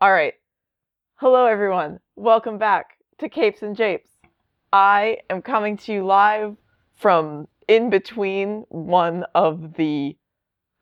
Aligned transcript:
All 0.00 0.12
right. 0.12 0.34
Hello, 1.16 1.46
everyone. 1.46 1.98
Welcome 2.14 2.56
back 2.56 2.98
to 3.18 3.28
Capes 3.28 3.62
and 3.62 3.74
Japes. 3.74 4.08
I 4.72 5.18
am 5.28 5.42
coming 5.42 5.76
to 5.78 5.92
you 5.92 6.06
live 6.06 6.56
from 6.94 7.48
in 7.66 7.90
between 7.90 8.64
one 8.68 9.24
of 9.34 9.74
the 9.74 10.16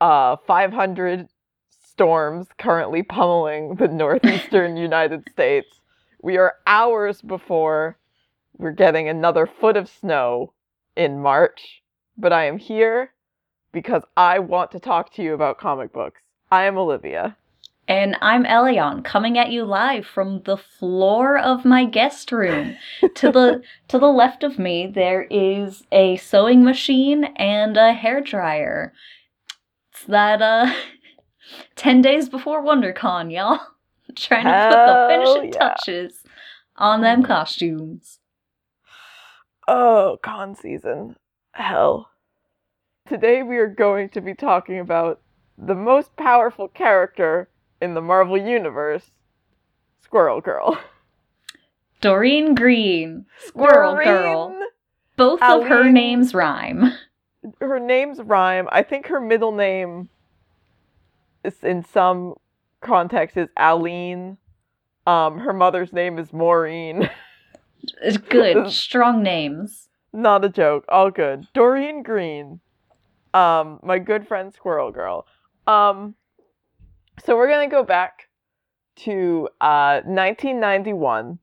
uh, 0.03 0.37
500 0.47 1.29
storms 1.71 2.49
currently 2.59 3.03
pummeling 3.03 3.77
the 3.77 3.89
northeastern 3.89 4.77
United 4.77 5.27
States. 5.31 5.81
We 6.21 6.37
are 6.37 6.57
hours 6.67 7.23
before 7.23 7.97
we're 8.59 8.73
getting 8.73 9.09
another 9.09 9.47
foot 9.47 9.79
of 9.79 9.89
snow 9.89 10.53
in 10.95 11.23
March, 11.23 11.83
but 12.19 12.35
I 12.35 12.45
am 12.45 12.59
here 12.59 13.15
because 13.73 14.03
I 14.15 14.41
want 14.41 14.73
to 14.73 14.79
talk 14.79 15.15
to 15.15 15.23
you 15.23 15.33
about 15.33 15.57
comic 15.57 15.91
books. 15.91 16.21
I 16.53 16.65
am 16.65 16.77
Olivia. 16.77 17.39
And 17.89 18.17
I'm 18.21 18.45
Elion, 18.45 19.05
coming 19.05 19.39
at 19.39 19.53
you 19.53 19.65
live 19.65 20.07
from 20.07 20.43
the 20.43 20.57
floor 20.57 21.39
of 21.39 21.65
my 21.65 21.85
guest 21.85 22.33
room. 22.33 22.77
to 23.15 23.31
the 23.31 23.63
to 23.89 23.99
the 23.99 24.09
left 24.09 24.43
of 24.43 24.59
me, 24.59 24.89
there 24.89 25.23
is 25.31 25.85
a 25.93 26.17
sewing 26.17 26.65
machine 26.65 27.25
and 27.37 27.77
a 27.77 27.93
hair 27.93 28.21
dryer. 28.21 28.93
It's 29.93 30.05
that 30.05 30.43
uh, 30.43 30.73
ten 31.77 32.03
days 32.03 32.29
before 32.29 32.63
WonderCon, 32.63 33.33
y'all. 33.33 33.61
Trying 34.17 34.45
to 34.45 34.69
put 34.71 34.87
the 34.87 35.07
finishing 35.09 35.53
yeah. 35.53 35.59
touches 35.59 36.23
on 36.77 37.03
them 37.03 37.23
costumes. 37.23 38.19
Oh, 39.69 40.19
con 40.23 40.57
season. 40.57 41.17
Hell. 41.53 42.11
Today 43.07 43.43
we 43.45 43.59
are 43.59 43.69
going 43.69 44.09
to 44.11 44.21
be 44.21 44.35
talking 44.35 44.81
about 44.81 45.21
the 45.57 45.75
most 45.75 46.17
powerful 46.17 46.69
character 46.69 47.49
in 47.81 47.95
the 47.95 48.01
Marvel 48.01 48.37
Universe, 48.37 49.11
Squirrel 50.03 50.41
Girl. 50.41 50.79
Doreen 52.01 52.55
Green, 52.55 53.27
Squirrel 53.47 53.95
Girl. 53.97 54.49
Doreen, 54.49 54.69
Both 55.17 55.43
of 55.43 55.67
her 55.67 55.91
names 55.91 56.35
rhyme. 56.35 56.93
Her 57.61 57.79
name's 57.79 58.19
rhyme. 58.19 58.69
I 58.73 58.83
think 58.83 59.07
her 59.07 59.21
middle 59.21 59.53
name 59.53 60.09
is 61.45 61.55
in 61.63 61.85
some 61.85 62.35
context 62.81 63.37
is 63.37 63.49
Allene. 63.57 64.37
Um, 65.07 65.39
her 65.39 65.53
mother's 65.53 65.93
name 65.93 66.19
is 66.19 66.33
Maureen. 66.33 67.09
It's 68.03 68.17
good, 68.31 68.69
strong 68.73 69.23
names. 69.23 69.89
Not 70.13 70.45
a 70.45 70.49
joke. 70.49 70.85
All 70.89 71.13
good. 71.13 71.47
Doreen 71.55 72.03
Green. 72.03 72.61
Um, 73.33 73.79
my 73.83 74.01
good 74.01 74.27
friend 74.27 74.53
Squirrel 74.53 74.91
Girl. 74.91 75.27
Um, 75.69 76.17
so 77.25 77.37
we're 77.37 77.49
gonna 77.49 77.69
go 77.69 77.83
back 77.83 78.29
to 78.97 79.49
uh 79.61 80.01
1991. 80.05 81.39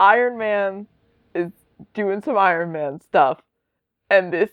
Iron 0.00 0.38
Man 0.38 0.86
is 1.34 1.52
doing 1.94 2.22
some 2.22 2.36
Iron 2.36 2.72
Man 2.72 3.00
stuff, 3.00 3.40
and 4.10 4.32
this 4.32 4.50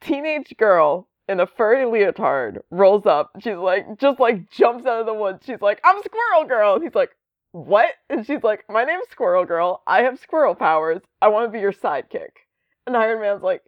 teenage 0.00 0.54
girl 0.56 1.08
in 1.28 1.40
a 1.40 1.46
furry 1.46 1.84
leotard 1.84 2.62
rolls 2.70 3.06
up. 3.06 3.32
She's 3.40 3.56
like, 3.56 3.98
just 3.98 4.20
like 4.20 4.50
jumps 4.50 4.86
out 4.86 5.00
of 5.00 5.06
the 5.06 5.14
woods. 5.14 5.44
She's 5.44 5.60
like, 5.60 5.80
"I'm 5.84 6.00
Squirrel 6.02 6.44
Girl." 6.46 6.74
And 6.74 6.84
he's 6.84 6.94
like, 6.94 7.10
"What?" 7.52 7.90
And 8.08 8.26
she's 8.26 8.42
like, 8.42 8.64
"My 8.68 8.84
name's 8.84 9.08
Squirrel 9.10 9.44
Girl. 9.44 9.82
I 9.86 10.02
have 10.02 10.18
squirrel 10.18 10.54
powers. 10.54 11.02
I 11.20 11.28
want 11.28 11.46
to 11.46 11.52
be 11.52 11.60
your 11.60 11.72
sidekick." 11.72 12.30
And 12.86 12.96
Iron 12.96 13.20
Man's 13.20 13.42
like, 13.42 13.62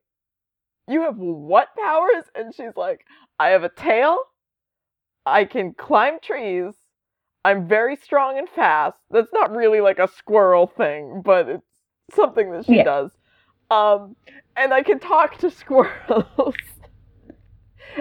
"You 0.87 1.03
have 1.03 1.17
what 1.19 1.69
powers?" 1.77 2.25
And 2.35 2.55
she's 2.55 2.77
like, 2.77 3.05
"I 3.39 3.49
have 3.49 3.65
a 3.65 3.69
tail. 3.69 4.21
I 5.33 5.45
can 5.45 5.75
climb 5.75 6.19
trees. 6.21 6.75
I'm 7.45 7.69
very 7.69 7.97
strong 7.97 8.39
and 8.39 8.49
fast." 8.49 8.97
That's 9.11 9.33
not 9.33 9.51
really 9.55 9.81
like 9.81 9.99
a 9.99 10.09
squirrel 10.09 10.67
thing, 10.67 11.23
but 11.25 11.49
it's 11.49 11.65
something 12.15 12.51
that 12.53 12.67
she 12.67 12.77
Yeah. 12.77 12.85
does. 12.85 13.11
Um, 13.71 14.17
and 14.57 14.73
I 14.75 14.83
can 14.83 14.99
talk 14.99 15.37
to 15.39 15.51
squirrels. 15.63 16.55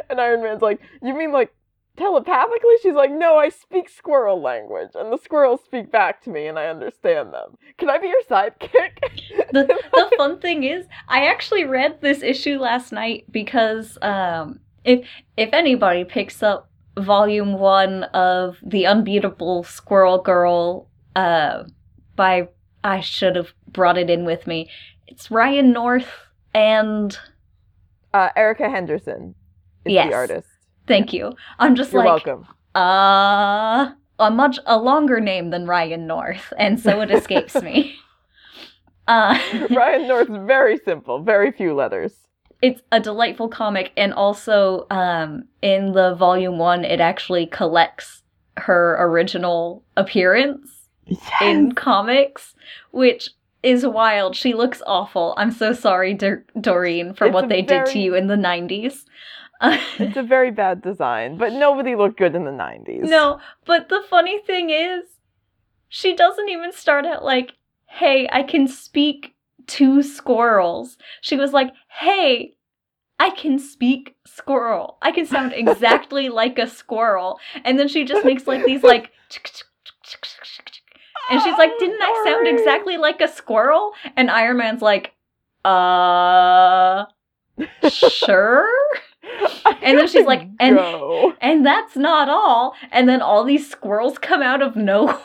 and 0.09 0.19
Iron 0.19 0.41
Man's 0.43 0.61
like, 0.61 0.79
"You 1.01 1.13
mean 1.13 1.31
like 1.31 1.53
telepathically?" 1.97 2.75
She's 2.81 2.93
like, 2.93 3.11
"No, 3.11 3.37
I 3.37 3.49
speak 3.49 3.89
squirrel 3.89 4.41
language, 4.41 4.91
and 4.95 5.11
the 5.11 5.17
squirrels 5.17 5.61
speak 5.63 5.91
back 5.91 6.21
to 6.23 6.29
me, 6.29 6.47
and 6.47 6.57
I 6.59 6.67
understand 6.67 7.33
them. 7.33 7.57
Can 7.77 7.89
I 7.89 7.97
be 7.97 8.07
your 8.07 8.21
sidekick?" 8.23 8.99
the 9.51 9.63
the 9.93 10.11
fun 10.17 10.39
thing 10.39 10.63
is 10.63 10.85
i 11.07 11.25
actually 11.27 11.63
read 11.63 12.01
this 12.01 12.21
issue 12.21 12.57
last 12.59 12.91
night 12.91 13.23
because 13.31 13.97
um 14.01 14.59
if 14.83 15.07
if 15.37 15.49
anybody 15.53 16.03
picks 16.03 16.43
up 16.43 16.69
volume 16.97 17.53
one 17.53 18.03
of 18.05 18.57
the 18.65 18.85
unbeatable 18.85 19.63
squirrel 19.63 20.21
girl 20.21 20.89
uh 21.15 21.63
by 22.15 22.47
i 22.83 22.99
should 22.99 23.35
have 23.35 23.53
brought 23.67 23.97
it 23.97 24.09
in 24.09 24.25
with 24.25 24.47
me 24.47 24.69
it's 25.07 25.29
ryan 25.31 25.71
north 25.71 26.09
and 26.53 27.17
uh, 28.13 28.29
Erica 28.35 28.69
Henderson 28.69 29.35
is 29.85 29.93
Yes. 29.93 30.09
the 30.09 30.15
artist. 30.15 30.47
thank 30.87 31.13
you 31.13 31.33
i'm 31.59 31.75
just 31.75 31.91
You're 31.93 32.03
like 32.05 32.25
welcome. 32.25 32.47
uh 32.73 33.91
a 34.19 34.31
much 34.31 34.57
a 34.65 34.77
longer 34.77 35.19
name 35.19 35.51
than 35.51 35.67
ryan 35.67 36.07
north 36.07 36.51
and 36.57 36.79
so 36.79 37.01
it 37.01 37.11
escapes 37.11 37.55
me 37.61 37.95
uh 39.07 39.37
Ryan 39.69 40.07
North's 40.07 40.31
very 40.47 40.77
simple, 40.83 41.21
very 41.21 41.51
few 41.51 41.73
letters. 41.73 42.13
It's 42.61 42.81
a 42.91 42.99
delightful 42.99 43.47
comic 43.47 43.91
and 43.95 44.13
also 44.13 44.87
um 44.89 45.45
in 45.61 45.91
the 45.93 46.15
volume 46.15 46.57
one 46.57 46.83
it 46.83 46.99
actually 46.99 47.45
collects 47.45 48.23
her 48.57 48.97
original 48.99 49.83
appearance 49.95 50.87
in 51.41 51.71
comics 51.73 52.55
which 52.91 53.29
is 53.63 53.85
wild. 53.85 54.35
She 54.35 54.53
looks 54.53 54.81
awful. 54.85 55.33
I'm 55.35 55.51
so 55.51 55.73
sorry 55.73 56.13
Dor- 56.13 56.45
doreen 56.61 57.13
for 57.13 57.25
It's 57.27 57.33
what 57.33 57.49
they 57.49 57.61
did 57.63 57.85
to 57.87 57.99
you 57.99 58.13
in 58.15 58.27
the 58.27 58.35
90s 58.35 59.03
It's 59.99 60.15
a 60.15 60.21
very 60.23 60.51
bad 60.51 60.81
design, 60.83 61.37
but 61.37 61.51
nobody 61.53 61.95
looked 61.95 62.17
good 62.17 62.35
in 62.35 62.45
the 62.45 62.51
90s. 62.51 63.03
no 63.03 63.39
but 63.65 63.89
the 63.89 64.01
funny 64.09 64.39
thing 64.39 64.69
is 64.69 65.03
she 65.89 66.15
doesn't 66.15 66.49
even 66.49 66.71
start 66.71 67.05
out 67.05 67.23
like 67.23 67.53
hey 67.87 68.27
i 68.31 68.43
can 68.43 68.67
speak 68.67 69.33
to 69.67 70.01
squirrels 70.01 70.97
she 71.21 71.35
was 71.35 71.53
like 71.53 71.71
hey 71.99 72.57
I 73.19 73.31
can 73.31 73.57
speak 73.57 74.15
squirrel. 74.25 74.97
I 75.01 75.11
can 75.11 75.25
sound 75.25 75.53
exactly 75.55 76.29
like 76.29 76.59
a 76.59 76.67
squirrel. 76.67 77.39
And 77.63 77.79
then 77.79 77.87
she 77.87 78.05
just 78.05 78.25
makes 78.25 78.47
like 78.47 78.65
these 78.65 78.83
like 78.83 79.11
and 81.29 81.41
she's 81.41 81.57
like, 81.57 81.71
"Didn't 81.79 82.01
I 82.01 82.23
sound 82.25 82.47
exactly 82.47 82.97
like 82.97 83.21
a 83.21 83.27
squirrel?" 83.27 83.93
And 84.15 84.31
Iron 84.31 84.57
Man's 84.57 84.81
like, 84.81 85.13
"Uh, 85.65 87.05
sure." 87.89 88.69
And 89.81 89.97
then 89.97 90.07
she's 90.07 90.25
like, 90.25 90.47
and-. 90.59 90.77
And 91.41 91.65
that's 91.65 91.97
not 91.97 92.29
all. 92.29 92.75
And 92.91 93.09
then 93.09 93.21
all 93.21 93.43
these 93.43 93.69
squirrels 93.69 94.17
come 94.17 94.41
out 94.41 94.61
of 94.61 94.77
nowhere. 94.77 95.17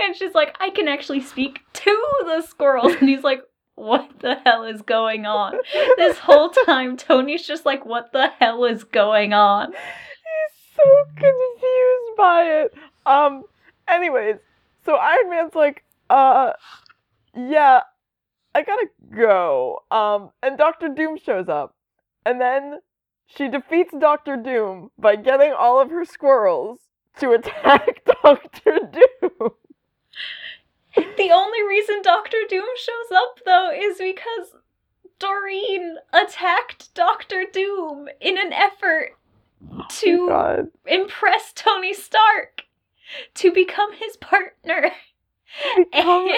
And 0.00 0.16
she's 0.16 0.34
like, 0.34 0.56
I 0.60 0.70
can 0.70 0.88
actually 0.88 1.20
speak 1.20 1.60
to 1.72 2.08
the 2.24 2.42
squirrels. 2.42 2.94
And 3.00 3.08
he's 3.08 3.24
like, 3.24 3.42
What 3.74 4.10
the 4.20 4.36
hell 4.44 4.64
is 4.64 4.82
going 4.82 5.26
on? 5.26 5.54
This 5.96 6.18
whole 6.18 6.50
time, 6.50 6.96
Tony's 6.96 7.46
just 7.46 7.66
like, 7.66 7.84
What 7.84 8.12
the 8.12 8.28
hell 8.38 8.64
is 8.64 8.84
going 8.84 9.32
on? 9.32 9.72
He's 9.72 10.76
so 10.76 11.04
confused 11.14 12.16
by 12.16 12.42
it. 12.44 12.74
Um, 13.06 13.44
anyways, 13.88 14.36
so 14.84 14.96
Iron 14.96 15.30
Man's 15.30 15.54
like, 15.54 15.84
uh, 16.08 16.52
yeah, 17.36 17.80
I 18.54 18.62
gotta 18.62 18.88
go. 19.14 19.80
Um, 19.90 20.30
and 20.42 20.58
Doctor 20.58 20.88
Doom 20.88 21.18
shows 21.18 21.48
up. 21.48 21.74
And 22.26 22.40
then 22.40 22.80
she 23.26 23.48
defeats 23.48 23.92
Doctor 23.98 24.36
Doom 24.36 24.90
by 24.98 25.16
getting 25.16 25.52
all 25.52 25.80
of 25.80 25.90
her 25.90 26.04
squirrels 26.04 26.80
to 27.18 27.32
attack 27.32 28.04
Doctor 28.22 28.78
Doom. 28.92 29.50
The 31.16 31.30
only 31.30 31.62
reason 31.68 32.02
Doctor 32.02 32.38
Doom 32.48 32.64
shows 32.76 33.16
up, 33.16 33.38
though, 33.44 33.70
is 33.72 33.98
because 33.98 34.54
Doreen 35.18 35.96
attacked 36.12 36.92
Doctor 36.94 37.44
Doom 37.52 38.08
in 38.20 38.38
an 38.38 38.52
effort 38.52 39.10
oh 39.70 39.84
to 40.00 40.28
God. 40.28 40.68
impress 40.86 41.52
Tony 41.54 41.94
Stark 41.94 42.62
to 43.34 43.52
become 43.52 43.92
his 43.92 44.16
partner. 44.16 44.90
Become- 45.76 46.28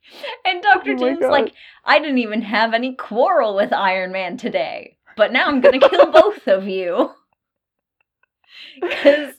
and 0.44 0.62
Dr. 0.62 0.92
Oh 0.92 0.96
Doom's 0.96 1.20
God. 1.20 1.30
like, 1.30 1.54
I 1.84 1.98
didn't 1.98 2.18
even 2.18 2.42
have 2.42 2.74
any 2.74 2.94
quarrel 2.94 3.54
with 3.54 3.72
Iron 3.72 4.12
Man 4.12 4.36
today, 4.36 4.98
but 5.16 5.32
now 5.32 5.46
I'm 5.46 5.60
gonna 5.60 5.78
kill 5.80 6.10
both 6.12 6.46
of 6.48 6.68
you. 6.68 7.10
Because, 8.80 9.34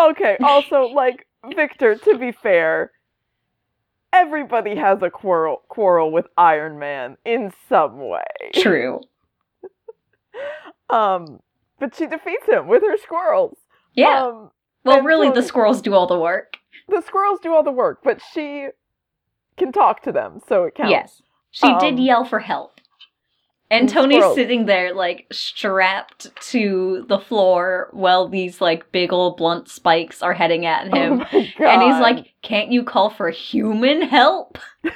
okay. 0.00 0.36
Also, 0.42 0.82
like 0.84 1.26
Victor, 1.54 1.94
to 1.96 2.18
be 2.18 2.32
fair, 2.32 2.92
everybody 4.12 4.74
has 4.76 5.02
a 5.02 5.10
quarrel 5.10 5.62
quarrel 5.68 6.10
with 6.10 6.26
Iron 6.36 6.78
Man 6.78 7.16
in 7.24 7.52
some 7.68 7.98
way. 8.08 8.24
true. 8.54 9.00
Um, 10.88 11.38
but 11.78 11.94
she 11.94 12.06
defeats 12.06 12.46
him 12.48 12.66
with 12.66 12.82
her 12.82 12.96
squirrels. 12.98 13.56
Yeah. 13.94 14.24
Um, 14.24 14.50
well, 14.84 15.02
really, 15.02 15.28
so- 15.28 15.34
the 15.34 15.42
squirrels 15.42 15.80
do 15.80 15.94
all 15.94 16.06
the 16.06 16.18
work. 16.18 16.56
the 16.88 17.00
squirrels 17.02 17.38
do 17.40 17.52
all 17.54 17.62
the 17.62 17.70
work, 17.70 18.00
but 18.02 18.20
she 18.32 18.68
can 19.56 19.70
talk 19.70 20.02
to 20.02 20.10
them, 20.12 20.40
so 20.48 20.64
it 20.64 20.74
counts. 20.74 20.90
Yes. 20.90 21.22
She 21.52 21.68
did 21.78 21.94
Um, 21.94 21.98
yell 21.98 22.24
for 22.24 22.40
help. 22.40 22.79
And 23.70 23.88
Tony's 23.88 24.16
squirrels. 24.18 24.34
sitting 24.34 24.66
there, 24.66 24.92
like, 24.94 25.26
strapped 25.30 26.26
to 26.50 27.04
the 27.08 27.18
floor 27.20 27.88
while 27.92 28.26
these, 28.28 28.60
like, 28.60 28.90
big 28.90 29.12
old 29.12 29.36
blunt 29.36 29.68
spikes 29.68 30.22
are 30.22 30.32
heading 30.34 30.66
at 30.66 30.88
Oh 30.92 30.96
him. 30.96 31.18
my 31.18 31.26
and 31.32 31.82
he's 31.82 32.00
like, 32.00 32.34
Can't 32.42 32.72
you 32.72 32.82
call 32.82 33.10
for 33.10 33.30
human 33.30 34.02
help? 34.02 34.58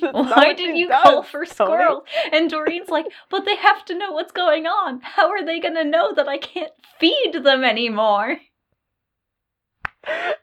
Why 0.00 0.52
did 0.54 0.74
she 0.74 0.78
you 0.78 0.88
does, 0.88 1.02
call 1.02 1.22
for 1.24 1.44
Tony. 1.44 1.50
squirrels? 1.50 2.04
And 2.32 2.48
Doreen's 2.48 2.88
like, 2.90 3.06
But 3.28 3.44
they 3.44 3.56
have 3.56 3.84
to 3.86 3.98
know 3.98 4.12
what's 4.12 4.32
going 4.32 4.66
on. 4.66 5.00
How 5.02 5.28
are 5.30 5.44
they 5.44 5.58
gonna 5.60 5.84
know 5.84 6.14
that 6.14 6.28
I 6.28 6.38
can't 6.38 6.72
feed 7.00 7.32
them 7.42 7.64
anymore? 7.64 8.38
Doreen! 10.06 10.34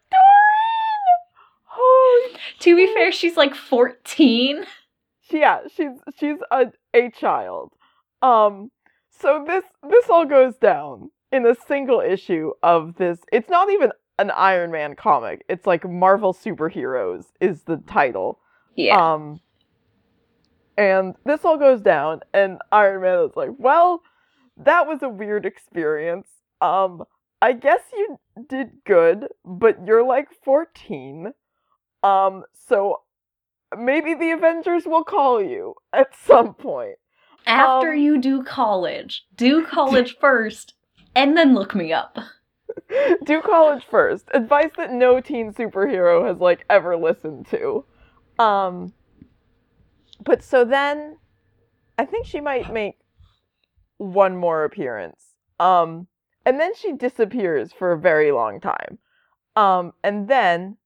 Holy 1.65 2.37
To 2.59 2.75
be 2.75 2.93
fair, 2.93 3.11
she's 3.11 3.37
like 3.37 3.55
14. 3.55 4.65
Yeah, 5.33 5.61
she's 5.73 5.99
she's 6.17 6.37
a 6.51 6.67
a 6.93 7.09
child. 7.11 7.73
Um, 8.21 8.71
so 9.09 9.43
this 9.45 9.63
this 9.89 10.09
all 10.09 10.25
goes 10.25 10.55
down 10.57 11.11
in 11.31 11.45
a 11.45 11.55
single 11.67 12.01
issue 12.01 12.51
of 12.63 12.95
this. 12.95 13.19
It's 13.31 13.49
not 13.49 13.69
even 13.69 13.91
an 14.19 14.31
Iron 14.31 14.71
Man 14.71 14.95
comic. 14.95 15.43
It's 15.49 15.65
like 15.65 15.87
Marvel 15.87 16.33
Superheroes 16.33 17.25
is 17.39 17.63
the 17.63 17.77
title. 17.77 18.39
Yeah. 18.75 19.13
Um, 19.13 19.39
and 20.77 21.15
this 21.25 21.43
all 21.43 21.57
goes 21.57 21.81
down, 21.81 22.21
and 22.33 22.59
Iron 22.71 23.01
Man 23.01 23.19
is 23.25 23.35
like, 23.35 23.51
"Well, 23.57 24.01
that 24.57 24.87
was 24.87 25.01
a 25.01 25.09
weird 25.09 25.45
experience. 25.45 26.27
Um, 26.61 27.03
I 27.41 27.53
guess 27.53 27.81
you 27.93 28.19
did 28.47 28.71
good, 28.85 29.27
but 29.43 29.85
you're 29.85 30.05
like 30.05 30.27
14. 30.43 31.33
Um, 32.03 32.43
so 32.53 33.01
maybe 33.77 34.13
the 34.13 34.31
Avengers 34.31 34.85
will 34.85 35.03
call 35.03 35.41
you 35.41 35.75
at 35.93 36.15
some 36.15 36.53
point. 36.53 36.95
After 37.45 37.93
um, 37.93 37.97
you 37.97 38.19
do 38.19 38.43
college, 38.43 39.25
do 39.35 39.65
college 39.65 40.17
first, 40.21 40.73
and 41.15 41.35
then 41.35 41.53
look 41.53 41.75
me 41.75 41.91
up. 41.91 42.17
Do 43.25 43.41
college 43.41 43.83
first. 43.89 44.29
Advice 44.33 44.71
that 44.77 44.93
no 44.93 45.19
teen 45.19 45.53
superhero 45.53 46.25
has 46.25 46.37
like 46.37 46.63
ever 46.69 46.95
listened 46.95 47.47
to. 47.47 47.83
Um, 48.39 48.93
but 50.23 50.41
so 50.41 50.63
then, 50.63 51.17
I 51.97 52.05
think 52.05 52.25
she 52.25 52.39
might 52.39 52.71
make 52.71 52.95
one 53.97 54.37
more 54.37 54.63
appearance. 54.63 55.35
Um, 55.59 56.07
and 56.45 56.59
then 56.59 56.73
she 56.75 56.93
disappears 56.93 57.71
for 57.71 57.91
a 57.91 57.99
very 57.99 58.31
long 58.31 58.59
time. 58.59 58.97
Um, 59.55 59.93
and 60.03 60.27
then 60.27 60.77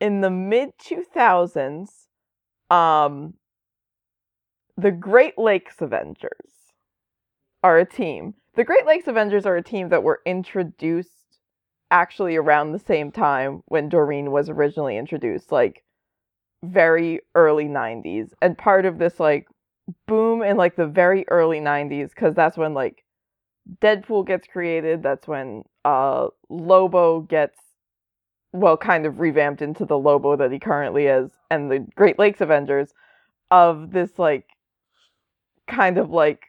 in 0.00 0.20
the 0.20 0.30
mid 0.30 0.70
2000s, 0.78 2.06
um, 2.70 3.34
the 4.76 4.90
Great 4.90 5.38
Lakes 5.38 5.80
Avengers 5.80 6.72
are 7.62 7.78
a 7.78 7.84
team. 7.84 8.34
The 8.54 8.64
Great 8.64 8.86
Lakes 8.86 9.06
Avengers 9.06 9.46
are 9.46 9.56
a 9.56 9.62
team 9.62 9.90
that 9.90 10.02
were 10.02 10.20
introduced 10.24 11.38
actually 11.90 12.36
around 12.36 12.72
the 12.72 12.78
same 12.78 13.10
time 13.12 13.62
when 13.66 13.88
Doreen 13.88 14.30
was 14.30 14.48
originally 14.48 14.96
introduced, 14.96 15.52
like 15.52 15.84
very 16.64 17.20
early 17.34 17.66
90s. 17.68 18.32
And 18.42 18.56
part 18.56 18.86
of 18.86 18.98
this 18.98 19.20
like 19.20 19.48
boom 20.06 20.42
in 20.42 20.56
like 20.56 20.76
the 20.76 20.86
very 20.86 21.24
early 21.28 21.60
90s 21.60 22.14
cuz 22.14 22.34
that's 22.34 22.56
when 22.56 22.74
like 22.74 23.04
Deadpool 23.82 24.26
gets 24.26 24.46
created, 24.48 25.02
that's 25.02 25.28
when 25.28 25.64
uh 25.84 26.28
Lobo 26.48 27.20
gets 27.22 27.58
well 28.52 28.76
kind 28.76 29.06
of 29.06 29.20
revamped 29.20 29.62
into 29.62 29.84
the 29.84 29.98
Lobo 29.98 30.36
that 30.36 30.52
he 30.52 30.58
currently 30.58 31.06
is 31.06 31.30
and 31.50 31.70
the 31.70 31.86
Great 31.94 32.18
Lakes 32.18 32.40
Avengers 32.40 32.92
of 33.50 33.92
this 33.92 34.18
like 34.18 34.48
kind 35.66 35.98
of 35.98 36.10
like 36.10 36.44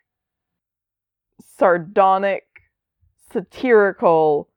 sardonic, 1.57 2.45
satirical, 3.31 4.49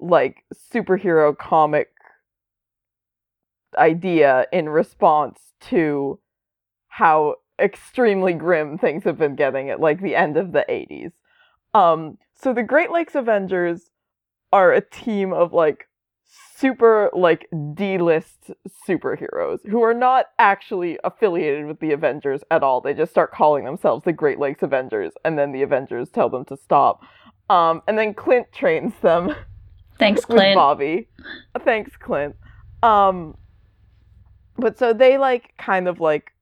like 0.00 0.44
superhero 0.54 1.36
comic 1.36 1.90
idea 3.76 4.46
in 4.52 4.68
response 4.68 5.52
to 5.60 6.18
how 6.88 7.34
extremely 7.60 8.32
grim 8.32 8.78
things 8.78 9.04
have 9.04 9.18
been 9.18 9.34
getting 9.34 9.70
at 9.70 9.80
like 9.80 10.00
the 10.00 10.16
end 10.16 10.36
of 10.36 10.52
the 10.52 10.64
80s. 10.68 11.12
Um, 11.74 12.18
so 12.34 12.52
the 12.52 12.62
Great 12.62 12.90
Lakes 12.90 13.14
Avengers 13.14 13.90
are 14.52 14.72
a 14.72 14.80
team 14.80 15.32
of 15.32 15.52
like 15.52 15.88
super 16.56 17.10
like 17.12 17.48
D-list 17.74 18.50
superheroes 18.88 19.58
who 19.68 19.82
are 19.82 19.94
not 19.94 20.26
actually 20.38 20.98
affiliated 21.02 21.66
with 21.66 21.80
the 21.80 21.92
Avengers 21.92 22.42
at 22.50 22.62
all. 22.62 22.80
They 22.80 22.94
just 22.94 23.10
start 23.10 23.32
calling 23.32 23.64
themselves 23.64 24.04
the 24.04 24.12
Great 24.12 24.38
Lakes 24.38 24.62
Avengers 24.62 25.12
and 25.24 25.38
then 25.38 25.52
the 25.52 25.62
Avengers 25.62 26.10
tell 26.10 26.28
them 26.28 26.44
to 26.46 26.56
stop. 26.56 27.02
Um, 27.50 27.82
and 27.88 27.98
then 27.98 28.14
Clint 28.14 28.52
trains 28.52 28.94
them 29.02 29.34
Thanks, 29.98 30.24
Clint. 30.24 30.56
Bobby. 30.56 31.08
Thanks, 31.64 31.96
Clint. 31.96 32.36
Um, 32.82 33.36
but 34.56 34.78
so 34.78 34.92
they 34.92 35.18
like 35.18 35.54
kind 35.58 35.88
of 35.88 36.00
like 36.00 36.32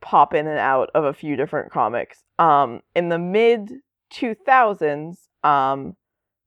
pop 0.00 0.34
in 0.34 0.46
and 0.46 0.58
out 0.58 0.90
of 0.94 1.04
a 1.04 1.12
few 1.12 1.36
different 1.36 1.72
comics. 1.72 2.22
Um, 2.38 2.80
in 2.94 3.08
the 3.08 3.18
mid 3.18 3.72
2000s, 4.12 5.16
um, 5.44 5.96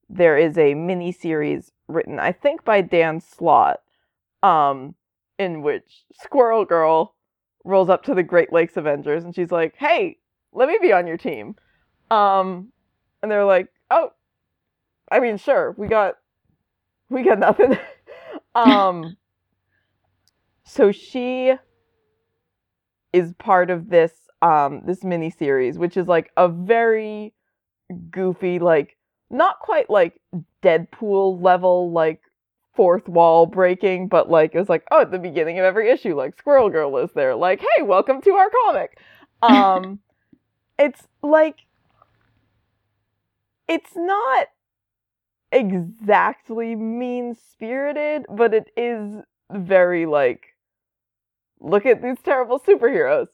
there 0.08 0.36
is 0.36 0.58
a 0.58 0.74
mini 0.74 1.12
series 1.12 1.70
written, 1.88 2.18
I 2.18 2.32
think, 2.32 2.64
by 2.64 2.80
Dan 2.80 3.20
Slott, 3.20 3.80
um, 4.42 4.94
in 5.38 5.62
which 5.62 6.04
Squirrel 6.12 6.64
Girl 6.64 7.14
rolls 7.64 7.88
up 7.88 8.02
to 8.04 8.14
the 8.14 8.22
Great 8.22 8.52
Lakes 8.52 8.76
Avengers 8.76 9.24
and 9.24 9.34
she's 9.34 9.50
like, 9.50 9.74
"Hey, 9.76 10.18
let 10.52 10.68
me 10.68 10.78
be 10.80 10.92
on 10.92 11.06
your 11.06 11.16
team." 11.16 11.56
Um, 12.10 12.72
and 13.22 13.30
they're 13.30 13.44
like, 13.44 13.68
"Oh, 13.90 14.12
I 15.10 15.20
mean, 15.20 15.38
sure, 15.38 15.74
we 15.78 15.88
got 15.88 16.16
we 17.08 17.22
got 17.22 17.38
nothing." 17.38 17.78
um, 18.54 19.16
so 20.64 20.92
she 20.92 21.54
is 23.12 23.32
part 23.34 23.70
of 23.70 23.88
this 23.88 24.12
um 24.42 24.82
this 24.84 25.04
mini 25.04 25.30
series, 25.30 25.78
which 25.78 25.96
is 25.96 26.06
like 26.06 26.30
a 26.36 26.48
very 26.48 27.32
goofy, 28.10 28.58
like 28.58 28.96
not 29.30 29.58
quite 29.60 29.90
like 29.90 30.20
Deadpool 30.62 31.42
level, 31.42 31.90
like 31.92 32.20
fourth 32.74 33.08
wall 33.08 33.46
breaking, 33.46 34.08
but 34.08 34.30
like 34.30 34.54
it's 34.54 34.68
like, 34.68 34.84
oh, 34.90 35.00
at 35.02 35.10
the 35.10 35.18
beginning 35.18 35.58
of 35.58 35.64
every 35.64 35.90
issue, 35.90 36.16
like 36.16 36.38
Squirrel 36.38 36.70
Girl 36.70 36.96
is 36.98 37.10
there, 37.14 37.34
like, 37.34 37.60
hey, 37.60 37.82
welcome 37.82 38.20
to 38.22 38.30
our 38.32 38.50
comic. 38.64 38.98
Um, 39.42 39.98
it's 40.78 41.06
like, 41.22 41.66
it's 43.68 43.94
not 43.94 44.46
exactly 45.52 46.74
mean 46.74 47.34
spirited, 47.34 48.24
but 48.30 48.54
it 48.54 48.70
is 48.74 49.16
very 49.52 50.06
like, 50.06 50.46
look 51.60 51.84
at 51.84 52.02
these 52.02 52.16
terrible 52.24 52.58
superheroes. 52.58 53.26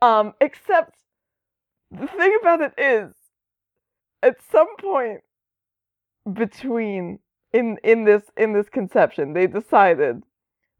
Um, 0.00 0.32
except 0.40 0.94
the 1.90 2.06
thing 2.06 2.38
about 2.40 2.62
it 2.62 2.72
is, 2.78 3.12
at 4.22 4.36
some 4.50 4.74
point 4.76 5.20
between 6.32 7.18
in 7.52 7.78
in 7.82 8.04
this 8.04 8.22
in 8.36 8.52
this 8.52 8.68
conception, 8.68 9.32
they 9.32 9.46
decided 9.46 10.22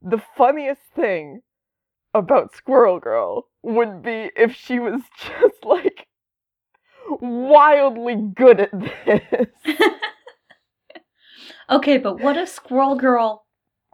the 0.03 0.23
funniest 0.37 0.83
thing 0.95 1.43
about 2.15 2.55
Squirrel 2.55 3.01
Girl 3.01 3.49
would 3.63 4.03
be 4.03 4.31
if 4.37 4.55
she 4.55 4.79
was 4.79 5.01
just 5.19 5.65
like 5.65 6.07
wildly 7.21 8.17
good 8.35 8.61
at 8.61 8.71
this. 9.05 9.49
okay, 11.71 11.99
but 11.99 12.21
what 12.21 12.37
if 12.37 12.49
Squirrel 12.49 12.97
Girl 12.97 13.45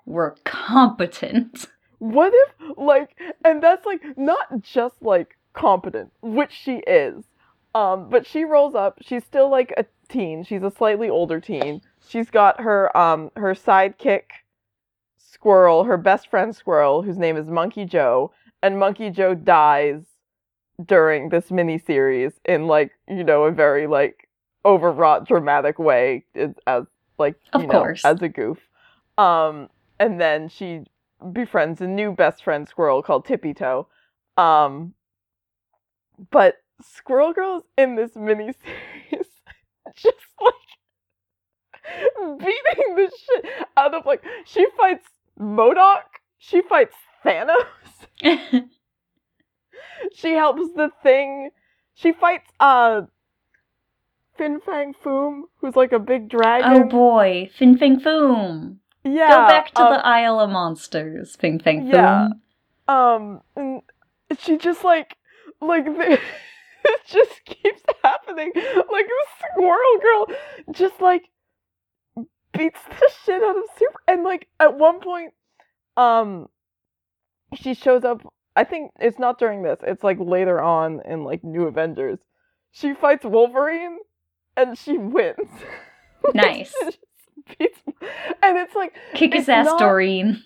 were 0.04 0.36
competent? 0.44 1.66
What 1.98 2.32
if 2.34 2.76
like 2.76 3.18
and 3.44 3.62
that's 3.62 3.86
like 3.86 4.02
not 4.16 4.60
just 4.62 4.96
like 5.00 5.36
competent, 5.54 6.12
which 6.20 6.52
she 6.52 6.82
is. 6.86 7.24
Um, 7.74 8.08
but 8.10 8.26
she 8.26 8.44
rolls 8.44 8.74
up, 8.74 8.98
she's 9.00 9.24
still 9.24 9.50
like 9.50 9.72
a 9.76 9.84
teen, 10.08 10.44
she's 10.44 10.62
a 10.62 10.70
slightly 10.70 11.08
older 11.08 11.40
teen. 11.40 11.80
She's 12.06 12.30
got 12.30 12.60
her 12.60 12.94
um 12.96 13.30
her 13.36 13.54
sidekick 13.54 14.24
squirrel, 15.18 15.84
her 15.84 15.96
best 15.96 16.28
friend 16.30 16.54
squirrel, 16.54 17.02
whose 17.02 17.18
name 17.18 17.36
is 17.36 17.48
Monkey 17.48 17.84
Joe, 17.84 18.32
and 18.62 18.78
Monkey 18.78 19.10
Joe 19.10 19.34
dies 19.34 20.02
during 20.84 21.28
this 21.28 21.50
mini 21.50 21.78
series 21.78 22.32
in 22.44 22.66
like, 22.66 22.92
you 23.08 23.24
know, 23.24 23.44
a 23.44 23.52
very 23.52 23.86
like 23.86 24.28
overwrought 24.64 25.26
dramatic 25.28 25.78
way 25.78 26.24
as, 26.66 26.86
like 27.18 27.36
Of 27.52 27.62
you 27.62 27.66
know, 27.68 27.72
course. 27.80 28.04
as 28.04 28.20
a 28.22 28.28
goof. 28.28 28.58
Um 29.18 29.68
and 30.00 30.20
then 30.20 30.48
she 30.48 30.84
befriends 31.32 31.80
a 31.80 31.86
new 31.86 32.12
best 32.12 32.42
friend 32.42 32.68
squirrel 32.68 33.02
called 33.02 33.24
Tippy 33.24 33.54
Toe. 33.54 33.86
Um, 34.36 34.94
but 36.30 36.56
Squirrel 36.82 37.32
Girl's 37.32 37.62
in 37.78 37.94
this 37.94 38.10
mini 38.16 38.52
series 38.52 39.26
just 40.02 40.16
like 40.40 40.54
beating 42.38 42.96
the 42.96 43.10
shit 43.16 43.44
out 43.76 43.94
of 43.94 44.06
like 44.06 44.22
she 44.44 44.66
fights 44.76 45.06
MODOK, 45.38 46.02
she 46.38 46.62
fights 46.62 46.94
Thanos, 47.24 47.66
she 50.14 50.32
helps 50.32 50.62
the 50.76 50.90
thing, 51.02 51.50
she 51.94 52.12
fights 52.12 52.50
uh 52.60 53.02
Fin 54.36 54.60
Fang 54.60 54.94
Foom, 55.04 55.42
who's 55.60 55.76
like 55.76 55.92
a 55.92 55.98
big 55.98 56.28
dragon. 56.28 56.72
oh 56.72 56.84
boy, 56.88 57.50
Fin 57.56 57.78
Fang 57.78 58.00
Foom. 58.00 58.78
yeah. 59.04 59.28
Go 59.28 59.46
back 59.46 59.72
to 59.74 59.82
um, 59.82 59.92
the 59.92 60.04
Isle 60.04 60.40
of 60.40 60.50
Monsters, 60.50 61.36
Fin 61.36 61.60
Fang 61.60 61.86
Foom. 61.86 61.92
yeah. 61.92 62.28
Um 62.88 63.40
and 63.56 63.82
she 64.38 64.56
just 64.58 64.82
like 64.84 65.16
like 65.60 65.84
the, 65.84 66.18
it 66.84 67.00
just 67.06 67.44
keeps 67.44 67.82
happening 68.02 68.52
like 68.54 69.06
squirrel 69.52 69.98
girl 70.02 70.26
just 70.72 71.00
like 71.00 71.22
beats 72.52 72.78
the 73.00 73.10
shit 73.24 73.42
out 73.42 73.56
of 73.56 73.64
super 73.78 74.00
and 74.08 74.22
like 74.22 74.46
at 74.60 74.76
one 74.78 75.00
point 75.00 75.32
um 75.96 76.46
she 77.54 77.74
shows 77.74 78.04
up 78.04 78.20
i 78.56 78.64
think 78.64 78.90
it's 79.00 79.18
not 79.18 79.38
during 79.38 79.62
this 79.62 79.78
it's 79.82 80.04
like 80.04 80.18
later 80.20 80.60
on 80.60 81.00
in 81.04 81.24
like 81.24 81.42
new 81.44 81.64
avengers 81.64 82.18
she 82.70 82.94
fights 82.94 83.24
wolverine 83.24 83.98
and 84.56 84.76
she 84.78 84.98
wins 84.98 85.36
Nice. 86.34 86.72
beats- 87.58 87.78
and 88.42 88.56
it's 88.58 88.74
like 88.74 88.94
kick 89.14 89.34
his 89.34 89.48
ass, 89.48 89.66
not- 89.66 89.78
Doreen. 89.78 90.42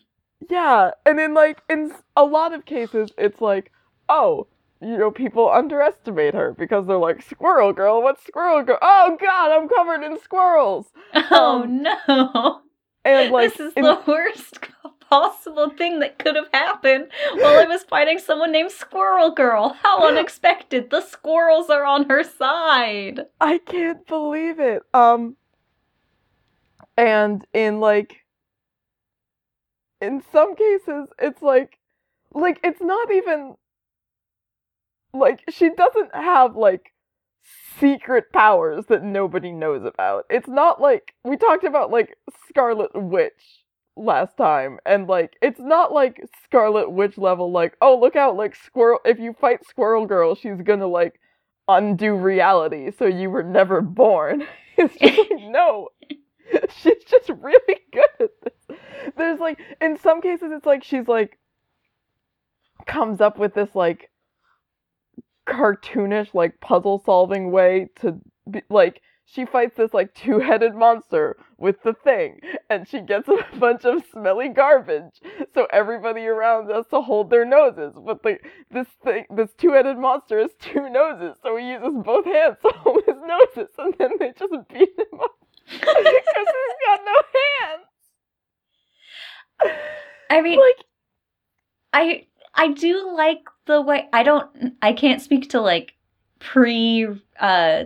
yeah, 0.51 0.91
and 1.07 1.21
in 1.21 1.35
like 1.35 1.63
in 1.71 1.93
a 2.17 2.25
lot 2.25 2.53
of 2.53 2.65
cases, 2.65 3.13
it's 3.17 3.41
like, 3.41 3.71
oh, 4.09 4.49
you 4.81 4.97
know, 4.97 5.11
people 5.11 5.51
underestimate 5.51 6.35
her 6.35 6.55
because 6.57 6.87
they're 6.87 6.97
like, 6.99 7.23
Squirrel 7.23 7.73
Girl, 7.73 8.03
what's 8.03 8.25
Squirrel 8.27 8.63
Girl? 8.63 8.79
Oh 8.81 9.17
God, 9.21 9.51
I'm 9.51 9.69
covered 9.69 10.05
in 10.05 10.19
squirrels. 10.21 10.87
Oh 11.15 11.63
Um, 11.63 11.83
no. 11.83 12.61
And 13.05 13.33
like, 13.33 13.51
this 13.51 13.61
is 13.61 13.73
in- 13.75 13.85
the 13.85 14.01
worst 14.07 14.59
possible 15.09 15.71
thing 15.71 16.01
that 16.01 16.19
could 16.19 16.37
have 16.37 16.49
happened 16.53 17.09
while 17.35 17.59
I 17.59 17.65
was 17.65 17.83
fighting 17.85 18.19
someone 18.19 18.53
named 18.53 18.71
Squirrel 18.71 19.31
Girl. 19.31 19.71
How 19.83 20.07
unexpected. 20.09 20.91
The 20.91 21.01
squirrels 21.01 21.71
are 21.71 21.85
on 21.85 22.09
her 22.11 22.23
side. 22.23 23.21
I 23.41 23.59
can't 23.59 24.07
believe 24.07 24.61
it. 24.61 24.83
Um, 24.93 25.37
and 26.97 27.45
in 27.55 27.81
like, 27.81 28.17
in 30.01 30.23
some 30.33 30.55
cases, 30.55 31.09
it's 31.19 31.43
like, 31.43 31.79
like 32.33 32.61
it's 32.63 32.81
not 32.83 33.11
even 33.11 33.55
like 35.13 35.45
she 35.49 35.71
doesn't 35.71 36.15
have 36.15 36.57
like 36.57 36.93
secret 37.79 38.33
powers 38.33 38.87
that 38.87 39.03
nobody 39.03 39.53
knows 39.53 39.85
about. 39.85 40.27
It's 40.31 40.49
not 40.49 40.81
like 40.81 41.15
we 41.25 41.37
talked 41.37 41.65
about 41.65 41.91
like 41.91 42.17
Scarlet 42.49 42.91
Witch 42.95 43.65
last 43.97 44.37
time 44.37 44.79
and 44.87 45.09
like 45.09 45.37
it's 45.43 45.59
not 45.59 45.93
like 45.93 46.23
Scarlet 46.45 46.91
Witch 46.91 47.19
level 47.19 47.51
like 47.51 47.77
oh 47.81 47.99
look 47.99 48.15
out 48.15 48.37
like 48.37 48.55
squirrel 48.55 49.01
if 49.05 49.19
you 49.19 49.33
fight 49.33 49.67
Squirrel 49.67 50.07
Girl 50.07 50.37
she's 50.37 50.63
going 50.63 50.79
to 50.79 50.87
like 50.87 51.19
undo 51.67 52.15
reality 52.15 52.93
so 52.97 53.07
you 53.07 53.31
were 53.31 53.43
never 53.43 53.81
born. 53.81 54.45
It's 54.81 54.95
just 54.97 55.19
like 55.19 55.41
no. 55.41 55.89
She's 56.69 57.03
just 57.05 57.31
really 57.31 57.81
good 57.93 58.05
at 58.21 58.31
this. 58.45 58.79
There's 59.17 59.41
like 59.41 59.59
in 59.81 59.99
some 59.99 60.21
cases 60.21 60.53
it's 60.53 60.67
like 60.67 60.85
she's 60.85 61.09
like 61.09 61.37
comes 62.87 63.21
up 63.21 63.39
with 63.39 63.55
this 63.55 63.75
like 63.75 64.09
cartoonish 65.49 66.35
like 66.35 66.61
puzzle 66.61 67.03
solving 67.05 67.51
way 67.51 67.89
to 68.01 68.19
be 68.51 68.63
like 68.71 69.01
she 69.25 69.45
fights 69.45 69.77
this 69.77 69.93
like 69.93 70.15
two-headed 70.15 70.75
monster 70.75 71.37
with 71.59 71.83
the 71.83 71.93
thing 71.93 72.41
and 72.71 72.89
she 72.89 73.01
gets 73.01 73.29
a 73.29 73.37
bunch 73.59 73.85
of 73.85 74.03
smelly 74.11 74.49
garbage. 74.49 75.21
So 75.55 75.67
everybody 75.71 76.27
around 76.27 76.71
has 76.71 76.87
to 76.89 77.01
hold 77.01 77.31
their 77.31 77.45
noses 77.45 77.95
but 78.05 78.23
the 78.23 78.39
this 78.71 78.87
thing 79.05 79.25
this 79.35 79.51
two-headed 79.59 79.99
monster 79.99 80.39
has 80.41 80.51
two 80.61 80.89
noses 80.91 81.37
so 81.43 81.57
he 81.57 81.71
uses 81.71 81.95
both 82.05 82.25
hands 82.25 82.57
to 82.63 82.69
hold 82.77 83.03
his 83.07 83.17
noses 83.17 83.73
and 83.79 83.95
then 83.99 84.13
they 84.19 84.33
just 84.39 84.53
beat 84.69 84.91
him 84.99 85.21
up. 85.21 85.31
Because 85.71 86.05
he's 86.05 86.79
got 86.87 87.01
no 87.05 87.23
hands. 87.39 87.89
I 90.31 90.41
mean, 90.41 90.59
like 90.59 90.85
I 91.93 92.27
I 92.55 92.69
do 92.73 93.15
like 93.15 93.43
the 93.69 93.81
way 93.81 94.09
I 94.13 94.25
don't 94.25 94.75
I 94.83 94.93
can't 94.93 95.23
speak 95.23 95.51
to 95.51 95.61
like 95.61 95.93
pre 96.41 97.07
uh 97.39 97.85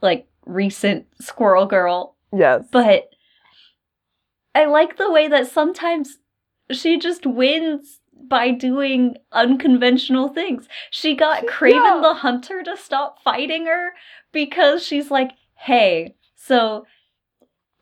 like 0.00 0.28
recent 0.46 1.06
Squirrel 1.20 1.66
Girl, 1.66 2.14
yes 2.32 2.64
but 2.70 3.08
I 4.54 4.66
like 4.66 4.96
the 4.98 5.10
way 5.10 5.26
that 5.26 5.48
sometimes 5.50 6.18
she 6.70 6.98
just 6.98 7.26
wins 7.26 7.98
by 8.28 8.52
doing 8.52 9.16
unconventional 9.32 10.28
things. 10.28 10.68
She 10.90 11.16
got 11.16 11.44
Kraven 11.46 11.72
Yeah. 11.72 12.00
the 12.00 12.14
Hunter 12.14 12.62
to 12.62 12.76
stop 12.76 13.20
fighting 13.22 13.66
her 13.66 13.90
because 14.32 14.84
she's 14.86 15.10
like, 15.10 15.32
"Hey, 15.56 16.14
so 16.36 16.86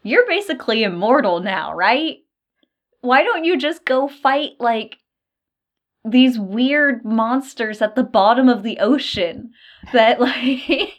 you're 0.02 0.26
basically 0.26 0.82
immortal 0.84 1.40
now, 1.40 1.74
right? 1.74 2.18
Why 3.02 3.22
don't 3.22 3.44
you 3.44 3.56
just 3.56 3.84
go 3.84 4.08
fight 4.08 4.52
like 4.58 4.96
these 6.04 6.38
weird 6.38 7.04
monsters 7.04 7.80
at 7.80 7.94
the 7.94 8.02
bottom 8.02 8.48
of 8.48 8.62
the 8.62 8.78
ocean 8.78 9.52
that 9.92 10.20
like 10.20 10.94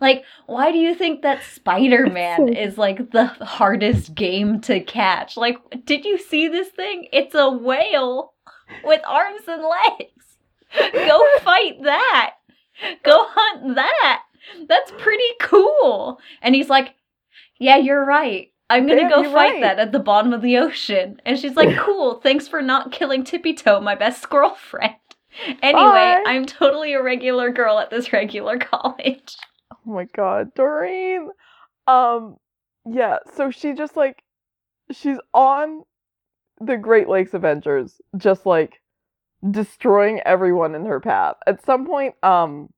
like 0.00 0.24
why 0.46 0.72
do 0.72 0.78
you 0.78 0.94
think 0.94 1.22
that 1.22 1.42
Spider-Man 1.42 2.48
is 2.56 2.76
like 2.76 3.10
the 3.10 3.26
hardest 3.26 4.14
game 4.14 4.60
to 4.62 4.80
catch? 4.80 5.36
Like 5.36 5.56
did 5.84 6.04
you 6.04 6.18
see 6.18 6.48
this 6.48 6.68
thing? 6.68 7.08
It's 7.12 7.34
a 7.34 7.50
whale 7.50 8.34
with 8.84 9.00
arms 9.06 9.42
and 9.46 9.62
legs. 9.62 10.36
Go 10.92 11.26
fight 11.40 11.82
that. 11.82 12.34
Go 13.02 13.26
hunt 13.28 13.74
that. 13.74 14.22
That's 14.68 14.92
pretty 14.98 15.24
cool. 15.40 16.18
And 16.40 16.54
he's 16.54 16.70
like, 16.70 16.94
"Yeah, 17.58 17.76
you're 17.76 18.04
right. 18.04 18.49
I'm 18.70 18.86
gonna 18.86 19.02
Damn, 19.02 19.10
go 19.10 19.22
fight 19.24 19.34
right." 19.34 19.60
that 19.62 19.78
at 19.78 19.92
the 19.92 19.98
bottom 19.98 20.32
of 20.32 20.42
the 20.42 20.56
ocean." 20.58 21.20
And 21.26 21.38
she's 21.38 21.56
like, 21.56 21.76
"Cool. 21.84 22.20
Thanks 22.20 22.48
for 22.48 22.62
not 22.62 22.92
killing 22.92 23.24
Tippy 23.24 23.54
Toe, 23.54 23.80
my 23.80 23.94
best 23.94 24.22
squirrel 24.22 24.54
friend." 24.54 24.94
Anyway, 25.62 25.92
Bye. 25.92 26.22
I'm 26.26 26.44
totally 26.44 26.92
a 26.94 27.02
regular 27.02 27.50
girl 27.50 27.78
at 27.78 27.90
this 27.90 28.12
regular 28.12 28.58
college. 28.72 29.36
Oh 29.72 29.76
my 29.92 30.04
god, 30.06 30.54
Doreen. 30.54 31.30
Um 31.86 32.36
yeah, 32.84 33.18
so 33.34 33.50
she 33.52 33.72
just 33.74 33.96
like 33.96 34.22
she's 34.90 35.18
on 35.32 35.82
the 36.60 36.76
Great 36.76 37.08
Lakes 37.08 37.32
Avengers 37.34 38.00
just 38.16 38.44
like 38.44 38.80
destroying 39.48 40.20
everyone 40.26 40.74
in 40.74 40.84
her 40.86 40.98
path. 41.00 41.36
At 41.46 41.64
some 41.64 41.86
point 41.86 42.14
um 42.24 42.68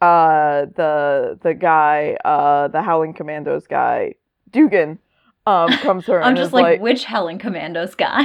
uh 0.00 0.66
the 0.76 1.38
the 1.42 1.54
guy 1.54 2.16
uh 2.24 2.68
the 2.68 2.82
Howling 2.82 3.14
Commandos 3.14 3.66
guy, 3.66 4.14
Dugan 4.50 4.98
um 5.46 5.68
comes 5.82 6.06
to 6.06 6.12
her 6.12 6.22
I'm 6.22 6.36
just 6.36 6.52
like, 6.52 6.62
like 6.64 6.80
which 6.80 7.04
Howling 7.04 7.38
Commandos 7.38 7.94
guy? 7.94 8.24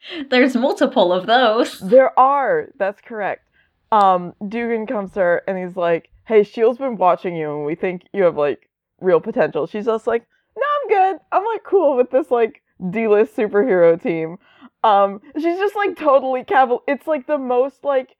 There's 0.30 0.56
multiple 0.56 1.12
of 1.12 1.26
those. 1.26 1.80
There 1.80 2.18
are. 2.18 2.68
That's 2.78 3.00
correct. 3.00 3.44
Um, 3.90 4.34
Dugan 4.46 4.86
comes 4.86 5.12
to 5.12 5.20
her 5.20 5.42
and 5.48 5.58
he's 5.58 5.76
like, 5.76 6.10
"Hey, 6.26 6.42
Shield's 6.42 6.78
been 6.78 6.96
watching 6.96 7.34
you, 7.36 7.54
and 7.54 7.64
we 7.64 7.74
think 7.74 8.02
you 8.12 8.22
have 8.24 8.36
like 8.36 8.68
real 9.00 9.20
potential." 9.20 9.66
She's 9.66 9.86
just 9.86 10.06
like, 10.06 10.26
"No, 10.56 10.62
I'm 10.82 10.88
good. 10.88 11.20
I'm 11.32 11.44
like 11.44 11.64
cool 11.64 11.96
with 11.96 12.10
this 12.10 12.30
like 12.30 12.62
D-list 12.90 13.36
superhero 13.36 14.00
team." 14.00 14.38
Um, 14.84 15.20
she's 15.36 15.58
just 15.58 15.74
like 15.74 15.96
totally 15.96 16.44
caval. 16.44 16.80
It's 16.86 17.06
like 17.06 17.26
the 17.26 17.38
most 17.38 17.82
like 17.82 18.16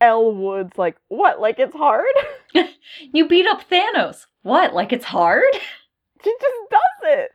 Elle 0.00 0.34
Woods. 0.34 0.78
Like 0.78 0.96
what? 1.08 1.40
Like 1.40 1.58
it's 1.58 1.76
hard. 1.76 2.06
You 3.12 3.28
beat 3.28 3.46
up 3.46 3.62
Thanos. 3.70 4.26
What? 4.42 4.74
Like 4.74 4.92
it's 4.92 5.04
hard? 5.04 5.44
she 6.24 6.34
just 6.40 6.70
does 6.70 6.80
it. 7.04 7.30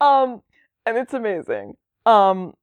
Um, 0.00 0.42
and 0.86 0.96
it's 0.96 1.14
amazing. 1.14 1.74
Um, 2.06 2.54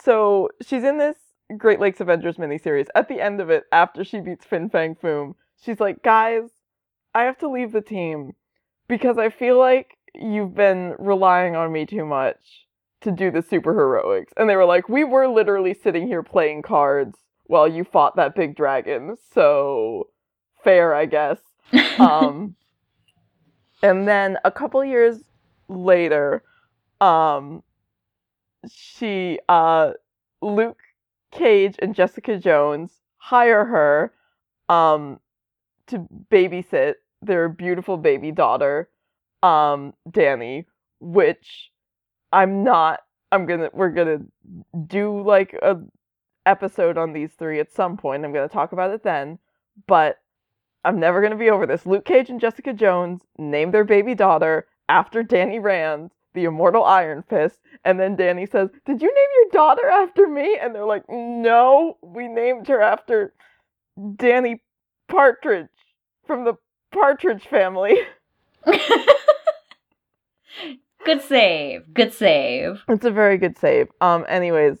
so 0.00 0.48
she's 0.64 0.84
in 0.84 0.98
this 0.98 1.16
Great 1.56 1.80
Lakes 1.80 2.00
Avengers 2.00 2.36
miniseries. 2.36 2.86
At 2.94 3.08
the 3.08 3.20
end 3.20 3.40
of 3.40 3.50
it, 3.50 3.64
after 3.72 4.04
she 4.04 4.20
beats 4.20 4.44
Fin 4.44 4.68
Fang 4.70 4.94
Foom, 4.94 5.34
she's 5.62 5.80
like, 5.80 6.02
guys, 6.02 6.50
I 7.14 7.24
have 7.24 7.38
to 7.38 7.48
leave 7.48 7.72
the 7.72 7.80
team 7.80 8.32
because 8.88 9.18
I 9.18 9.30
feel 9.30 9.58
like 9.58 9.96
you've 10.14 10.54
been 10.54 10.94
relying 10.98 11.56
on 11.56 11.72
me 11.72 11.86
too 11.86 12.04
much 12.04 12.66
to 13.00 13.12
do 13.12 13.30
the 13.30 13.42
super 13.42 13.72
heroics. 13.72 14.32
And 14.36 14.48
they 14.48 14.56
were 14.56 14.64
like, 14.64 14.88
we 14.88 15.04
were 15.04 15.28
literally 15.28 15.74
sitting 15.74 16.06
here 16.06 16.22
playing 16.22 16.62
cards 16.62 17.18
while 17.44 17.68
you 17.68 17.84
fought 17.84 18.16
that 18.16 18.34
big 18.34 18.56
dragon. 18.56 19.16
So 19.32 20.08
fair, 20.68 20.94
I 20.94 21.06
guess. 21.06 21.38
Um, 21.98 22.54
and 23.82 24.06
then 24.08 24.38
a 24.44 24.50
couple 24.50 24.84
years 24.84 25.22
later, 25.68 26.42
um, 27.00 27.62
she, 28.70 29.38
uh, 29.48 29.92
Luke 30.42 30.80
Cage 31.32 31.76
and 31.80 31.94
Jessica 31.94 32.38
Jones 32.38 32.92
hire 33.18 33.64
her, 33.64 34.12
um, 34.68 35.20
to 35.88 36.06
babysit 36.30 36.94
their 37.22 37.48
beautiful 37.48 37.96
baby 37.96 38.32
daughter, 38.32 38.90
um, 39.42 39.94
Danny, 40.10 40.66
which 41.00 41.72
I'm 42.32 42.64
not. 42.64 43.00
I'm 43.32 43.46
gonna. 43.46 43.70
We're 43.72 43.90
gonna 43.90 44.20
do 44.86 45.22
like 45.22 45.54
a 45.54 45.78
episode 46.46 46.98
on 46.98 47.12
these 47.12 47.32
three 47.38 47.60
at 47.60 47.72
some 47.72 47.96
point. 47.96 48.24
I'm 48.24 48.32
gonna 48.32 48.48
talk 48.48 48.72
about 48.72 48.92
it 48.92 49.04
then. 49.04 49.38
But 49.86 50.18
I'm 50.84 51.00
never 51.00 51.20
gonna 51.20 51.36
be 51.36 51.50
over 51.50 51.66
this. 51.66 51.86
Luke 51.86 52.04
Cage 52.04 52.30
and 52.30 52.40
Jessica 52.40 52.72
Jones 52.72 53.22
named 53.36 53.74
their 53.74 53.84
baby 53.84 54.14
daughter 54.14 54.66
after 54.88 55.22
Danny 55.22 55.58
Rand, 55.58 56.10
the 56.34 56.44
immortal 56.44 56.84
Iron 56.84 57.22
Fist. 57.28 57.60
And 57.84 57.98
then 57.98 58.16
Danny 58.16 58.46
says, 58.46 58.70
Did 58.86 59.02
you 59.02 59.08
name 59.08 59.28
your 59.36 59.50
daughter 59.52 59.86
after 59.88 60.26
me? 60.26 60.58
And 60.60 60.74
they're 60.74 60.86
like, 60.86 61.04
No, 61.08 61.98
we 62.02 62.28
named 62.28 62.68
her 62.68 62.80
after 62.80 63.32
Danny 64.16 64.62
Partridge 65.08 65.68
from 66.26 66.44
the 66.44 66.54
Partridge 66.92 67.46
family. 67.46 67.98
good 71.04 71.22
save. 71.22 71.92
Good 71.92 72.12
save. 72.12 72.82
It's 72.88 73.04
a 73.04 73.10
very 73.10 73.36
good 73.38 73.58
save. 73.58 73.88
Um 74.00 74.24
anyways, 74.28 74.78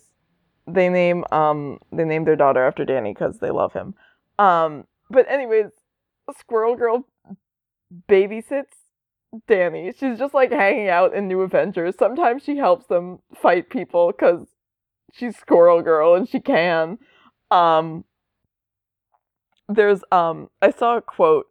they 0.66 0.88
name 0.88 1.24
um 1.32 1.78
they 1.92 2.04
name 2.04 2.24
their 2.24 2.36
daughter 2.36 2.64
after 2.64 2.84
Danny 2.84 3.14
cuz 3.14 3.38
they 3.38 3.50
love 3.50 3.72
him. 3.72 3.94
Um 4.38 4.86
but 5.10 5.28
anyways, 5.30 5.70
Squirrel 6.36 6.76
Girl 6.76 7.06
babysits 8.08 8.74
Danny. 9.46 9.92
She's 9.98 10.18
just 10.18 10.34
like 10.34 10.50
hanging 10.50 10.88
out 10.88 11.14
in 11.14 11.28
New 11.28 11.40
Avengers. 11.42 11.96
Sometimes 11.98 12.42
she 12.42 12.56
helps 12.56 12.86
them 12.86 13.20
fight 13.34 13.70
people 13.70 14.12
cuz 14.12 14.46
she's 15.12 15.36
Squirrel 15.36 15.82
Girl 15.82 16.14
and 16.14 16.28
she 16.28 16.40
can. 16.40 16.98
Um 17.50 18.04
there's 19.68 20.02
um 20.12 20.48
I 20.62 20.70
saw 20.70 20.96
a 20.96 21.02
quote 21.02 21.46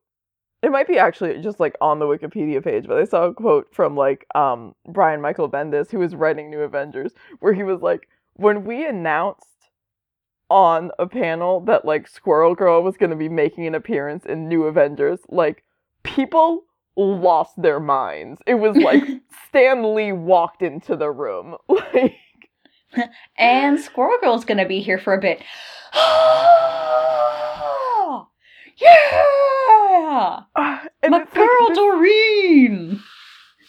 it 0.63 0.72
might 0.72 0.88
be 0.88 0.98
actually 0.98 1.39
just 1.41 1.60
like 1.60 1.75
on 1.81 2.00
the 2.00 2.05
Wikipedia 2.05 2.63
page, 2.63 2.88
but 2.88 2.98
I 2.98 3.05
saw 3.05 3.25
a 3.25 3.34
quote 3.34 3.74
from 3.74 3.96
like 3.96 4.25
um 4.36 4.74
Brian 4.88 5.22
Michael 5.22 5.50
Bendis, 5.50 5.91
who 5.91 6.00
was 6.00 6.15
writing 6.15 6.50
New 6.50 6.62
Avengers, 6.62 7.13
where 7.39 7.53
he 7.53 7.63
was 7.63 7.81
like, 7.81 8.07
when 8.34 8.65
we 8.65 8.86
announced 8.86 9.48
on 10.49 10.91
a 10.99 11.07
panel 11.07 11.59
that 11.61 11.85
like 11.85 12.07
Squirrel 12.07 12.55
Girl 12.55 12.81
was 12.83 12.97
gonna 12.97 13.15
be 13.15 13.29
making 13.29 13.65
an 13.67 13.75
appearance 13.75 14.25
in 14.25 14.47
New 14.47 14.63
Avengers, 14.63 15.19
like 15.29 15.63
people 16.03 16.63
lost 16.95 17.61
their 17.61 17.79
minds. 17.79 18.41
It 18.47 18.55
was 18.55 18.75
like 18.77 19.03
Stan 19.47 19.93
Lee 19.95 20.11
walked 20.11 20.61
into 20.61 20.95
the 20.95 21.11
room. 21.11 21.55
Like 21.93 22.15
and 23.37 23.79
Squirrel 23.79 24.17
Girl's 24.21 24.45
gonna 24.45 24.67
be 24.67 24.79
here 24.81 24.97
for 24.97 25.13
a 25.13 25.19
bit. 25.19 25.39
yeah! 28.79 30.39
Ah, 30.55 30.85
and 31.03 31.11
My 31.11 31.17
like, 31.19 31.33
girl 31.33 31.67
this- 31.69 31.77
Doreen! 31.77 33.01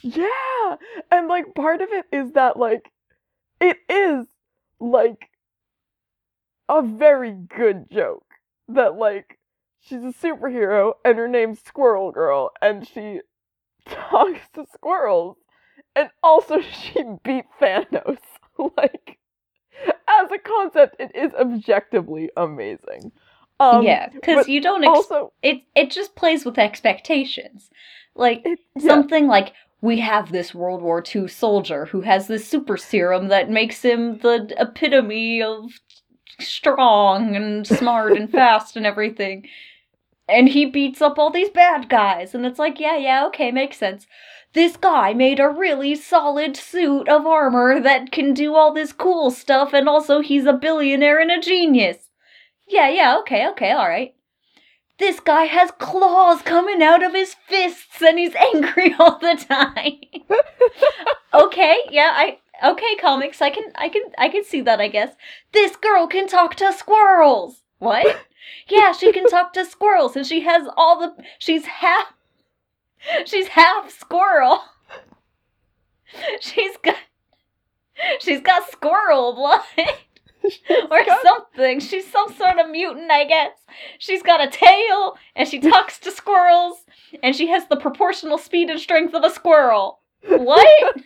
Yeah. 0.03 0.77
And 1.11 1.27
like 1.29 1.55
part 1.55 1.81
of 1.81 1.89
it 1.91 2.07
is 2.13 2.33
that 2.33 2.57
like 2.57 2.91
it 3.61 3.77
is 3.89 4.27
like 4.79 5.29
a 6.69 6.83
very 6.83 7.33
good 7.33 7.91
joke 7.91 8.25
that 8.69 8.97
like 8.97 9.39
she's 9.81 10.03
a 10.03 10.13
superhero 10.13 10.93
and 11.05 11.19
her 11.19 11.29
name's 11.29 11.61
Squirrel 11.61 12.13
Girl 12.13 12.51
and 12.61 12.87
she 12.87 13.21
talks 13.89 14.41
to 14.55 14.67
squirrels 14.75 15.37
and 15.97 16.11
also 16.23 16.61
she 16.73 17.03
beat 17.25 17.47
Thanos. 17.61 18.19
like 18.77 19.19
as 20.09 20.31
a 20.33 20.39
concept 20.39 20.97
it 20.99 21.13
is 21.15 21.33
objectively 21.35 22.31
amazing. 22.37 23.13
Um 23.61 23.83
yeah, 23.83 24.09
because 24.09 24.49
you 24.49 24.61
don't. 24.61 24.85
Ex- 24.85 24.89
also 24.89 25.33
it 25.43 25.63
it 25.75 25.91
just 25.91 26.15
plays 26.15 26.45
with 26.45 26.59
expectations. 26.59 27.71
Like 28.15 28.43
it, 28.45 28.59
yeah. 28.77 28.89
something 28.89 29.27
like 29.27 29.53
we 29.81 30.01
have 30.01 30.33
this 30.33 30.55
World 30.55 30.83
War 30.83 31.03
II 31.15 31.29
soldier 31.29 31.87
who 31.87 32.01
has 32.01 32.27
this 32.27 32.47
super 32.47 32.77
serum 32.77 33.29
that 33.29 33.51
makes 33.51 33.83
him 33.83 34.19
the 34.19 34.53
epitome 34.59 35.43
of 35.43 35.71
strong 36.41 37.37
and 37.37 37.67
smart 37.67 38.13
and 38.13 38.31
fast 38.31 38.77
and 38.77 38.87
everything. 38.87 39.47
And 40.29 40.49
he 40.49 40.67
beats 40.67 41.01
up 41.01 41.19
all 41.19 41.31
these 41.31 41.51
bad 41.51 41.89
guys, 41.89 42.35
and 42.35 42.45
it's 42.45 42.59
like, 42.59 42.79
yeah, 42.79 42.97
yeah, 42.97 43.27
okay, 43.27 43.51
makes 43.51 43.79
sense. 43.79 44.07
This 44.53 44.77
guy 44.77 45.15
made 45.15 45.41
a 45.41 45.49
really 45.49 45.95
solid 45.95 46.57
suit 46.57 47.09
of 47.09 47.27
armor 47.27 47.81
that 47.81 48.13
can 48.13 48.35
do 48.35 48.55
all 48.55 48.73
this 48.73 48.93
cool 48.93 49.31
stuff, 49.31 49.73
and 49.73 49.89
also 49.89 50.21
he's 50.21 50.47
a 50.47 50.53
billionaire 50.53 51.21
and 51.21 51.31
a 51.31 51.41
genius. 51.41 52.11
Yeah, 52.67 52.89
yeah, 52.89 53.19
okay, 53.21 53.49
okay, 53.49 53.75
alright. 53.75 54.15
This 54.99 55.21
guy 55.21 55.45
has 55.45 55.71
claws 55.79 56.43
coming 56.43 56.83
out 56.83 57.05
of 57.05 57.15
his 57.15 57.35
fists 57.47 58.03
and 58.03 58.19
he's 58.19 58.35
angry 58.55 58.95
all 58.99 59.19
the 59.19 59.37
time. 59.49 59.95
okay, 61.35 61.79
yeah, 61.91 62.11
I 62.15 62.39
okay, 62.65 62.97
comics, 63.01 63.41
I 63.43 63.51
can 63.51 63.65
I 63.77 63.89
can 63.89 64.03
I 64.19 64.29
can 64.29 64.45
see 64.45 64.61
that, 64.63 64.81
I 64.81 64.89
guess. 64.89 65.15
This 65.53 65.77
girl 65.77 66.07
can 66.07 66.27
talk 66.29 66.55
to 66.57 66.73
squirrels. 66.73 67.63
What? 67.79 68.21
Yeah, 68.67 68.93
she 68.93 69.13
can 69.13 69.27
talk 69.27 69.53
to 69.55 69.65
squirrels 69.65 70.17
and 70.17 70.27
she 70.27 70.41
has 70.41 70.67
all 70.77 70.99
the 71.01 71.23
she's 71.39 71.67
half 71.67 72.15
she's 73.27 73.49
half 73.49 73.91
squirrel. 73.91 74.61
She's 76.41 76.77
got 76.83 76.97
she's 78.21 78.41
got 78.41 78.71
squirrel 78.71 79.35
blood 79.35 79.61
or 80.91 81.05
got- 81.05 81.23
something. 81.23 81.81
She's 81.81 82.11
some 82.11 82.33
sort 82.33 82.59
of 82.59 82.71
mutant, 82.71 83.11
I 83.11 83.25
guess. 83.25 83.53
She's 83.99 84.23
got 84.23 84.41
a 84.43 84.49
tail, 84.51 85.17
and 85.37 85.47
she 85.49 85.59
talks 85.61 85.99
to 86.01 86.11
squirrels, 86.11 86.85
and 87.23 87.37
she 87.37 87.49
has 87.49 87.67
the 87.69 87.77
proportional 87.77 88.39
speed 88.39 88.71
and 88.71 88.81
strength 88.81 89.15
of 89.15 89.25
a 89.25 89.31
squirrel. 89.31 90.01
What? 90.27 90.97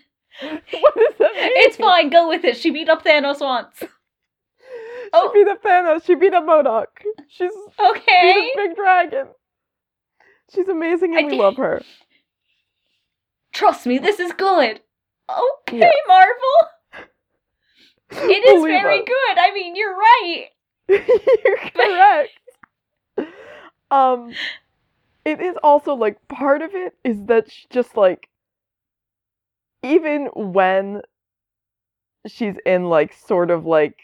what 0.40 0.94
does 0.94 1.14
that 1.18 1.34
mean? 1.34 1.50
it's 1.56 1.76
fine, 1.76 2.10
go 2.10 2.28
with 2.28 2.44
it. 2.44 2.56
She 2.56 2.70
beat 2.70 2.88
up 2.88 3.04
Thanos 3.04 3.40
once. 3.40 3.76
She 5.04 5.18
Oh. 5.18 5.30
beat 5.34 5.46
up 5.46 5.62
Thanos. 5.62 6.04
She 6.06 6.14
beat 6.14 6.32
up 6.32 6.44
MODOK. 6.46 6.86
She's 7.28 7.52
Okay. 7.78 8.32
She's 8.32 8.52
a 8.54 8.56
big 8.68 8.76
dragon. 8.76 9.26
She's 10.54 10.68
amazing 10.68 11.10
and 11.14 11.18
I 11.18 11.22
we 11.24 11.30
did- 11.32 11.38
love 11.38 11.56
her. 11.58 11.82
Trust 13.52 13.84
me, 13.86 13.98
this 13.98 14.18
is 14.18 14.32
good. 14.32 14.80
Okay, 15.28 15.78
Yeah. 15.80 15.90
Marvel. 16.08 17.10
It 18.30 18.44
is 18.46 18.52
Believe 18.54 18.80
very 18.80 19.00
us. 19.00 19.04
good. 19.06 19.38
I 19.38 19.52
mean, 19.52 19.76
you're 19.76 19.94
right. 19.96 20.46
You're 20.88 21.58
correct. 21.58 22.30
um, 23.90 24.32
it 25.26 25.40
is 25.40 25.56
also 25.62 25.94
like 25.94 26.16
part 26.28 26.62
of 26.62 26.74
it 26.74 26.94
is 27.04 27.22
that 27.26 27.50
she 27.50 27.66
just 27.70 27.96
like 27.96 28.28
even 29.82 30.26
when 30.34 31.02
she's 32.26 32.54
in 32.64 32.84
like 32.84 33.12
sort 33.12 33.50
of 33.50 33.66
like 33.66 33.98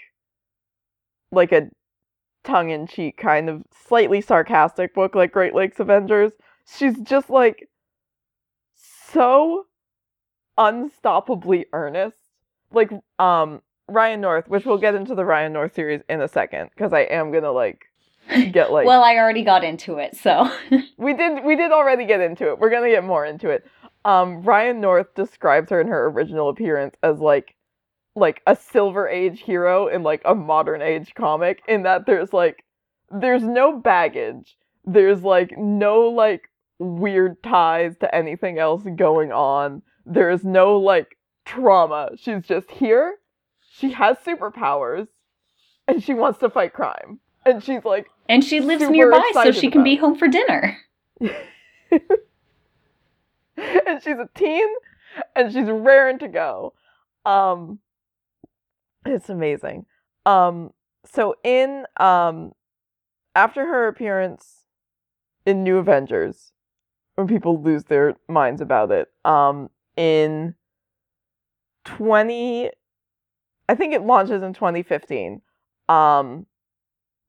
like 1.31 1.53
a 1.53 1.69
tongue 2.45 2.71
in 2.71 2.87
cheek 2.87 3.17
kind 3.17 3.49
of 3.49 3.63
slightly 3.87 4.21
sarcastic 4.21 4.95
book 4.95 5.15
like 5.15 5.33
Great 5.33 5.55
Lakes 5.55 5.81
Avengers, 5.81 6.33
she's 6.67 6.99
just 7.01 7.31
like 7.31 7.69
so 9.13 9.67
unstoppably 10.59 11.65
earnest. 11.73 12.17
Like 12.73 12.91
um 13.19 13.63
Ryan 13.89 14.21
North, 14.21 14.49
which 14.49 14.67
we'll 14.67 14.79
get 14.79 14.95
into 14.95 15.15
the 15.15 15.25
Ryan 15.25 15.53
North 15.53 15.75
series 15.75 16.03
in 16.09 16.21
a 16.21 16.29
second 16.29 16.71
because 16.75 16.93
I 16.93 17.01
am 17.01 17.33
gonna 17.33 17.53
like 17.53 17.87
get 18.53 18.71
like 18.73 18.87
well, 18.87 19.03
I 19.03 19.17
already 19.17 19.45
got 19.45 19.65
into 19.65 19.97
it, 19.99 20.17
so. 20.17 20.51
we 20.99 21.15
did 21.15 21.45
we 21.45 21.57
did 21.57 21.73
already 21.73 22.05
get 22.05 22.21
into 22.21 22.51
it. 22.51 22.59
We're 22.59 22.71
gonna 22.71 22.91
get 22.91 23.05
more 23.05 23.25
into 23.25 23.49
it. 23.49 23.67
Um, 24.09 24.41
Ryan 24.41 24.81
North 24.81 25.15
describes 25.15 25.69
her 25.69 25.83
in 25.83 25.89
her 25.89 26.07
original 26.07 26.49
appearance 26.49 26.97
as 27.03 27.19
like 27.19 27.55
like 28.17 28.41
a 28.47 28.57
silver 28.57 29.07
age 29.07 29.43
hero 29.43 29.87
in 29.87 30.03
like 30.03 30.23
a 30.25 30.35
modern 30.35 30.81
age 30.81 31.13
comic 31.15 31.61
in 31.69 31.83
that 31.83 32.07
there's 32.07 32.33
like 32.33 32.65
there's 33.11 33.43
no 33.43 33.79
baggage. 33.79 34.57
There's 34.87 35.23
like 35.23 35.59
no 35.59 36.09
like 36.09 36.49
weird 36.79 37.43
ties 37.43 37.99
to 37.99 38.15
anything 38.15 38.59
else 38.59 38.83
going 38.97 39.31
on. 39.31 39.83
There's 40.07 40.43
no 40.43 40.79
like 40.79 41.19
trauma. 41.45 42.13
She's 42.17 42.45
just 42.45 42.71
here. 42.71 43.17
She 43.71 43.93
has 43.93 44.17
superpowers 44.27 45.09
and 45.87 46.03
she 46.03 46.15
wants 46.15 46.39
to 46.39 46.49
fight 46.49 46.73
crime. 46.73 47.21
And 47.45 47.63
she's 47.63 47.85
like 47.85 48.09
and 48.27 48.43
she 48.43 48.61
lives 48.61 48.89
nearby, 48.89 49.31
so 49.35 49.53
she 49.53 49.71
can 49.71 49.85
be 49.85 49.97
home 49.97 50.17
for 50.17 50.29
dinner. 50.29 50.79
and 53.87 54.03
she's 54.03 54.19
a 54.19 54.29
teen 54.35 54.67
and 55.35 55.53
she's 55.53 55.69
raring 55.69 56.19
to 56.19 56.29
go. 56.29 56.75
Um 57.25 57.81
it's 59.05 59.29
amazing. 59.29 59.87
Um 60.27 60.71
so 61.05 61.35
in 61.43 61.87
um 61.99 62.53
after 63.35 63.67
her 63.67 63.89
appearance 63.89 64.65
in 65.47 65.65
New 65.65 65.79
Avengers 65.79 66.53
when 67.17 67.27
people 67.27 67.61
lose 67.61 67.85
their 67.85 68.15
minds 68.29 68.61
about 68.61 68.91
it 68.93 69.09
um 69.25 69.71
in 69.97 70.55
20 71.85 72.71
I 73.71 73.75
think 73.75 73.93
it 73.93 74.03
launches 74.03 74.43
in 74.43 74.53
2015. 74.53 75.43
Um 75.89 76.47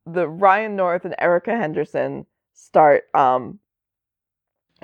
the 0.06 0.28
Ryan 0.28 0.76
North 0.76 1.06
and 1.06 1.15
Erica 1.18 1.56
Henderson 1.56 2.26
start 2.54 3.04
um 3.15 3.60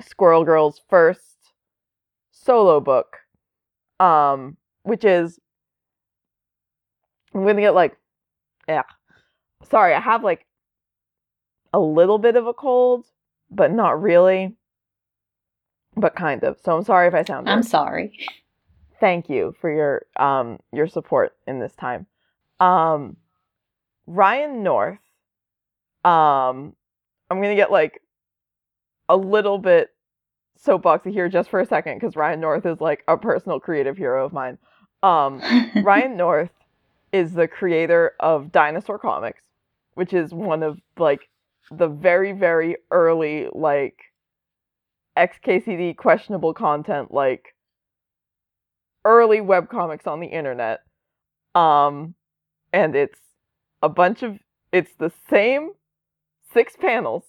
Squirrel 0.00 0.44
Girl's 0.44 0.80
first 0.88 1.35
solo 2.46 2.80
book, 2.80 3.18
um, 4.00 4.56
which 4.84 5.04
is 5.04 5.38
I'm 7.34 7.44
gonna 7.44 7.60
get 7.60 7.74
like, 7.74 7.96
yeah. 8.66 8.84
Sorry, 9.68 9.92
I 9.92 10.00
have 10.00 10.24
like 10.24 10.46
a 11.72 11.78
little 11.80 12.18
bit 12.18 12.36
of 12.36 12.46
a 12.46 12.54
cold, 12.54 13.04
but 13.50 13.70
not 13.70 14.00
really. 14.00 14.54
But 15.96 16.14
kind 16.14 16.42
of. 16.44 16.58
So 16.62 16.76
I'm 16.76 16.84
sorry 16.84 17.08
if 17.08 17.14
I 17.14 17.24
sound. 17.24 17.48
I'm 17.48 17.58
weird. 17.58 17.66
sorry. 17.66 18.12
Thank 19.00 19.28
you 19.28 19.54
for 19.60 19.70
your 19.70 20.06
um 20.16 20.58
your 20.72 20.86
support 20.86 21.36
in 21.46 21.58
this 21.58 21.74
time. 21.74 22.06
Um, 22.60 23.16
Ryan 24.06 24.62
North. 24.62 24.98
Um, 26.04 26.74
I'm 27.28 27.42
gonna 27.42 27.56
get 27.56 27.70
like 27.72 28.00
a 29.08 29.16
little 29.16 29.58
bit 29.58 29.90
soapboxy 30.64 31.12
here 31.12 31.28
just 31.28 31.50
for 31.50 31.60
a 31.60 31.66
second 31.66 31.98
because 31.98 32.16
Ryan 32.16 32.40
North 32.40 32.66
is 32.66 32.80
like 32.80 33.04
a 33.08 33.16
personal 33.16 33.60
creative 33.60 33.96
hero 33.96 34.24
of 34.24 34.32
mine. 34.32 34.58
Um, 35.02 35.40
Ryan 35.82 36.16
North 36.16 36.50
is 37.12 37.32
the 37.32 37.48
creator 37.48 38.12
of 38.20 38.52
Dinosaur 38.52 38.98
Comics, 38.98 39.42
which 39.94 40.12
is 40.12 40.32
one 40.32 40.62
of 40.62 40.78
like 40.98 41.28
the 41.70 41.88
very 41.88 42.32
very 42.32 42.76
early 42.90 43.48
like 43.52 43.96
XKCD 45.16 45.96
questionable 45.96 46.54
content 46.54 47.12
like 47.12 47.54
early 49.04 49.40
web 49.40 49.68
comics 49.68 50.06
on 50.06 50.20
the 50.20 50.26
internet. 50.26 50.80
Um 51.54 52.14
and 52.72 52.94
it's 52.94 53.18
a 53.82 53.88
bunch 53.88 54.22
of 54.22 54.38
it's 54.72 54.92
the 54.98 55.12
same 55.28 55.70
six 56.52 56.76
panels 56.76 57.24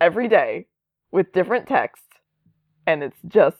every 0.00 0.28
day 0.28 0.66
with 1.10 1.32
different 1.32 1.68
text 1.68 2.04
and 2.86 3.02
it's 3.02 3.20
just 3.26 3.58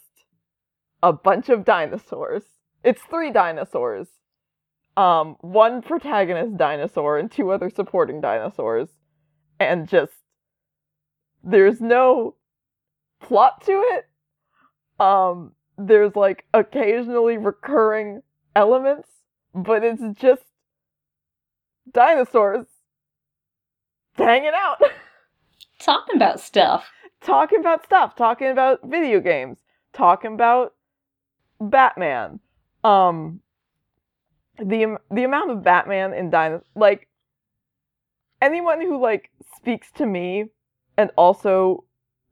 a 1.02 1.12
bunch 1.12 1.48
of 1.48 1.64
dinosaurs. 1.64 2.42
It's 2.84 3.02
three 3.02 3.30
dinosaurs. 3.30 4.08
Um 4.96 5.36
one 5.40 5.82
protagonist 5.82 6.56
dinosaur 6.56 7.18
and 7.18 7.30
two 7.30 7.50
other 7.50 7.70
supporting 7.70 8.20
dinosaurs 8.20 8.88
and 9.58 9.88
just 9.88 10.12
there's 11.42 11.80
no 11.80 12.36
plot 13.20 13.64
to 13.66 13.72
it. 13.72 14.06
Um 15.00 15.52
there's 15.78 16.14
like 16.14 16.44
occasionally 16.52 17.38
recurring 17.38 18.22
elements, 18.54 19.08
but 19.54 19.82
it's 19.82 20.02
just 20.20 20.42
dinosaurs 21.90 22.66
hanging 24.14 24.52
out, 24.54 24.80
Talking 25.80 26.16
about 26.16 26.38
stuff. 26.40 26.84
Talking 27.24 27.60
about 27.60 27.84
stuff, 27.84 28.16
talking 28.16 28.48
about 28.48 28.80
video 28.84 29.20
games, 29.20 29.58
talking 29.92 30.34
about 30.34 30.74
Batman. 31.60 32.40
Um, 32.84 33.40
the 34.58 34.96
the 35.10 35.24
amount 35.24 35.50
of 35.50 35.62
Batman 35.62 36.12
in 36.12 36.30
Dino 36.30 36.62
like 36.74 37.08
anyone 38.40 38.80
who 38.80 39.00
like 39.00 39.30
speaks 39.56 39.90
to 39.92 40.06
me 40.06 40.46
and 40.98 41.10
also 41.16 41.84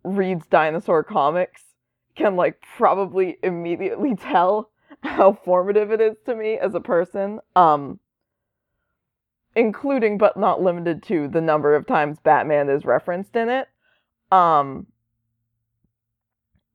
reads 0.05 0.47
dinosaur 0.47 1.03
comics 1.03 1.63
can 2.17 2.37
like 2.37 2.61
probably 2.77 3.39
immediately 3.43 4.15
tell 4.21 4.71
how 5.03 5.33
formative 5.45 5.91
it 5.91 6.01
is 6.01 6.17
to 6.27 6.35
me 6.35 6.59
as 6.59 6.75
a 6.75 6.81
person 6.81 7.39
um 7.57 7.99
including 9.57 10.19
but 10.19 10.37
not 10.37 10.63
limited 10.63 11.03
to 11.03 11.27
the 11.29 11.41
number 11.41 11.75
of 11.75 11.87
times 11.87 12.19
batman 12.23 12.69
is 12.69 12.85
referenced 12.85 13.35
in 13.35 13.49
it 13.49 13.69
um 14.31 14.87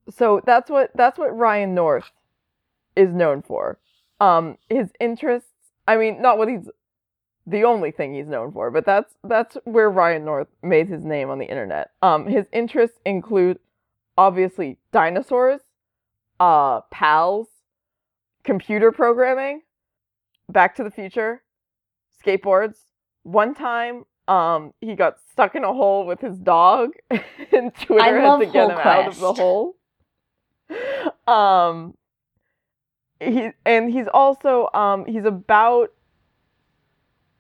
so 0.10 0.42
that's 0.46 0.70
what 0.70 0.92
that's 0.96 1.18
what 1.18 1.36
ryan 1.36 1.74
north 1.74 2.12
is 2.96 3.14
known 3.14 3.42
for 3.42 3.80
um 4.20 4.58
his 4.70 4.90
interests 5.00 5.50
i 5.88 5.98
mean 5.98 6.22
not 6.22 6.38
what 6.38 6.48
he's 6.48 6.70
the 7.48 7.64
only 7.64 7.92
thing 7.92 8.14
he's 8.14 8.28
known 8.28 8.52
for, 8.52 8.72
but 8.72 8.86
that's 8.86 9.14
that's 9.24 9.58
where 9.66 9.90
Ryan 9.90 10.26
North 10.26 10.48
made 10.64 10.88
his 10.88 11.04
name 11.04 11.30
on 11.30 11.38
the 11.38 11.46
internet. 11.46 11.92
Um, 12.02 12.26
his 12.26 12.48
interests 12.52 12.98
include 13.06 13.60
obviously 14.18 14.78
dinosaurs, 14.92 15.62
uh, 16.40 16.82
pals, 16.92 17.48
computer 18.44 18.92
programming, 18.92 19.62
Back 20.50 20.76
to 20.76 20.84
the 20.84 20.92
Future, 20.92 21.44
skateboards. 22.24 22.78
One 23.24 23.54
time, 23.54 24.06
um, 24.28 24.74
he 24.82 24.96
got 24.96 25.18
stuck 25.32 25.56
in 25.56 25.64
a 25.64 25.74
hole 25.74 26.06
with 26.06 26.20
his 26.22 26.38
dog, 26.38 26.92
and 27.10 27.74
Twitter 27.76 28.02
I 28.02 28.08
had 28.10 28.40
to 28.40 28.46
get 28.46 28.72
him 28.72 28.78
out 28.78 29.08
of 29.08 29.20
the 29.20 29.34
hole. 29.34 29.76
Um, 31.28 31.96
he 33.20 33.52
and 33.66 33.92
he's 33.92 34.08
also 34.14 34.70
um 34.74 35.06
he's 35.06 35.26
about 35.26 35.92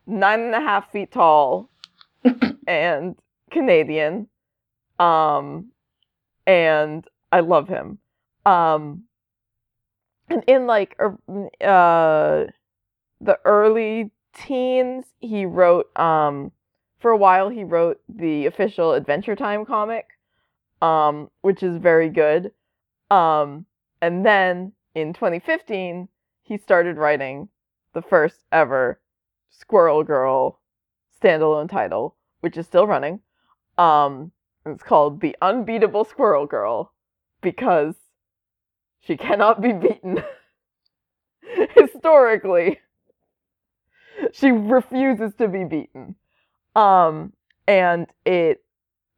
nine 0.07 0.39
and 0.41 0.55
a 0.55 0.59
half 0.59 0.91
feet 0.91 1.11
tall 1.11 1.69
and 2.67 3.15
Canadian. 3.51 4.27
Um, 4.99 5.71
and 6.47 7.05
I 7.31 7.41
love 7.41 7.67
him. 7.67 7.97
Um, 8.45 9.03
and 10.29 10.43
in 10.47 10.67
like 10.67 10.95
er- 10.99 11.17
uh, 11.61 12.51
the 13.21 13.39
early 13.43 14.11
teens, 14.33 15.05
he 15.19 15.45
wrote 15.45 15.95
um, 15.97 16.51
for 17.05 17.11
a 17.11 17.17
while 17.17 17.49
he 17.49 17.63
wrote 17.63 18.01
the 18.09 18.47
official 18.47 18.93
Adventure 18.93 19.35
Time 19.35 19.63
comic, 19.63 20.07
um, 20.81 21.29
which 21.41 21.61
is 21.61 21.77
very 21.77 22.09
good. 22.09 22.51
Um, 23.11 23.67
and 24.01 24.25
then 24.25 24.71
in 24.95 25.13
2015, 25.13 26.07
he 26.41 26.57
started 26.57 26.97
writing 26.97 27.47
the 27.93 28.01
first 28.01 28.43
ever 28.51 28.99
Squirrel 29.51 30.03
Girl 30.03 30.59
standalone 31.21 31.69
title, 31.69 32.15
which 32.39 32.57
is 32.57 32.65
still 32.65 32.87
running. 32.87 33.19
Um, 33.77 34.31
it's 34.65 34.81
called 34.81 35.21
The 35.21 35.37
Unbeatable 35.43 36.05
Squirrel 36.05 36.47
Girl 36.47 36.91
because 37.39 37.93
she 39.01 39.15
cannot 39.15 39.61
be 39.61 39.73
beaten. 39.73 40.23
Historically, 41.75 42.79
she 44.33 44.49
refuses 44.49 45.35
to 45.35 45.47
be 45.47 45.65
beaten. 45.65 46.15
Um, 46.75 47.33
and 47.67 48.07
it 48.25 48.63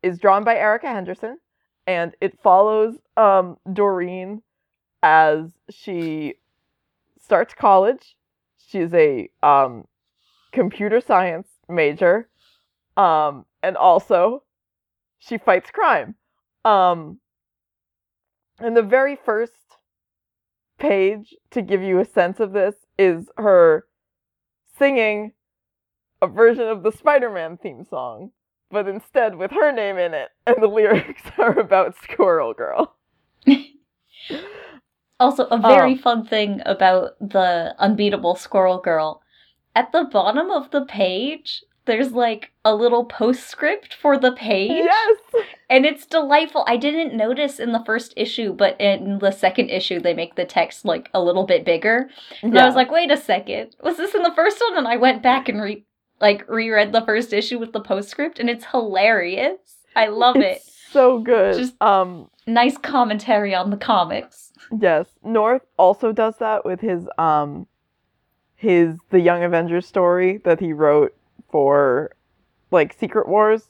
is 0.04 0.20
drawn 0.20 0.44
by 0.44 0.56
Erica 0.56 0.88
Henderson, 0.88 1.38
and 1.86 2.16
it 2.22 2.40
follows 2.42 2.96
um, 3.16 3.58
Doreen 3.72 4.42
as 5.02 5.52
she 5.70 6.36
starts 7.22 7.54
college. 7.54 8.16
She's 8.58 8.94
a 8.94 9.30
um, 9.42 9.88
computer 10.52 11.02
science 11.02 11.48
major, 11.68 12.30
um, 12.96 13.46
and 13.64 13.76
also 13.76 14.44
she 15.20 15.38
fights 15.38 15.72
crime. 15.72 16.16
Um, 16.64 17.20
and 18.60 18.76
the 18.76 18.84
very 18.84 19.16
first 19.16 19.54
page 20.78 21.36
to 21.52 21.62
give 21.62 21.82
you 21.82 22.00
a 22.00 22.06
sense 22.06 22.40
of 22.40 22.54
this 22.54 22.76
is 22.98 23.30
her 23.38 23.86
singing 24.78 25.34
a 26.22 26.28
version 26.28 26.68
of 26.68 26.84
the 26.84 26.92
Spider-Man 26.92 27.58
theme 27.58 27.84
song, 27.84 28.32
but 28.72 28.88
instead 28.88 29.36
with 29.36 29.52
her 29.52 29.72
name 29.72 29.98
in 29.98 30.14
it, 30.14 30.30
and 30.46 30.58
the 30.62 30.68
lyrics 30.68 31.22
are 31.38 31.58
about 31.60 31.96
Squirrel 32.02 32.54
Girl. 32.54 32.96
Also, 35.20 35.46
a 35.46 35.58
very 35.58 35.94
Oh. 35.96 35.98
fun 35.98 36.26
thing 36.26 36.62
about 36.66 37.18
the 37.20 37.74
unbeatable 37.80 38.36
squirrel 38.36 38.78
girl. 38.78 39.24
At 39.76 39.92
the 39.92 40.04
bottom 40.04 40.52
of 40.52 40.70
the 40.70 40.86
page, 40.86 41.64
there's 41.86 42.12
like 42.12 42.52
a 42.64 42.76
little 42.76 43.04
postscript 43.06 43.96
for 43.96 44.18
the 44.20 44.32
page. 44.34 44.70
Yes. 44.72 45.18
And 45.70 45.86
it's 45.86 46.06
delightful. 46.06 46.64
I 46.68 46.78
didn't 46.78 47.18
notice 47.18 47.60
in 47.60 47.72
the 47.74 47.84
first 47.84 48.14
issue, 48.16 48.54
but 48.54 48.80
in 48.80 49.20
the 49.20 49.32
second 49.32 49.70
issue, 49.70 50.00
they 50.00 50.14
make 50.14 50.36
the 50.36 50.46
text 50.46 50.86
like 50.86 51.10
a 51.14 51.22
little 51.22 51.46
bit 51.46 51.66
bigger. 51.66 52.10
And 52.42 52.58
I 52.58 52.66
was 52.66 52.76
like, 52.76 52.90
wait 52.90 53.12
a 53.12 53.18
second, 53.18 53.76
was 53.84 53.98
this 53.98 54.16
in 54.16 54.22
the 54.24 54.32
first 54.34 54.62
one? 54.70 54.78
And 54.78 54.88
I 54.88 54.96
went 54.96 55.22
back 55.24 55.50
and 55.50 55.62
re 55.62 55.84
like 56.22 56.48
reread 56.50 56.92
the 56.92 57.02
first 57.02 57.34
issue 57.34 57.60
with 57.60 57.74
the 57.74 57.82
postscript, 57.82 58.40
and 58.40 58.50
it's 58.50 58.66
hilarious. 58.66 59.60
I 59.96 60.08
love 60.08 60.38
it. 60.38 60.62
so 60.92 61.20
good. 61.20 61.56
Just- 61.58 61.82
um, 61.82 62.30
Nice 62.50 62.78
commentary 62.78 63.54
on 63.54 63.72
the 63.72 63.78
comics. 63.78 64.54
yes. 64.80 65.06
North 65.24 65.64
also 65.78 66.14
does 66.14 66.36
that 66.38 66.64
with 66.64 66.80
his 66.80 67.06
um, 67.18 67.68
his 68.56 68.96
the 69.10 69.20
Young 69.20 69.44
Avengers 69.44 69.86
story 69.86 70.38
that 70.46 70.60
he 70.62 70.72
wrote 70.72 71.14
for 71.52 72.12
like 72.72 72.94
Secret 72.98 73.28
Wars. 73.28 73.64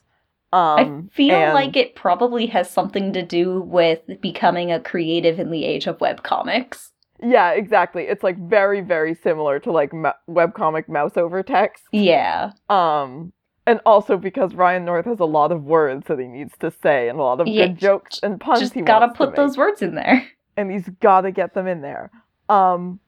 Um, 0.54 1.10
I 1.12 1.16
feel 1.16 1.36
and- 1.36 1.54
like 1.56 1.76
it 1.76 1.96
probably 1.96 2.46
has 2.48 2.70
something 2.70 3.14
to 3.14 3.24
do 3.24 3.62
with 3.62 4.00
becoming 4.22 4.72
a 4.72 4.80
creative 4.80 5.40
in 5.40 5.50
the 5.52 5.66
age 5.66 5.88
of 5.88 5.98
webcomics. 5.98 6.92
Yeah, 7.22 7.52
exactly. 7.52 8.04
It's 8.04 8.24
like 8.24 8.38
very, 8.38 8.82
very 8.82 9.16
similar 9.16 9.60
to 9.60 9.72
like 9.72 9.94
ma- 9.94 10.14
webcomic 10.30 10.88
mouse 10.88 11.18
over 11.18 11.42
text. 11.44 11.84
Yeah. 11.92 12.52
Um, 12.70 13.34
and 13.66 13.80
also 13.86 14.18
because 14.18 14.54
Ryan 14.54 14.86
North 14.86 15.06
has 15.06 15.20
a 15.20 15.26
lot 15.26 15.52
of 15.52 15.64
words 15.64 16.08
that 16.08 16.20
he 16.20 16.28
needs 16.28 16.54
to 16.60 16.72
say 16.72 17.10
and 17.10 17.20
a 17.20 17.24
lot 17.24 17.42
of 17.42 17.48
Yeah, 17.48 17.68
good 17.68 17.80
jokes 17.80 18.20
and 18.22 18.40
puns 18.40 18.60
Just 18.60 18.86
gotta 18.86 19.10
put 19.10 19.36
those 19.36 19.58
words 19.58 19.82
in 19.82 19.96
there. 19.96 20.28
and 20.58 20.72
he's 20.72 20.90
gotta 21.02 21.32
get 21.32 21.54
them 21.54 21.68
in 21.68 21.82
there. 21.82 22.12
Um, 22.50 23.00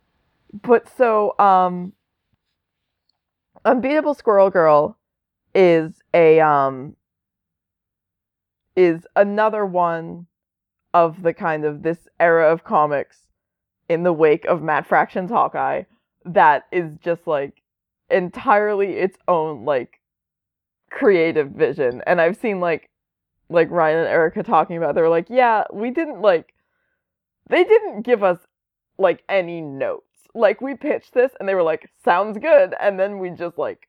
but 0.64 0.90
so 0.98 1.38
um 1.40 1.94
Unbeatable 3.66 4.14
Squirrel 4.14 4.50
Girl 4.50 4.98
is 5.54 6.02
a 6.14 6.40
um 6.40 6.96
is 8.76 9.06
another 9.16 9.66
one 9.66 10.28
of 10.94 11.22
the 11.22 11.34
kind 11.34 11.66
of 11.66 11.84
this 11.84 12.08
era 12.20 12.52
of 12.52 12.64
comics 12.64 13.29
in 13.90 14.04
the 14.04 14.14
wake 14.14 14.46
of 14.46 14.62
Matt 14.62 14.88
Fraction's 14.88 15.32
Hawkeye 15.32 15.84
that 16.26 16.66
is 16.72 16.92
just 17.04 17.26
like 17.28 17.62
entirely 18.10 18.94
its 18.94 19.18
own 19.28 19.66
like 19.66 20.00
creative 20.90 21.52
vision. 21.52 22.02
And 22.06 22.22
I've 22.22 22.38
seen 22.38 22.60
like 22.60 22.90
like 23.50 23.70
Ryan 23.72 24.00
and 24.00 24.08
Erica 24.08 24.44
talking 24.44 24.78
about 24.78 24.96
they 24.96 25.02
were 25.02 25.10
like, 25.10 25.28
yeah, 25.30 25.64
we 25.74 25.92
didn't 25.92 26.22
like 26.22 26.54
they 27.50 27.64
didn't 27.64 28.02
give 28.02 28.24
us 28.24 28.40
like 28.98 29.24
any 29.30 29.62
notes. 29.62 30.06
Like 30.36 30.62
we 30.62 30.76
pitched 30.76 31.14
this 31.14 31.32
and 31.40 31.50
they 31.50 31.56
were 31.56 31.64
like, 31.64 31.90
sounds 32.04 32.38
good, 32.38 32.76
and 32.80 33.00
then 33.00 33.20
we 33.20 33.32
just 33.32 33.58
like 33.58 33.88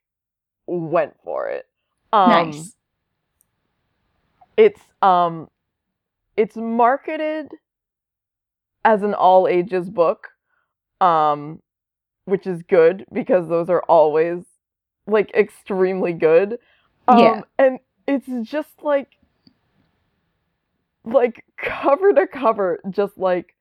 went 0.67 1.15
for 1.23 1.49
it. 1.49 1.67
Um 2.13 2.29
nice. 2.29 2.75
it's 4.57 4.81
um 5.01 5.49
it's 6.37 6.55
marketed 6.55 7.51
as 8.85 9.03
an 9.03 9.13
all 9.13 9.47
ages 9.47 9.89
book 9.89 10.27
um 11.01 11.61
which 12.25 12.47
is 12.47 12.61
good 12.63 13.05
because 13.13 13.47
those 13.47 13.69
are 13.69 13.83
always 13.83 14.43
like 15.07 15.31
extremely 15.33 16.13
good 16.13 16.57
um 17.07 17.41
Yeah. 17.41 17.43
and 17.57 17.79
it's 18.07 18.27
just 18.49 18.83
like 18.83 19.09
like 21.03 21.43
cover 21.57 22.13
to 22.13 22.27
cover 22.27 22.79
just 22.89 23.17
like 23.17 23.55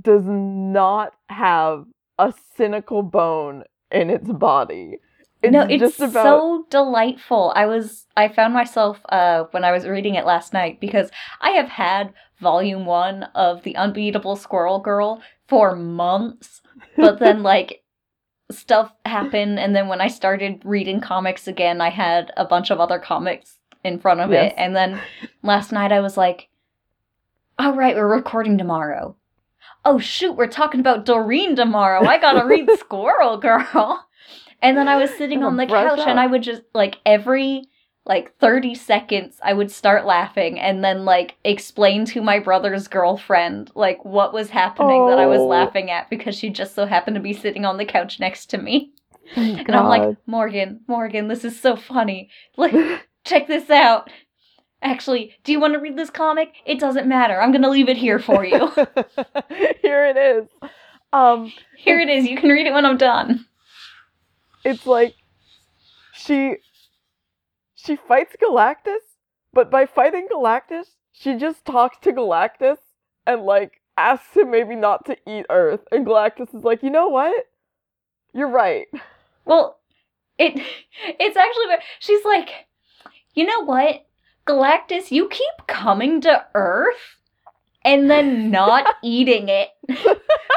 does 0.00 0.24
not 0.26 1.12
have 1.28 1.84
a 2.18 2.32
cynical 2.56 3.02
bone 3.02 3.64
in 3.90 4.10
its 4.10 4.30
body 4.30 4.98
it's 5.44 5.52
no, 5.52 5.66
it's 5.68 6.00
about 6.00 6.24
so 6.24 6.66
delightful. 6.70 7.52
I 7.54 7.66
was 7.66 8.06
I 8.16 8.28
found 8.28 8.54
myself 8.54 9.00
uh 9.08 9.44
when 9.52 9.64
I 9.64 9.72
was 9.72 9.86
reading 9.86 10.14
it 10.14 10.24
last 10.26 10.52
night 10.52 10.80
because 10.80 11.10
I 11.40 11.50
have 11.50 11.68
had 11.68 12.12
volume 12.40 12.84
1 12.84 13.22
of 13.34 13.62
The 13.62 13.76
Unbeatable 13.76 14.36
Squirrel 14.36 14.80
Girl 14.80 15.22
for 15.48 15.74
months, 15.76 16.60
but 16.96 17.18
then 17.18 17.42
like 17.52 17.82
stuff 18.50 18.92
happened 19.06 19.58
and 19.58 19.74
then 19.74 19.88
when 19.88 20.00
I 20.00 20.08
started 20.08 20.60
reading 20.64 21.00
comics 21.00 21.46
again, 21.48 21.80
I 21.80 21.90
had 21.90 22.32
a 22.36 22.44
bunch 22.44 22.70
of 22.70 22.80
other 22.80 22.98
comics 22.98 23.58
in 23.82 23.98
front 23.98 24.20
of 24.20 24.30
Yes. 24.30 24.52
it 24.52 24.54
and 24.58 24.74
then 24.74 25.00
last 25.42 25.72
night 25.72 25.92
I 25.92 26.00
was 26.00 26.16
like 26.16 26.48
all 27.58 27.72
right, 27.72 27.94
we're 27.94 28.08
recording 28.12 28.58
tomorrow. 28.58 29.16
Oh 29.84 29.98
shoot, 29.98 30.32
we're 30.32 30.46
talking 30.48 30.80
about 30.80 31.04
Doreen 31.04 31.54
tomorrow. 31.54 32.04
I 32.04 32.18
gotta 32.18 32.44
read 32.46 32.68
Squirrel 32.78 33.36
Girl. 33.36 34.06
And 34.64 34.76
then 34.76 34.88
I 34.88 34.96
was 34.96 35.10
sitting 35.18 35.44
on 35.44 35.56
the 35.56 35.66
couch 35.66 36.00
and. 36.00 36.18
I 36.18 36.26
would 36.26 36.42
just 36.42 36.62
like 36.74 36.98
every 37.06 37.64
like 38.06 38.36
30 38.38 38.74
seconds 38.74 39.38
I 39.42 39.54
would 39.54 39.70
start 39.70 40.04
laughing 40.04 40.60
and 40.60 40.84
then 40.84 41.04
like 41.06 41.36
explain 41.44 42.04
to 42.06 42.20
my 42.20 42.38
brother's 42.38 42.86
girlfriend 42.86 43.70
like 43.74 44.04
what 44.04 44.34
was 44.34 44.50
happening 44.50 45.06
that 45.08 45.18
I 45.18 45.26
was 45.26 45.40
Oh. 45.40 45.46
laughing 45.46 45.90
at 45.90 46.10
because 46.10 46.34
she 46.36 46.50
just 46.50 46.74
so 46.74 46.84
happened 46.84 47.14
to 47.14 47.20
be 47.22 47.32
sitting 47.32 47.64
on 47.64 47.78
the 47.78 47.86
couch 47.86 48.20
next 48.20 48.46
to 48.50 48.58
me. 48.58 48.92
Thank 49.34 49.60
And 49.68 49.74
I'm 49.74 49.86
like, 49.88 50.18
"Morgan, 50.26 50.80
Morgan, 50.86 51.28
this 51.28 51.44
is 51.46 51.58
so 51.58 51.76
funny. 51.76 52.28
Like 52.58 52.74
check 53.24 53.46
this 53.46 53.70
out. 53.70 54.10
Actually, 54.82 55.34
do 55.44 55.52
you 55.52 55.58
want 55.58 55.72
to 55.72 55.80
read 55.80 55.96
this 55.96 56.10
comic? 56.10 56.52
It 56.66 56.78
doesn't 56.78 57.06
matter. 57.08 57.40
I'm 57.40 57.52
going 57.52 57.62
to 57.62 57.70
leave 57.70 57.88
it 57.88 57.96
here 57.96 58.18
for 58.18 58.44
you. 58.44 58.68
Here 59.80 60.04
it 60.04 60.16
is. 60.18 60.46
Um, 61.10 61.50
Here 61.78 61.98
it 62.00 62.10
is. 62.10 62.26
You 62.26 62.36
can 62.36 62.50
read 62.50 62.66
it 62.66 62.74
when 62.74 62.84
I'm 62.84 62.98
done. 62.98 63.46
It's 64.64 64.86
like 64.86 65.14
she 66.12 66.56
she 67.74 67.96
fights 67.96 68.34
Galactus, 68.42 69.04
but 69.52 69.70
by 69.70 69.86
fighting 69.86 70.28
Galactus, 70.32 70.86
she 71.12 71.36
just 71.36 71.64
talks 71.64 71.98
to 71.98 72.12
Galactus 72.12 72.78
and 73.26 73.42
like 73.42 73.80
asks 73.96 74.36
him 74.36 74.50
maybe 74.50 74.74
not 74.74 75.04
to 75.06 75.16
eat 75.28 75.46
Earth. 75.50 75.80
And 75.92 76.06
Galactus 76.06 76.54
is 76.54 76.64
like, 76.64 76.82
you 76.82 76.90
know 76.90 77.08
what? 77.08 77.46
You're 78.32 78.48
right. 78.48 78.86
Well, 79.44 79.78
it 80.38 80.60
it's 80.98 81.36
actually 81.36 81.66
she's 81.98 82.24
like, 82.24 82.48
you 83.34 83.44
know 83.46 83.64
what, 83.64 84.04
Galactus, 84.46 85.10
you 85.10 85.28
keep 85.28 85.66
coming 85.66 86.20
to 86.22 86.44
Earth 86.54 87.18
and 87.84 88.10
then 88.10 88.50
not 88.50 88.86
eating 89.02 89.48
it 89.48 89.68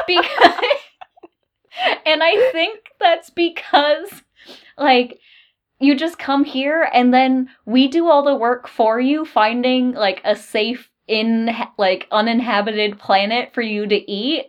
because, 0.06 0.80
and 2.06 2.22
I 2.22 2.50
think 2.52 2.80
that's 2.98 3.30
because 3.30 4.22
like 4.76 5.18
you 5.80 5.96
just 5.96 6.18
come 6.18 6.44
here 6.44 6.88
and 6.92 7.14
then 7.14 7.48
we 7.64 7.88
do 7.88 8.08
all 8.08 8.24
the 8.24 8.34
work 8.34 8.68
for 8.68 9.00
you, 9.00 9.24
finding 9.24 9.92
like 9.92 10.20
a 10.24 10.34
safe 10.34 10.90
in 11.06 11.50
like 11.78 12.06
uninhabited 12.10 12.98
planet 12.98 13.54
for 13.54 13.62
you 13.62 13.86
to 13.86 14.10
eat. 14.10 14.46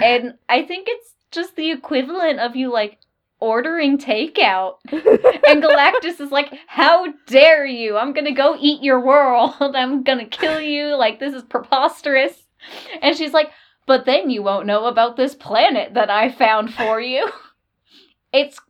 And 0.00 0.34
I 0.48 0.62
think 0.62 0.88
it's 0.90 1.14
just 1.30 1.56
the 1.56 1.70
equivalent 1.70 2.40
of 2.40 2.56
you 2.56 2.72
like 2.72 2.98
ordering 3.40 3.98
takeout. 3.98 4.76
And 5.48 5.62
Galactus 5.62 6.20
is 6.20 6.30
like, 6.30 6.52
How 6.66 7.06
dare 7.26 7.64
you? 7.64 7.96
I'm 7.96 8.12
gonna 8.12 8.34
go 8.34 8.56
eat 8.60 8.82
your 8.82 9.00
world. 9.00 9.54
I'm 9.60 10.02
gonna 10.02 10.26
kill 10.26 10.60
you. 10.60 10.94
Like, 10.94 11.20
this 11.20 11.34
is 11.34 11.42
preposterous. 11.42 12.34
And 13.00 13.16
she's 13.16 13.32
like, 13.32 13.50
But 13.88 14.04
then 14.04 14.28
you 14.30 14.42
won't 14.42 14.66
know 14.66 14.84
about 14.84 15.16
this 15.16 15.34
planet 15.34 15.94
that 15.94 16.10
I 16.10 16.30
found 16.30 16.72
for 16.74 17.00
you. 17.12 17.28
It's 18.32 18.60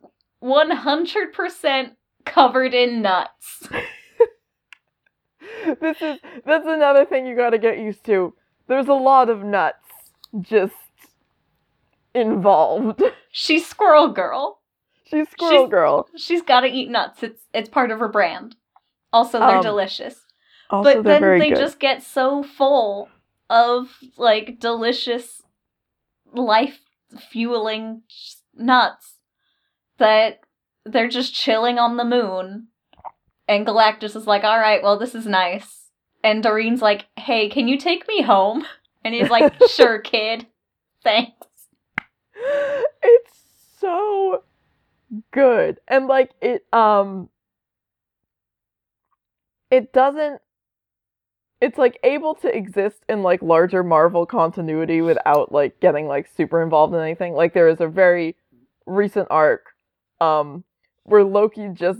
100% 0.41 1.91
covered 2.25 2.73
in 2.73 3.01
nuts. 3.01 3.67
this 5.81 6.01
is 6.01 6.19
that's 6.45 6.65
another 6.67 7.05
thing 7.05 7.25
you 7.27 7.35
got 7.35 7.49
to 7.51 7.57
get 7.57 7.79
used 7.79 8.05
to. 8.05 8.33
There's 8.67 8.87
a 8.87 8.93
lot 8.93 9.29
of 9.29 9.43
nuts 9.43 9.83
just 10.41 10.73
involved. 12.13 13.03
She's 13.31 13.67
Squirrel 13.67 14.09
Girl. 14.09 14.59
She's 15.05 15.29
Squirrel 15.29 15.63
She's- 15.63 15.69
Girl. 15.69 16.07
She's 16.15 16.41
gotta 16.41 16.67
eat 16.67 16.89
nuts. 16.89 17.23
It's 17.23 17.43
it's 17.53 17.69
part 17.69 17.91
of 17.91 17.99
her 17.99 18.07
brand. 18.07 18.55
Also, 19.11 19.39
they're 19.39 19.57
Um, 19.57 19.63
delicious. 19.63 20.25
Also, 20.69 20.93
but 20.95 21.03
they're 21.03 21.19
then 21.19 21.39
they 21.39 21.49
good. 21.49 21.57
just 21.57 21.79
get 21.79 22.03
so 22.03 22.43
full 22.43 23.09
of 23.49 23.97
like 24.17 24.59
delicious 24.59 25.41
life 26.33 26.79
fueling 27.31 28.03
nuts 28.55 29.15
that 29.97 30.41
they're 30.85 31.07
just 31.07 31.33
chilling 31.33 31.79
on 31.79 31.97
the 31.97 32.05
moon. 32.05 32.67
And 33.47 33.65
galactus 33.65 34.15
is 34.15 34.27
like 34.27 34.43
all 34.43 34.59
right 34.59 34.83
well 34.83 34.97
this 34.97 35.15
is 35.15 35.25
nice. 35.25 35.89
And 36.23 36.43
doreen's 36.43 36.81
like 36.81 37.07
hey 37.17 37.49
can 37.49 37.67
you 37.67 37.77
take 37.77 38.07
me 38.07 38.21
home? 38.21 38.65
And 39.03 39.13
he's 39.13 39.29
like 39.29 39.53
sure 39.69 39.99
kid. 39.99 40.47
Thanks. 41.03 41.47
It's 43.01 43.43
so 43.79 44.43
good. 45.31 45.79
And 45.87 46.07
like 46.07 46.31
it 46.41 46.65
um 46.71 47.29
it 49.71 49.93
doesn't 49.93 50.41
it's 51.61 51.77
like 51.77 51.99
able 52.03 52.35
to 52.35 52.55
exist 52.55 53.03
in 53.09 53.21
like 53.21 53.41
larger 53.41 53.83
marvel 53.83 54.25
continuity 54.25 55.01
without 55.01 55.51
like 55.51 55.79
getting 55.79 56.07
like 56.07 56.29
super 56.35 56.61
involved 56.61 56.93
in 56.93 57.01
anything. 57.01 57.33
Like 57.33 57.53
there 57.53 57.67
is 57.67 57.81
a 57.81 57.87
very 57.87 58.35
recent 58.85 59.27
arc 59.29 59.67
um 60.19 60.63
where 61.03 61.23
loki 61.23 61.69
just 61.73 61.99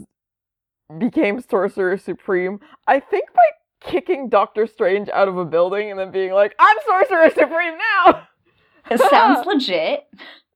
became 0.98 1.42
sorcerer 1.42 1.98
supreme. 1.98 2.60
I 2.88 3.00
think 3.00 3.26
by 3.34 3.90
kicking 3.92 4.30
doctor 4.30 4.66
strange 4.66 5.08
out 5.10 5.28
of 5.28 5.38
a 5.38 5.46
building 5.46 5.90
and 5.90 6.00
then 6.00 6.12
being 6.12 6.34
like 6.34 6.54
i'm 6.60 6.78
sorcerer 6.86 7.30
supreme 7.30 7.78
now! 7.78 8.28
It 8.90 9.00
sounds 9.10 9.46
legit. 9.46 10.08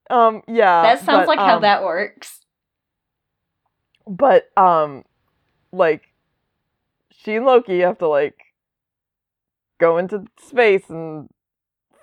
Um 0.10 0.42
yeah 0.48 0.82
that 0.82 1.00
sounds 1.00 1.22
but, 1.22 1.28
like 1.28 1.40
how 1.40 1.58
um, 1.58 1.62
that 1.62 1.84
works. 1.84 2.40
But 4.08 4.50
um 4.58 5.04
like 5.72 6.04
she 7.12 7.36
and 7.36 7.46
Loki 7.46 7.80
have 7.80 8.00
to 8.00 8.08
like 8.08 8.36
go 9.80 9.98
into 9.98 10.26
space 10.40 10.84
and 10.90 11.30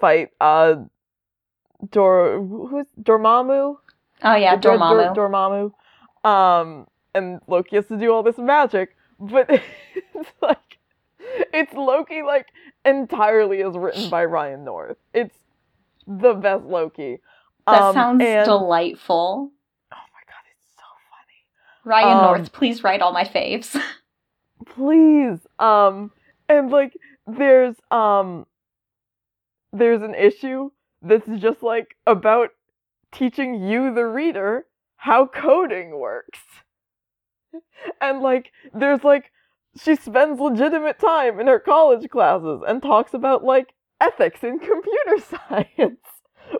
fight 0.01 0.29
uh 0.41 0.77
Dor 1.91 2.41
who's 2.43 2.87
Dormammu? 3.01 3.77
oh 4.23 4.35
yeah 4.35 4.57
dormammu 4.57 5.15
Dor- 5.15 5.29
Dormammu. 5.31 6.29
Um 6.29 6.87
and 7.15 7.41
Loki 7.47 7.77
has 7.77 7.87
to 7.87 7.97
do 7.97 8.13
all 8.13 8.23
this 8.23 8.39
magic, 8.39 8.97
but 9.19 9.49
it's 10.15 10.31
like 10.43 10.79
it's 11.53 11.73
Loki 11.73 12.23
like 12.23 12.47
entirely 12.85 13.61
is 13.61 13.77
written 13.77 14.11
by 14.11 14.25
Ryan 14.25 14.65
North. 14.65 14.97
It's 15.15 15.37
the 16.07 16.35
best 16.35 16.65
Loki. 16.65 17.19
that 17.67 17.83
Um, 17.83 17.95
sounds 17.95 18.23
and- 18.25 18.45
delightful 18.45 19.51
Oh 19.93 19.97
my 19.97 20.23
god, 20.27 20.45
it's 20.51 20.67
so 20.77 20.85
funny. 21.11 21.41
ryan 21.85 22.19
Um, 22.19 22.25
north 22.25 22.53
please 22.53 22.83
write 22.85 23.01
all 23.01 23.13
my 23.13 23.25
faves 23.25 23.79
please 24.67 25.39
um 25.59 26.11
and 26.49 26.71
like 26.71 26.97
there's 27.27 27.77
um 27.91 28.47
there's 29.73 30.03
an 30.03 30.15
issue 30.15 30.71
that's 31.03 31.29
just 31.39 31.63
like 31.63 31.97
about 32.07 32.51
teaching 33.13 33.55
you 33.63 33.93
the 33.95 34.05
reader 34.05 34.67
how 34.97 35.27
coding 35.27 35.99
works. 35.99 36.41
And 38.01 38.21
like 38.21 38.53
there's 38.75 39.05
like 39.05 39.31
she 39.81 39.97
spends 39.97 40.41
legitimate 40.41 40.99
time 40.99 41.41
in 41.41 41.47
her 41.47 41.61
college 41.61 42.09
classes 42.11 42.63
and 42.67 42.83
talks 42.83 43.15
about 43.15 43.45
like 43.45 43.75
ethics 44.01 44.43
in 44.43 44.59
computer 44.59 45.19
science. 45.49 46.01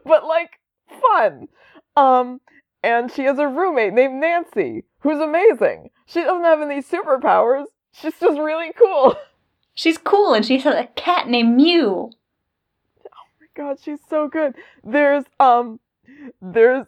But 0.05 0.25
like 0.25 0.61
fun. 1.01 1.49
Um 1.97 2.41
and 2.83 3.11
she 3.13 3.25
has 3.25 3.39
a 3.39 3.47
roommate 3.47 3.93
named 3.93 4.21
Nancy 4.21 4.85
who's 5.01 5.21
amazing. 5.21 5.91
She 6.07 6.23
doesn't 6.23 6.45
have 6.45 6.63
any 6.63 6.83
superpowers. 6.83 7.67
She's 7.93 8.19
just 8.19 8.39
really 8.39 8.73
cool. 8.73 9.17
She's 9.75 9.99
cool 9.99 10.35
and 10.35 10.45
she 10.45 10.59
has 10.59 10.75
a 10.75 10.89
cat 10.95 11.29
named 11.29 11.57
Mew. 11.57 12.11
Oh 13.05 13.27
my 13.41 13.47
god, 13.55 13.79
she's 13.81 14.01
so 14.09 14.29
good. 14.29 14.55
There's 14.85 15.25
um 15.39 15.81
there's 16.43 16.87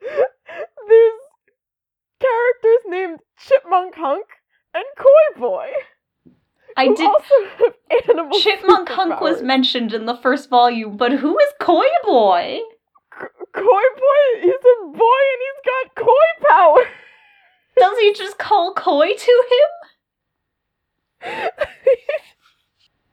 there's 0.00 1.20
characters 2.20 2.82
named 2.86 3.20
Chipmunk 3.38 3.94
Hunk 3.94 4.26
and 4.74 4.84
Koi 4.96 5.40
Boy. 5.40 5.68
I 6.76 6.88
did. 6.88 7.00
also 7.00 7.34
have 7.58 7.74
animal 8.08 8.38
Chipmunk 8.38 8.88
Hunk 8.88 9.20
was 9.20 9.42
mentioned 9.42 9.94
in 9.94 10.04
the 10.06 10.16
first 10.16 10.50
volume, 10.50 10.96
but 10.96 11.12
who 11.12 11.38
is 11.38 11.48
Koi 11.60 11.86
Boy? 12.04 12.58
K- 13.18 13.26
Koi 13.54 13.62
Boy, 13.62 14.40
he's 14.42 14.52
a 14.52 14.86
boy 14.86 15.22
and 15.32 15.40
he's 15.46 15.62
got 15.64 15.94
koi 16.04 16.46
power. 16.48 16.84
Does 17.78 17.98
he 17.98 18.12
just 18.14 18.38
call 18.38 18.74
Koi 18.74 19.08
to 19.14 19.44
him? 19.50 19.90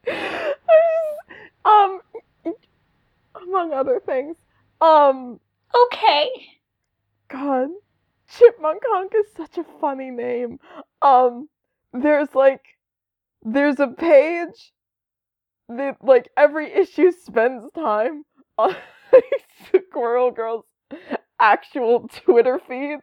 um, 1.66 2.00
among 3.42 3.74
other 3.74 4.00
things, 4.06 4.36
um, 4.82 5.40
Okay. 5.86 6.30
God, 7.30 7.70
Chipmunk 8.30 8.82
Hunk 8.88 9.14
is 9.16 9.26
such 9.36 9.58
a 9.58 9.64
funny 9.82 10.12
name. 10.12 10.60
Um, 11.02 11.50
there's 11.94 12.34
like, 12.36 12.64
there's 13.44 13.80
a 13.80 13.88
page 13.88 14.74
that 15.70 15.98
like 16.04 16.30
every 16.38 16.72
issue 16.74 17.12
spends 17.12 17.72
time 17.74 18.26
on 18.58 18.76
Squirrel 19.90 20.32
Girl's 20.32 20.66
actual 21.40 22.08
Twitter 22.10 22.60
feed 22.68 23.00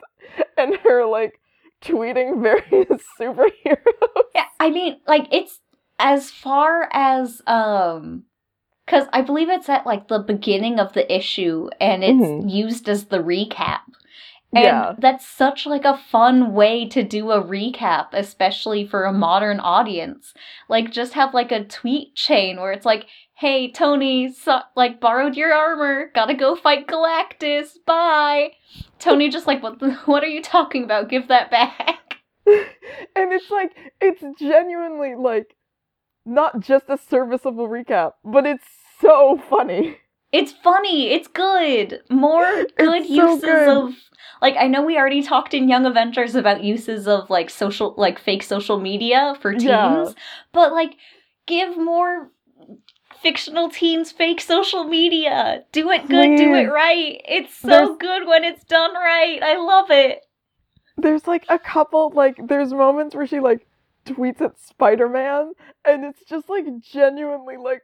and 0.57 0.77
her 0.79 1.07
like 1.07 1.41
tweeting 1.83 2.43
various 2.43 3.03
superheroes. 3.21 4.25
Yeah, 4.35 4.47
I 4.61 4.71
mean, 4.71 4.97
like 5.09 5.27
it's 5.33 5.59
as 5.99 6.31
far 6.31 6.89
as 6.93 7.43
um 7.47 8.25
cuz 8.87 9.05
I 9.13 9.23
believe 9.23 9.49
it's 9.49 9.69
at 9.69 9.87
like 9.87 10.09
the 10.09 10.19
beginning 10.21 10.79
of 10.79 10.93
the 10.93 11.13
issue 11.15 11.69
and 11.81 12.05
it's 12.05 12.21
Mhm. 12.21 12.51
used 12.51 12.89
as 12.89 13.07
the 13.07 13.19
recap. 13.19 13.81
And 14.53 14.65
Yeah. 14.65 14.95
that's 14.99 15.25
such 15.27 15.65
like 15.65 15.85
a 15.85 15.97
fun 15.97 16.53
way 16.55 16.85
to 16.89 17.03
do 17.05 17.31
a 17.31 17.41
recap, 17.43 18.09
especially 18.13 18.85
for 18.85 19.05
a 19.05 19.13
modern 19.13 19.61
audience. 19.61 20.35
Like 20.69 20.91
just 20.91 21.13
have 21.15 21.33
like 21.35 21.53
a 21.53 21.65
tweet 21.65 22.17
chain 22.17 22.61
where 22.61 22.73
it's 22.73 22.85
like, 22.87 23.07
"Hey, 23.35 23.71
Tony, 23.71 24.29
so- 24.33 24.63
like 24.75 24.99
borrowed 25.01 25.37
your 25.37 25.55
armor. 25.55 26.11
Got 26.15 26.27
to 26.27 26.35
go 26.35 26.57
fight 26.57 26.89
Galactus. 26.89 27.77
Bye." 27.87 28.53
Tony 28.99 29.29
just 29.29 29.47
like, 29.47 29.63
"What 29.63 29.79
the, 29.79 29.93
what 30.07 30.25
are 30.25 30.29
you 30.37 30.43
talking 30.43 30.83
about? 30.85 31.09
Give 31.09 31.29
that 31.29 31.51
back." 31.53 32.10
and 33.17 33.33
it's 33.33 33.51
like 33.51 33.73
it's 34.01 34.23
genuinely 34.39 35.15
like 35.15 35.55
not 36.27 36.61
just 36.61 36.85
a 36.89 36.99
serviceable 36.99 37.69
recap, 37.69 38.13
but 38.25 38.47
it's 38.47 38.65
so 39.01 39.41
funny. 39.49 39.97
It's 40.33 40.53
funny. 40.53 41.11
It's 41.11 41.27
good. 41.29 42.01
More 42.11 42.65
good 42.79 43.07
so 43.07 43.13
uses 43.33 43.41
good. 43.43 43.69
of 43.69 43.95
like 44.43 44.55
I 44.59 44.67
know 44.69 44.83
we 44.83 44.97
already 44.99 45.23
talked 45.23 45.55
in 45.55 45.69
Young 45.69 45.87
Avengers 45.87 46.35
about 46.35 46.63
uses 46.63 47.09
of 47.09 47.29
like 47.31 47.51
social 47.51 47.95
like 47.97 48.19
fake 48.19 48.43
social 48.43 48.79
media 48.79 49.35
for 49.41 49.53
teens, 49.53 49.65
Yeah. 49.65 50.13
but 50.53 50.73
like 50.73 50.95
give 51.47 51.77
more 51.77 52.31
fictional 53.23 53.69
teens 53.71 54.13
fake 54.13 54.41
social 54.41 54.85
media. 54.85 55.65
Do 55.73 55.91
it 55.91 56.09
good, 56.09 56.37
do 56.37 56.55
it 56.55 56.71
right. 56.71 57.21
It's 57.29 57.55
so 57.57 57.69
There's- 57.69 57.97
good 57.99 58.27
when 58.27 58.45
it's 58.45 58.65
done 58.65 58.95
right. 58.95 59.43
I 59.43 59.57
love 59.57 59.91
it. 59.91 60.21
There's 61.01 61.27
like 61.27 61.45
a 61.49 61.59
couple 61.59 62.11
like 62.11 62.37
there's 62.47 62.73
moments 62.73 63.15
where 63.15 63.27
she 63.27 63.41
like 63.41 63.67
tweets 64.07 64.41
at 64.41 64.59
Spider-Man 64.59 65.53
and 65.85 66.05
it's 66.05 66.25
just 66.25 66.49
like 66.49 66.65
genuinely 66.81 67.57
like 67.57 67.83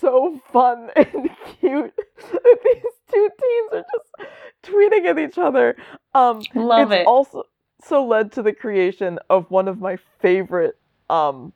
so 0.00 0.40
fun 0.52 0.90
and 0.96 1.30
cute 1.60 1.94
that 1.96 2.58
these 2.64 2.82
two 3.12 3.28
teens 3.40 3.70
are 3.72 3.84
just 3.92 4.32
tweeting 4.62 5.06
at 5.06 5.18
each 5.18 5.38
other. 5.38 5.76
Um 6.14 6.42
Love 6.54 6.92
it's 6.92 7.02
it. 7.02 7.06
also 7.06 7.44
so 7.84 8.04
led 8.04 8.32
to 8.32 8.42
the 8.42 8.52
creation 8.52 9.18
of 9.30 9.50
one 9.50 9.68
of 9.68 9.80
my 9.80 9.96
favorite 10.20 10.78
um 11.10 11.52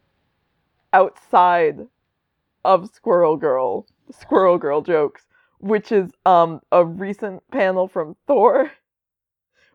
outside 0.93 1.87
of 2.65 2.91
Squirrel 2.95 3.37
Girl 3.37 3.87
Squirrel 4.11 4.59
Girl 4.59 4.83
jokes, 4.83 5.27
which 5.59 5.91
is 5.93 6.11
um 6.27 6.61
a 6.71 6.85
recent 6.85 7.43
panel 7.51 7.89
from 7.89 8.17
Thor 8.27 8.71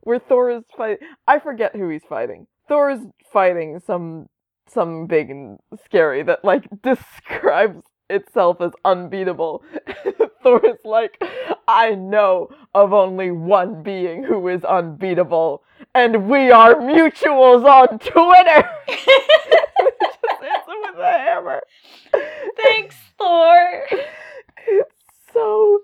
where 0.07 0.19
Thor 0.19 0.49
is 0.49 0.63
fight 0.75 0.99
I 1.27 1.39
forget 1.39 1.75
who 1.75 1.89
he's 1.89 2.05
fighting. 2.07 2.47
Thor 2.69 2.89
is 2.89 3.01
fighting 3.31 3.81
some 3.85 4.29
some 4.69 5.05
big 5.05 5.29
and 5.29 5.59
scary 5.83 6.23
that 6.23 6.45
like 6.45 6.65
describes 6.81 7.83
itself 8.09 8.61
as 8.61 8.71
unbeatable. 8.85 9.63
Thor 10.43 10.65
is 10.65 10.79
like, 10.85 11.21
I 11.67 11.93
know 11.95 12.49
of 12.73 12.93
only 12.93 13.31
one 13.31 13.83
being 13.83 14.23
who 14.23 14.47
is 14.47 14.63
unbeatable, 14.63 15.63
and 15.93 16.29
we 16.29 16.51
are 16.51 16.75
mutuals 16.75 17.65
on 17.65 17.99
Twitter. 17.99 18.69
Just 18.87 20.41
hits 20.41 20.67
him 20.67 20.81
with 20.83 20.99
a 20.99 21.11
hammer. 21.11 21.61
Thanks, 22.55 22.95
Thor. 23.17 23.83
It's 24.67 24.95
so 25.33 25.79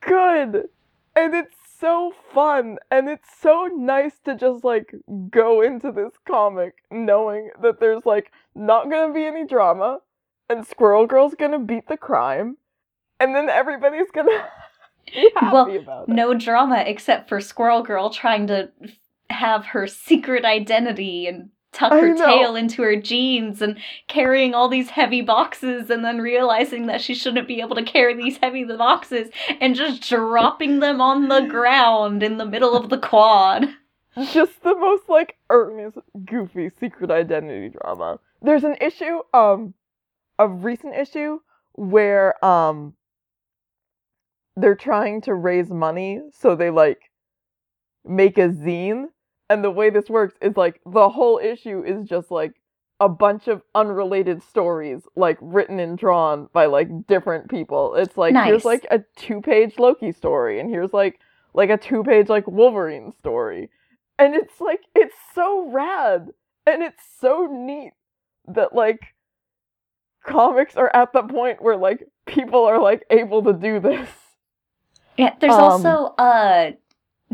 good. 0.00 0.68
And 1.14 1.34
it's 1.34 1.67
so 1.78 2.12
fun. 2.34 2.78
And 2.90 3.08
it's 3.08 3.28
so 3.40 3.68
nice 3.74 4.18
to 4.24 4.34
just 4.36 4.64
like 4.64 4.94
go 5.30 5.60
into 5.62 5.92
this 5.92 6.12
comic 6.26 6.74
knowing 6.90 7.50
that 7.62 7.80
there's 7.80 8.04
like 8.06 8.32
not 8.54 8.90
gonna 8.90 9.12
be 9.12 9.24
any 9.24 9.46
drama 9.46 9.98
and 10.48 10.66
Squirrel 10.66 11.06
Girl's 11.06 11.34
gonna 11.34 11.58
beat 11.58 11.88
the 11.88 11.96
crime 11.96 12.56
and 13.20 13.34
then 13.34 13.48
everybody's 13.48 14.10
gonna 14.12 14.30
be 15.06 15.30
happy 15.34 15.52
Well, 15.52 15.76
about 15.76 16.08
it. 16.08 16.14
No 16.14 16.34
drama 16.34 16.82
except 16.86 17.28
for 17.28 17.40
Squirrel 17.40 17.82
Girl 17.82 18.10
trying 18.10 18.46
to 18.48 18.70
have 19.30 19.66
her 19.66 19.86
secret 19.86 20.44
identity 20.44 21.26
and 21.26 21.50
tuck 21.72 21.92
her 21.92 22.16
tail 22.16 22.56
into 22.56 22.82
her 22.82 22.96
jeans 22.96 23.60
and 23.60 23.78
carrying 24.06 24.54
all 24.54 24.68
these 24.68 24.90
heavy 24.90 25.20
boxes 25.20 25.90
and 25.90 26.04
then 26.04 26.18
realizing 26.18 26.86
that 26.86 27.00
she 27.00 27.14
shouldn't 27.14 27.46
be 27.46 27.60
able 27.60 27.76
to 27.76 27.82
carry 27.82 28.14
these 28.14 28.38
heavy 28.38 28.64
boxes 28.64 29.28
and 29.60 29.74
just 29.74 30.02
dropping 30.08 30.80
them 30.80 31.00
on 31.00 31.28
the 31.28 31.40
ground 31.48 32.22
in 32.22 32.38
the 32.38 32.46
middle 32.46 32.74
of 32.74 32.88
the 32.88 32.98
quad. 32.98 33.66
just 34.32 34.62
the 34.62 34.74
most 34.74 35.08
like 35.08 35.36
earnest, 35.50 35.98
goofy 36.24 36.70
secret 36.80 37.10
identity 37.10 37.68
drama. 37.68 38.18
There's 38.42 38.64
an 38.64 38.76
issue, 38.80 39.20
um, 39.34 39.74
a 40.38 40.48
recent 40.48 40.94
issue 40.94 41.40
where 41.74 42.44
um 42.44 42.94
they're 44.56 44.74
trying 44.74 45.20
to 45.22 45.34
raise 45.34 45.70
money, 45.70 46.20
so 46.32 46.56
they 46.56 46.70
like 46.70 47.10
make 48.04 48.38
a 48.38 48.48
zine, 48.48 49.06
and 49.50 49.64
the 49.64 49.70
way 49.70 49.90
this 49.90 50.08
works 50.08 50.34
is 50.42 50.56
like 50.56 50.80
the 50.86 51.08
whole 51.08 51.38
issue 51.38 51.82
is 51.84 52.08
just 52.08 52.30
like 52.30 52.52
a 53.00 53.08
bunch 53.08 53.48
of 53.48 53.62
unrelated 53.74 54.42
stories 54.42 55.02
like 55.16 55.38
written 55.40 55.78
and 55.80 55.98
drawn 55.98 56.48
by 56.52 56.66
like 56.66 56.88
different 57.06 57.48
people. 57.50 57.94
It's 57.94 58.16
like 58.16 58.32
Nice. 58.34 58.46
here's 58.48 58.64
like 58.64 58.86
a 58.90 59.00
two-page 59.16 59.78
Loki 59.78 60.12
story 60.12 60.60
and 60.60 60.68
here's 60.70 60.92
like 60.92 61.20
like 61.54 61.70
a 61.70 61.76
two-page 61.78 62.28
like 62.28 62.46
Wolverine 62.48 63.12
story. 63.18 63.70
And 64.18 64.34
it's 64.34 64.60
like 64.60 64.80
it's 64.94 65.14
so 65.34 65.70
rad 65.70 66.28
and 66.66 66.82
it's 66.82 67.02
so 67.20 67.46
neat 67.50 67.92
that 68.48 68.74
like 68.74 69.00
comics 70.24 70.76
are 70.76 70.90
at 70.94 71.12
the 71.12 71.22
point 71.22 71.62
where 71.62 71.76
like 71.76 72.04
people 72.26 72.64
are 72.64 72.80
like 72.80 73.04
able 73.10 73.42
to 73.44 73.52
do 73.52 73.80
this. 73.80 74.08
Yeah, 75.16 75.34
there's 75.40 75.58
Um, 75.58 75.58
also 75.58 76.14
uh 76.18 76.72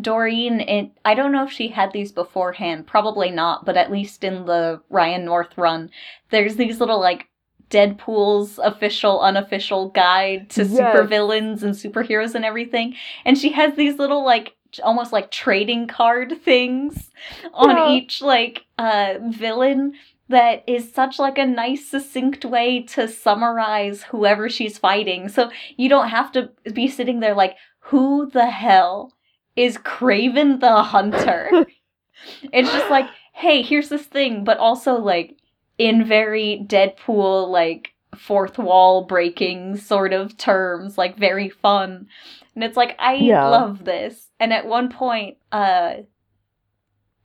Doreen 0.01 0.61
and 0.61 0.90
I 1.05 1.14
don't 1.14 1.32
know 1.32 1.45
if 1.45 1.53
she 1.53 1.68
had 1.68 1.92
these 1.92 2.12
beforehand, 2.12 2.86
probably 2.86 3.30
not, 3.30 3.64
but 3.64 3.76
at 3.76 3.92
least 3.92 4.24
in 4.24 4.45
the 4.47 4.82
Ryan 4.90 5.24
North 5.24 5.57
run, 5.57 5.90
there's 6.30 6.57
these 6.57 6.80
little 6.80 7.01
like 7.01 7.28
Deadpool's 7.70 8.59
official 8.59 9.20
unofficial 9.20 9.90
guide 9.90 10.51
to 10.51 10.64
Yes. 10.64 10.70
supervillains 10.72 11.62
and 11.62 11.74
superheroes 11.74 12.34
and 12.34 12.45
everything. 12.45 12.95
And 13.24 13.38
she 13.38 13.53
has 13.53 13.74
these 13.74 13.99
little 13.99 14.24
like 14.24 14.57
almost 14.82 15.12
like 15.12 15.30
trading 15.30 15.86
card 15.86 16.34
things 16.45 17.11
on 17.53 17.76
Yeah. 17.78 17.88
each 17.88 18.20
like 18.20 18.64
uh 18.78 19.14
villain 19.28 19.95
that 20.28 20.64
is 20.66 20.92
such 20.92 21.18
like 21.18 21.38
a 21.38 21.47
nice 21.47 21.86
succinct 21.88 22.45
way 22.45 22.82
to 22.82 23.07
summarize 23.07 24.03
whoever 24.05 24.49
she's 24.49 24.78
fighting. 24.78 25.28
So 25.28 25.51
you 25.76 25.88
don't 25.88 26.09
have 26.09 26.32
to 26.32 26.51
be 26.72 26.88
sitting 26.88 27.20
there 27.20 27.34
like 27.34 27.57
who 27.78 28.28
the 28.30 28.47
hell 28.51 29.12
is 29.57 29.79
Kraven 29.79 30.61
the 30.61 30.83
Hunter? 30.83 31.51
it's 32.53 32.73
just 32.73 32.91
like, 32.91 33.07
hey, 33.33 33.63
here's 33.63 33.89
this 33.89 34.07
thing, 34.07 34.45
but 34.45 34.59
also 34.59 34.95
like 34.97 35.37
in 35.79 36.05
very 36.05 36.65
Deadpool 36.69 37.49
like 37.49 37.91
fourth 38.17 38.59
wall 38.59 39.05
breaking 39.05 39.77
sort 39.77 40.13
of 40.13 40.37
terms, 40.37 40.97
like 40.99 41.17
very 41.19 41.49
fun. 41.49 42.07
And 42.55 42.65
it's 42.65 42.77
like 42.77 42.97
I 42.99 43.15
Yeah. 43.17 43.45
love 43.45 43.85
this. 43.85 44.31
And 44.41 44.53
at 44.53 44.67
one 44.67 44.91
point, 44.91 45.39
uh 45.53 45.95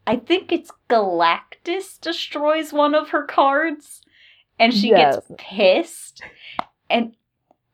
I 0.07 0.15
think 0.15 0.51
it's 0.51 0.71
Galactus 0.89 1.99
destroys 2.01 2.73
one 2.73 2.95
of 2.95 3.09
her 3.09 3.23
cards 3.23 4.01
and 4.59 4.73
she 4.73 4.89
Yes. 4.89 5.15
gets 5.15 5.31
pissed. 5.37 6.23
And 6.89 7.15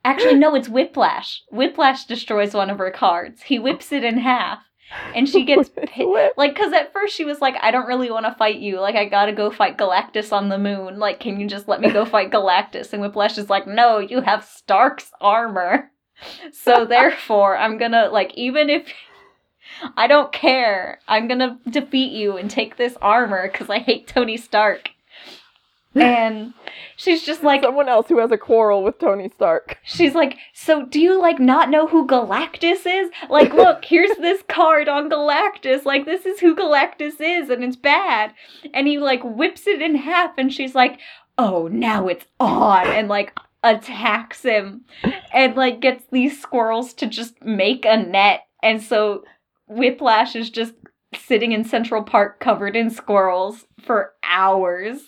actually 0.06 0.36
no, 0.36 0.56
it's 0.56 0.70
Whiplash. 0.70 1.44
Whiplash 1.52 2.06
destroys 2.06 2.54
one 2.54 2.70
of 2.70 2.78
her 2.78 2.92
cards. 2.92 3.42
He 3.44 3.60
whips 3.60 3.92
it 3.92 4.04
in 4.04 4.20
half 4.20 4.60
and 5.14 5.28
she 5.28 5.44
gets 5.46 5.70
like 6.38 6.54
because 6.54 6.74
at 6.74 6.94
first 6.94 7.16
she 7.16 7.26
was 7.26 7.42
like 7.42 7.56
i 7.62 7.72
don't 7.72 7.88
really 7.88 8.12
want 8.12 8.26
to 8.26 8.36
fight 8.36 8.58
you. 8.58 8.80
Like 8.80 8.96
i 8.96 9.06
gotta 9.06 9.34
go 9.34 9.50
fight 9.52 9.78
galactus 9.78 10.32
on 10.32 10.50
the 10.50 10.58
moon. 10.58 11.00
Like 11.00 11.20
can 11.20 11.40
you 11.40 11.48
just 11.48 11.68
let 11.68 11.82
me 11.82 11.92
go 11.92 12.06
fight 12.16 12.32
galactus? 12.32 12.94
And 12.94 13.02
whiplash 13.02 13.38
is 13.38 13.50
like 13.50 13.68
no 13.68 13.98
you 14.00 14.22
have 14.22 14.46
stark's 14.46 15.12
armor. 15.20 15.92
So 16.54 16.86
therefore 16.86 17.58
i'm 17.58 17.78
gonna 17.78 18.08
like 18.10 18.34
even 18.36 18.70
if 18.70 18.88
i 19.98 20.08
don't 20.08 20.32
care 20.32 21.00
i'm 21.10 21.28
gonna 21.28 21.60
defeat 21.70 22.14
you 22.14 22.38
and 22.38 22.50
take 22.50 22.78
this 22.78 22.96
armor 23.02 23.50
because 23.52 23.70
i 23.70 23.80
hate 23.80 24.08
tony 24.08 24.38
stark 24.38 24.92
and 25.96 26.54
she's 26.96 27.24
just 27.24 27.44
like 27.44 27.62
Someone 27.62 27.90
else 27.90 28.08
who 28.08 28.20
has 28.20 28.32
a 28.32 28.38
quarrel 28.38 28.84
with 28.84 29.00
Tony 29.00 29.30
Stark. 29.30 29.80
She's 29.84 30.14
like, 30.14 30.38
so 30.54 30.86
do 30.86 31.00
you 31.00 31.20
like 31.20 31.40
not 31.40 31.70
know 31.70 31.88
who 31.88 32.06
Galactus 32.06 32.86
is? 32.86 33.10
Like, 33.30 33.54
look, 33.54 33.86
here's 33.86 34.16
this 34.18 34.44
card 34.50 34.88
on 34.88 35.10
Galactus. 35.10 35.86
Like, 35.86 36.06
this 36.06 36.26
is 36.26 36.40
who 36.40 36.56
Galactus 36.56 37.20
is, 37.20 37.50
and 37.50 37.64
it's 37.64 37.76
bad. 37.76 38.34
And 38.74 38.88
he 38.88 38.98
like 38.98 39.24
whips 39.24 39.68
it 39.68 39.82
in 39.82 39.96
half, 39.96 40.38
and 40.38 40.54
she's 40.54 40.76
like, 40.76 41.00
oh, 41.38 41.68
now 41.68 42.08
it's 42.08 42.26
on, 42.40 42.88
and 42.88 43.08
like 43.08 43.34
attacks 43.64 44.44
him, 44.44 44.86
and 45.34 45.56
like 45.56 45.80
gets 45.80 46.06
these 46.12 46.40
squirrels 46.40 46.94
to 46.96 47.08
just 47.08 47.42
make 47.44 47.86
a 47.86 47.98
net. 47.98 48.42
And 48.62 48.82
so 48.82 49.24
Whiplash 49.68 50.36
is 50.36 50.50
just 50.50 50.74
sitting 51.16 51.52
in 51.52 51.64
Central 51.64 52.04
Park 52.04 52.40
covered 52.40 52.76
in 52.76 52.90
squirrels 52.90 53.66
for 53.84 54.14
hours. 54.24 55.02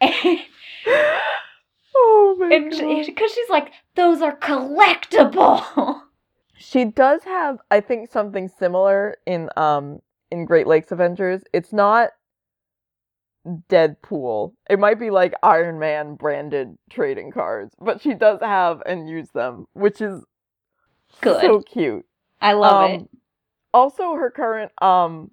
And 0.00 0.40
Oh 1.96 2.36
my 2.38 2.54
and 2.54 2.70
god. 2.70 3.06
because 3.06 3.32
she's 3.32 3.48
like, 3.50 3.72
those 3.96 4.22
are 4.22 4.36
collectible. 4.36 6.02
She 6.56 6.84
does 6.84 7.24
have, 7.24 7.58
I 7.70 7.80
think, 7.80 8.10
something 8.10 8.48
similar 8.48 9.16
in 9.26 9.50
um 9.56 10.00
in 10.30 10.44
Great 10.44 10.66
Lakes 10.66 10.92
Avengers. 10.92 11.42
It's 11.52 11.72
not 11.72 12.10
Deadpool. 13.70 14.52
It 14.68 14.78
might 14.78 14.98
be 15.00 15.10
like 15.10 15.34
Iron 15.42 15.78
Man 15.78 16.14
branded 16.16 16.76
trading 16.90 17.30
cards, 17.32 17.74
but 17.80 18.00
she 18.00 18.14
does 18.14 18.40
have 18.40 18.82
and 18.86 19.08
use 19.08 19.30
them, 19.30 19.66
which 19.74 20.00
is 20.00 20.24
Good. 21.20 21.40
so 21.40 21.62
cute. 21.62 22.06
I 22.40 22.54
love 22.54 22.80
Um, 22.80 22.80
it. 22.80 23.08
Also, 23.74 24.14
her 24.14 24.30
current 24.30 24.72
um, 24.82 25.30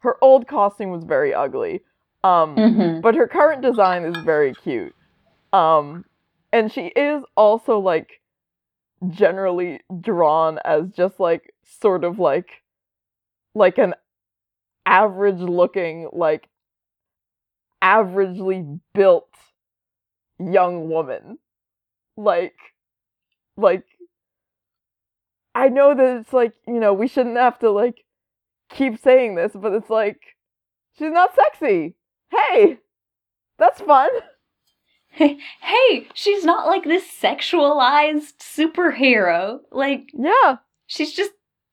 her 0.00 0.16
old 0.22 0.46
costume 0.48 0.90
was 0.90 1.04
very 1.04 1.34
ugly. 1.34 1.82
Um, 2.24 2.64
Mm-hmm. 2.64 3.00
but 3.00 3.14
her 3.14 3.26
current 3.28 3.62
design 3.62 4.04
is 4.04 4.18
very 4.24 4.54
cute. 4.54 4.94
Um, 5.52 6.04
and 6.52 6.70
she 6.72 6.86
is 6.86 7.24
also 7.36 7.78
like 7.78 8.20
generally 9.08 9.80
drawn 10.00 10.58
as 10.64 10.90
just 10.90 11.18
like 11.20 11.52
sort 11.64 12.04
of 12.04 12.18
like 12.18 12.62
like 13.54 13.78
an 13.78 13.94
average 14.86 15.38
looking 15.40 16.08
like 16.12 16.48
averagely 17.82 18.80
built 18.94 19.28
young 20.38 20.88
woman 20.88 21.38
like 22.16 22.54
like 23.56 23.84
i 25.54 25.68
know 25.68 25.94
that 25.94 26.18
it's 26.18 26.32
like 26.32 26.52
you 26.66 26.80
know 26.80 26.92
we 26.92 27.06
shouldn't 27.08 27.36
have 27.36 27.58
to 27.58 27.70
like 27.70 28.04
keep 28.70 28.98
saying 28.98 29.34
this 29.34 29.52
but 29.54 29.72
it's 29.72 29.90
like 29.90 30.20
she's 30.98 31.12
not 31.12 31.34
sexy 31.34 31.94
hey 32.32 32.78
that's 33.58 33.80
fun 33.80 34.10
hey, 35.14 36.08
she's 36.14 36.42
not 36.42 36.66
like 36.66 36.84
this 36.84 37.04
sexualized 37.04 38.38
superhero. 38.40 39.58
Like, 39.70 40.08
yeah 40.14 40.56
she's 40.86 41.12
just 41.12 41.32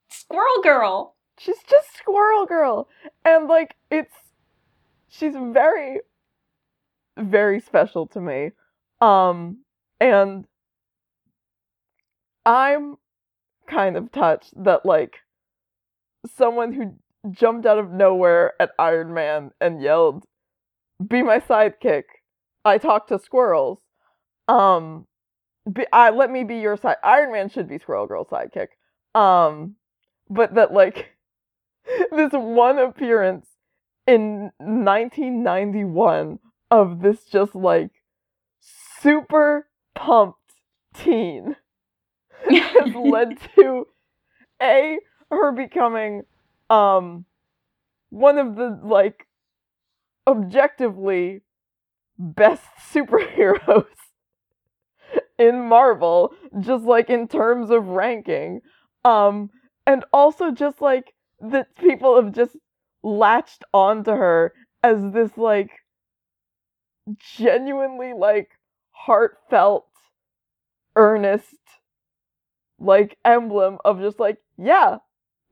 Squirrel 0.09 0.61
Girl. 0.61 1.15
she's 1.39 1.55
just 1.69 1.95
squirrel 1.97 2.45
girl 2.45 2.87
and 3.23 3.47
like 3.47 3.75
it's 3.89 4.13
she's 5.07 5.33
very 5.35 6.01
very 7.17 7.59
special 7.61 8.05
to 8.07 8.19
me 8.19 8.51
um 9.01 9.59
and 10.01 10.45
i'm 12.45 12.97
kind 13.67 13.95
of 13.95 14.11
touched 14.11 14.51
that 14.63 14.85
like 14.85 15.19
someone 16.37 16.73
who 16.73 16.93
jumped 17.31 17.65
out 17.65 17.77
of 17.79 17.91
nowhere 17.91 18.53
at 18.59 18.71
iron 18.79 19.13
man 19.13 19.51
and 19.61 19.81
yelled 19.81 20.25
be 21.05 21.23
my 21.23 21.39
sidekick. 21.39 22.03
I 22.65 22.77
talk 22.77 23.07
to 23.07 23.19
squirrels. 23.19 23.79
Um 24.47 25.05
be, 25.71 25.85
I, 25.93 26.09
let 26.09 26.31
me 26.31 26.43
be 26.43 26.55
your 26.57 26.77
side 26.77 26.97
iron 27.03 27.31
man 27.31 27.49
should 27.49 27.67
be 27.67 27.77
squirrel 27.77 28.07
girl's 28.07 28.27
sidekick. 28.27 28.69
Um 29.15 29.75
but 30.29 30.55
that 30.55 30.73
like 30.73 31.15
this 32.11 32.31
one 32.33 32.79
appearance 32.79 33.47
in 34.07 34.51
1991 34.57 36.39
of 36.71 37.01
this 37.01 37.23
just 37.25 37.55
like 37.55 37.91
super 38.61 39.67
pumped 39.95 40.37
teen 40.95 41.55
has 42.49 42.95
led 42.95 43.37
to 43.55 43.87
a 44.61 44.97
her 45.31 45.51
becoming 45.51 46.23
um 46.69 47.25
one 48.09 48.37
of 48.37 48.55
the 48.55 48.79
like 48.83 49.27
objectively 50.29 51.41
best 52.19 52.63
superheroes 52.93 53.85
in 55.37 55.67
Marvel 55.67 56.33
just 56.59 56.83
like 56.85 57.09
in 57.09 57.27
terms 57.27 57.69
of 57.69 57.87
ranking. 57.87 58.61
Um 59.05 59.49
and 59.87 60.03
also 60.13 60.51
just 60.51 60.81
like 60.81 61.13
that 61.39 61.75
people 61.77 62.21
have 62.21 62.33
just 62.33 62.55
latched 63.03 63.63
onto 63.73 64.11
her 64.11 64.53
as 64.83 64.97
this 65.13 65.37
like 65.37 65.71
genuinely 67.17 68.13
like 68.13 68.51
heartfelt 68.91 69.87
earnest 70.95 71.55
like 72.79 73.17
emblem 73.25 73.77
of 73.85 73.99
just 73.99 74.19
like 74.19 74.37
yeah 74.57 74.97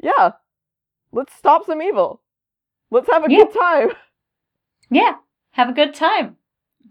yeah 0.01 0.32
let's 1.11 1.34
stop 1.36 1.65
some 1.65 1.82
evil. 1.82 2.21
Let's 2.91 3.09
have 3.11 3.23
a 3.25 3.30
Yeah. 3.30 3.45
good 3.45 3.53
time 3.53 3.91
yeah, 4.91 5.15
have 5.51 5.69
a 5.69 5.73
good 5.73 5.93
time. 5.93 6.38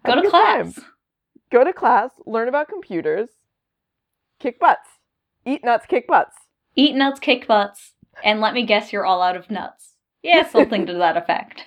Go 0.04 0.14
Have 0.14 0.22
to 0.22 0.22
class. 0.30 0.74
time. 0.74 0.84
go 1.50 1.64
to 1.64 1.72
class 1.72 2.10
learn 2.26 2.48
about 2.48 2.68
computers 2.68 3.28
kick 4.40 4.58
butts 4.60 4.88
eat 5.46 5.64
nuts 5.64 5.86
kick 5.86 6.06
butts 6.08 6.36
Eat 6.76 6.94
nuts, 6.94 7.20
kick 7.20 7.46
butts, 7.46 7.92
and 8.22 8.40
let 8.40 8.54
me 8.54 8.64
guess 8.66 8.92
you're 8.92 9.06
all 9.06 9.22
out 9.22 9.36
of 9.36 9.50
nuts. 9.50 9.94
Yeah, 10.22 10.46
something 10.48 10.86
to 10.86 10.94
that 10.94 11.16
effect. 11.16 11.64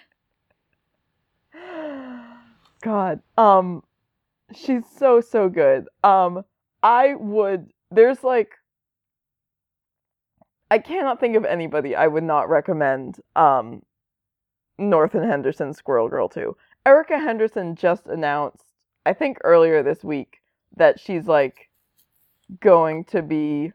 God. 2.82 3.22
Um 3.38 3.84
she's 4.56 4.84
so 4.98 5.22
so 5.22 5.50
good. 5.50 5.88
Um 6.04 6.44
I 6.84 7.16
would 7.16 7.72
there's 7.92 8.24
like 8.24 8.52
I 10.72 10.80
cannot 10.80 11.20
think 11.20 11.36
of 11.36 11.46
anybody 11.46 11.96
I 11.96 12.08
would 12.08 12.24
not 12.24 12.50
recommend 12.50 13.20
um 13.36 13.82
North 14.80 15.16
and 15.16 15.26
Henderson 15.26 15.74
Squirrel 15.74 16.10
Girl 16.10 16.30
too. 16.30 16.58
Erica 16.86 17.20
Henderson 17.20 17.76
just 17.76 18.08
announced 18.08 18.66
I 19.06 19.14
think 19.14 19.38
earlier 19.44 19.84
this 19.84 20.04
week 20.04 20.40
that 20.78 21.00
she's 21.00 21.28
like 21.28 21.70
going 22.62 23.06
to 23.06 23.22
be 23.22 23.74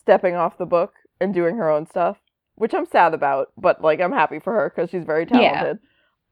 stepping 0.00 0.36
off 0.36 0.58
the 0.58 0.66
book 0.66 0.94
and 1.20 1.34
doing 1.34 1.56
her 1.56 1.70
own 1.70 1.86
stuff, 1.86 2.18
which 2.56 2.74
I'm 2.74 2.86
sad 2.86 3.14
about, 3.14 3.52
but 3.58 3.82
like 3.82 4.00
I'm 4.00 4.12
happy 4.12 4.40
for 4.40 4.54
her 4.54 4.70
cuz 4.70 4.90
she's 4.90 5.04
very 5.04 5.26
Yeah. 5.28 5.66
talented. 5.66 5.78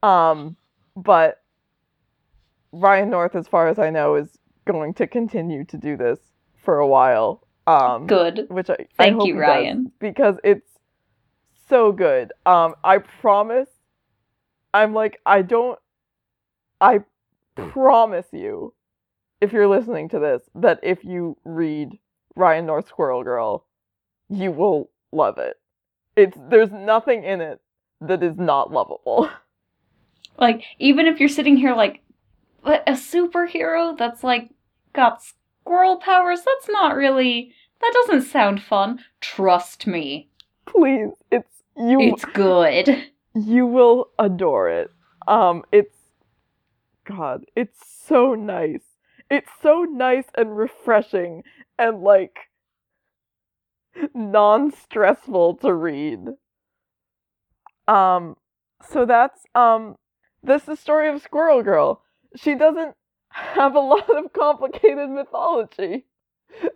Um 0.03 0.57
but 0.95 1.37
Ryan 2.73 3.11
North, 3.11 3.35
as 3.35 3.47
far 3.49 3.69
as 3.69 3.79
I 3.79 3.91
know, 3.91 4.15
is 4.15 4.37
going 4.67 4.95
to 4.95 5.07
continue 5.07 5.65
to 5.65 5.77
do 5.77 5.97
this 5.97 6.19
for 6.57 6.79
a 6.79 6.87
while. 6.87 7.47
Um, 7.67 8.07
Good. 8.07 8.49
Which 8.49 8.69
I 8.69 8.87
I 8.99 9.09
Thank 9.09 9.11
hope 9.11 9.25
you, 9.25 9.35
he 9.35 9.41
does, 9.41 9.69
Ryan. 9.69 9.91
because 9.99 10.37
it's 10.43 10.67
so 11.69 11.91
good. 11.91 12.33
Um, 12.45 12.75
I 12.83 12.99
promise. 12.99 13.69
I'm 14.73 14.93
like 14.93 15.19
I 15.25 15.41
don't 15.41 15.79
I 16.81 16.99
promise 17.55 18.27
you, 18.31 18.73
if 19.41 19.51
you're 19.51 19.67
listening 19.67 20.09
to 20.09 20.19
this, 20.19 20.43
that 20.55 20.79
if 20.83 21.03
you 21.03 21.37
read 21.43 21.99
Ryan 22.35 22.65
North 22.65 22.87
Squirrel 22.87 23.23
Girl, 23.23 23.65
you 24.29 24.51
will 24.51 24.89
love 25.11 25.37
it. 25.37 25.57
It's 26.15 26.37
there's 26.49 26.71
nothing 26.71 27.23
in 27.23 27.41
it 27.41 27.59
that 28.01 28.23
is 28.23 28.37
not 28.37 28.71
lovable. 28.71 29.29
Like, 30.37 30.63
even 30.79 31.05
if 31.05 31.19
you're 31.19 31.27
sitting 31.27 31.57
here 31.57 31.75
like, 31.75 32.01
but 32.63 32.81
a 32.87 32.93
superhero 32.93 33.97
that's 33.97 34.23
like 34.23 34.49
got 34.93 35.21
squirrel 35.21 35.97
powers, 35.97 36.39
that's 36.45 36.69
not 36.69 36.95
really. 36.95 37.53
That 37.81 37.91
doesn't 37.93 38.29
sound 38.29 38.63
fun. 38.63 38.99
Trust 39.19 39.85
me. 39.85 40.29
Please, 40.65 41.09
it's 41.29 41.63
you 41.75 41.99
It's 41.99 42.23
good. 42.23 43.09
You 43.35 43.65
will 43.65 44.09
adore 44.17 44.69
it. 44.69 44.91
Um 45.27 45.63
it's 45.71 45.95
god, 47.05 47.45
it's 47.55 47.79
so 48.05 48.33
nice. 48.35 48.83
It's 49.29 49.49
so 49.61 49.83
nice 49.83 50.25
and 50.35 50.57
refreshing 50.57 51.43
and 51.77 52.01
like 52.01 52.49
non-stressful 54.13 55.55
to 55.55 55.73
read. 55.73 56.19
Um 57.87 58.37
so 58.87 59.05
that's 59.05 59.43
um 59.55 59.97
this 60.43 60.61
is 60.63 60.67
the 60.67 60.75
story 60.77 61.09
of 61.09 61.21
Squirrel 61.21 61.63
Girl. 61.63 62.01
She 62.35 62.55
doesn't 62.55 62.95
have 63.29 63.75
a 63.75 63.79
lot 63.93 64.09
of 64.09 64.33
complicated 64.33 65.09
mythology 65.09 66.05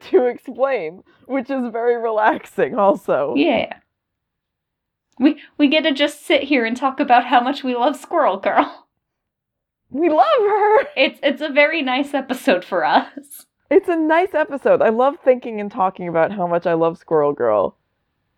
to 0.02 0.26
explain, 0.26 1.04
which 1.26 1.50
is 1.50 1.72
very 1.72 1.98
relaxing 1.98 2.76
also. 2.76 3.34
Yeah. 3.36 3.74
We 5.24 5.42
we 5.58 5.70
get 5.70 5.84
to 5.84 5.94
just 5.94 6.26
sit 6.26 6.44
here 6.44 6.66
and 6.66 6.76
talk 6.76 7.00
about 7.00 7.26
how 7.28 7.40
much 7.40 7.64
we 7.64 7.76
love 7.76 7.96
Squirrel 7.96 8.38
Girl. 8.38 8.88
We 9.90 10.10
love 10.10 10.26
her. 10.40 10.84
It's 10.98 11.20
it's 11.24 11.42
a 11.42 11.50
very 11.50 11.82
nice 11.82 12.14
episode 12.14 12.66
for 12.66 12.84
us. 12.84 13.46
It's 13.70 13.88
a 13.88 13.96
nice 13.96 14.34
episode. 14.34 14.82
I 14.82 14.90
love 14.90 15.16
thinking 15.24 15.62
and 15.62 15.72
talking 15.72 16.08
about 16.10 16.32
how 16.34 16.46
much 16.46 16.68
I 16.68 16.74
love 16.74 16.98
Squirrel 16.98 17.32
Girl. 17.34 17.78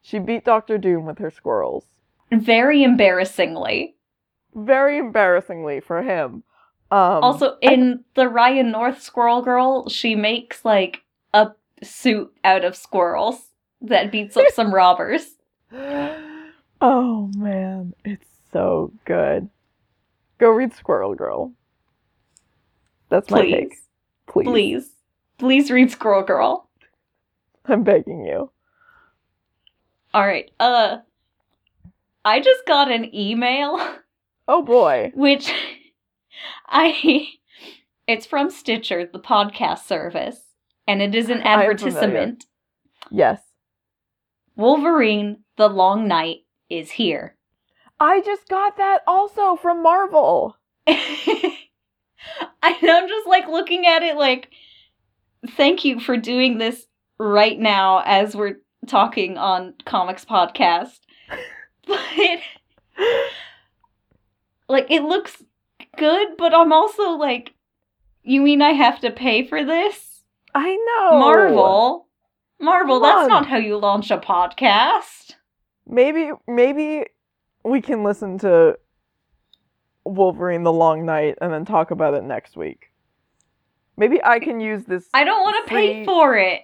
She 0.01 0.19
beat 0.19 0.45
Doctor 0.45 0.77
Doom 0.77 1.05
with 1.05 1.17
her 1.17 1.31
squirrels. 1.31 1.85
Very 2.31 2.83
embarrassingly. 2.83 3.95
Very 4.53 4.99
embarrassingly 4.99 5.79
for 5.79 6.03
him. 6.03 6.43
Um, 6.91 7.23
Also, 7.23 7.57
in 7.61 8.03
the 8.13 8.29
Ryan 8.29 8.69
North 8.71 9.01
Squirrel 9.01 9.41
Girl, 9.41 9.89
she 9.89 10.13
makes 10.15 10.63
like 10.63 11.01
a 11.33 11.51
suit 11.81 12.31
out 12.43 12.63
of 12.63 12.75
squirrels 12.75 13.49
that 13.81 14.11
beats 14.11 14.37
up 14.37 14.45
some 14.53 14.73
robbers. 14.73 15.35
oh 16.85 17.31
man, 17.35 17.93
it's 18.03 18.27
so 18.53 18.91
good. 19.05 19.49
Go 20.37 20.49
read 20.49 20.73
Squirrel 20.73 21.15
Girl. 21.15 21.51
That's 23.09 23.29
my 23.29 23.41
take. 23.41 23.69
Please. 23.69 23.79
Please. 24.27 24.45
Please. 24.45 24.89
Please 25.37 25.71
read 25.71 25.91
Squirrel 25.91 26.23
Girl. 26.23 26.69
I'm 27.65 27.83
begging 27.83 28.25
you. 28.25 28.51
Alright, 30.13 30.51
uh. 30.59 30.97
I 32.23 32.39
just 32.39 32.65
got 32.65 32.89
an 32.91 33.13
email, 33.13 33.79
Oh 34.47 34.63
boy. 34.63 35.11
which 35.15 35.51
I. 36.67 37.27
It's 38.07 38.25
from 38.25 38.51
Stitcher, 38.51 39.09
the 39.11 39.19
podcast 39.19 39.85
service, 39.85 40.39
and 40.87 41.01
it 41.01 41.15
is 41.15 41.29
an 41.29 41.41
advertisement. 41.41 42.45
Yes. 43.09 43.41
Wolverine, 44.55 45.43
the 45.57 45.67
Long 45.67 46.07
Night, 46.07 46.44
is 46.77 46.91
here. 46.91 47.35
I 47.99 48.21
just 48.21 48.47
got 48.49 48.77
that 48.77 48.99
also 49.07 49.55
from 49.55 49.81
Marvel. 49.83 50.57
I'm 50.87 50.97
just 53.07 53.27
like 53.27 53.47
looking 53.47 53.85
at 53.85 54.03
it 54.03 54.17
like 54.17 54.49
thank 55.51 55.85
you 55.85 55.99
for 55.99 56.17
doing 56.17 56.57
this 56.57 56.87
right 57.19 57.57
now 57.57 58.01
as 58.05 58.35
we're 58.35 58.57
talking 58.87 59.37
on 59.37 59.73
comics 59.85 60.25
podcast. 60.25 60.99
But 61.87 61.99
like 64.67 64.89
it 64.89 65.03
looks 65.03 65.43
good, 65.97 66.29
but 66.35 66.51
I'm 66.51 66.73
also 66.73 67.11
like 67.11 67.53
you 68.23 68.41
mean 68.41 68.63
I 68.63 68.71
have 68.71 68.99
to 69.01 69.11
pay 69.11 69.45
for 69.45 69.63
this? 69.63 70.23
I 70.55 70.75
know. 70.75 71.19
Marvel. 71.19 72.07
Marvel, 72.59 72.99
Come 72.99 73.03
that's 73.03 73.23
on. 73.25 73.29
not 73.29 73.45
how 73.45 73.57
you 73.57 73.77
launch 73.77 74.09
a 74.09 74.17
podcast. 74.17 75.24
Maybe 75.87 76.31
maybe 76.47 77.05
we 77.63 77.81
can 77.81 78.03
listen 78.03 78.37
to 78.39 78.77
Wolverine 80.03 80.63
the 80.63 80.73
Long 80.73 81.05
Night 81.05 81.35
and 81.41 81.51
then 81.51 81.65
talk 81.65 81.91
about 81.91 82.13
it 82.13 82.23
next 82.23 82.55
week. 82.55 82.91
Maybe 83.97 84.21
I 84.23 84.39
can 84.39 84.59
use 84.59 84.85
this 84.85 85.07
I 85.13 85.23
don't 85.23 85.41
want 85.41 85.65
to 85.65 85.69
pay 85.69 86.05
for 86.05 86.37
it. 86.37 86.61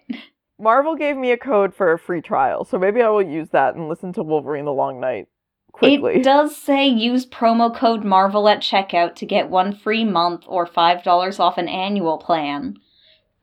Marvel 0.60 0.96
gave 0.96 1.18
me 1.18 1.32
a 1.32 1.38
code 1.38 1.74
for 1.74 1.92
a 1.92 1.98
free 1.98 2.22
trial, 2.22 2.66
so 2.66 2.78
maybe 2.78 3.02
I 3.02 3.10
will 3.10 3.24
use 3.24 3.50
that 3.50 3.76
and 3.76 3.90
listen 3.90 4.14
to 4.14 4.24
Wolverine 4.24 4.66
the 4.66 4.74
Long 4.74 5.00
Night 5.00 5.28
quickly. 5.72 6.16
It 6.16 6.24
does 6.24 6.56
say 6.56 6.88
use 6.88 7.26
promo 7.26 7.76
code 7.76 8.04
Marvel 8.04 8.48
at 8.48 8.60
checkout 8.60 9.16
to 9.16 9.26
get 9.26 9.50
one 9.50 9.74
free 9.76 10.06
month 10.06 10.44
or 10.48 10.68
$5 10.68 11.40
off 11.40 11.58
an 11.58 11.68
annual 11.68 12.18
plan. 12.18 12.78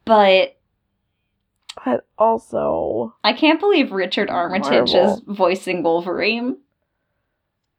But 0.04 0.57
But 1.84 2.06
also, 2.18 3.14
I 3.22 3.32
can't 3.32 3.60
believe 3.60 3.92
Richard 3.92 4.30
Armitage 4.30 4.92
Marvel. 4.92 5.14
is 5.14 5.22
voicing 5.26 5.82
Wolverine. 5.82 6.58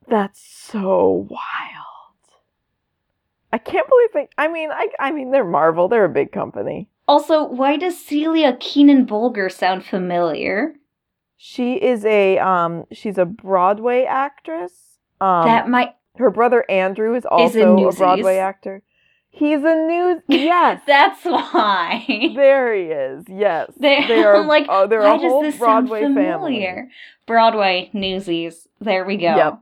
that's 0.08 0.42
so 0.42 1.28
wild. 1.30 1.90
I 3.52 3.58
can't 3.58 3.88
believe 3.88 4.10
they 4.14 4.30
I 4.38 4.48
mean, 4.48 4.70
I 4.72 4.90
I 5.00 5.12
mean 5.12 5.32
they're 5.32 5.44
Marvel, 5.44 5.88
they're 5.88 6.06
a 6.06 6.10
big 6.10 6.32
company. 6.32 6.88
Also, 7.08 7.44
why 7.44 7.78
does 7.78 8.00
Celia 8.00 8.56
Keenan 8.60 9.06
Bolger 9.06 9.52
sound 9.52 9.84
familiar? 9.84 10.76
She 11.38 11.74
is 11.76 12.06
a 12.06 12.38
um 12.38 12.86
she's 12.92 13.18
a 13.18 13.26
Broadway 13.26 14.04
actress. 14.04 15.00
Um 15.20 15.46
that 15.46 15.68
might. 15.68 15.96
her 16.18 16.30
brother 16.30 16.64
Andrew 16.70 17.16
is 17.16 17.26
also 17.26 17.88
a. 17.88 17.92
Broadway 17.94 18.38
actor. 18.38 18.84
He's 19.32 19.64
a 19.64 19.76
news 19.76 20.22
yes. 20.28 20.82
That's 20.86 21.24
why. 21.24 22.04
there 22.36 22.74
he 22.74 22.84
is. 22.84 23.26
Yes. 23.30 23.72
They're, 23.78 24.08
they 24.08 24.24
are 24.24 24.36
I'm 24.38 24.48
like, 24.48 24.66
oh, 24.70 24.88
they're 24.88 25.02
a 25.02 25.18
whole 25.18 25.52
Broadway 25.52 26.02
family. 26.02 26.68
Broadway, 27.26 27.90
Newsies. 27.94 28.68
There 28.82 29.06
we 29.06 29.18
go. 29.18 29.36
Yep. 29.36 29.60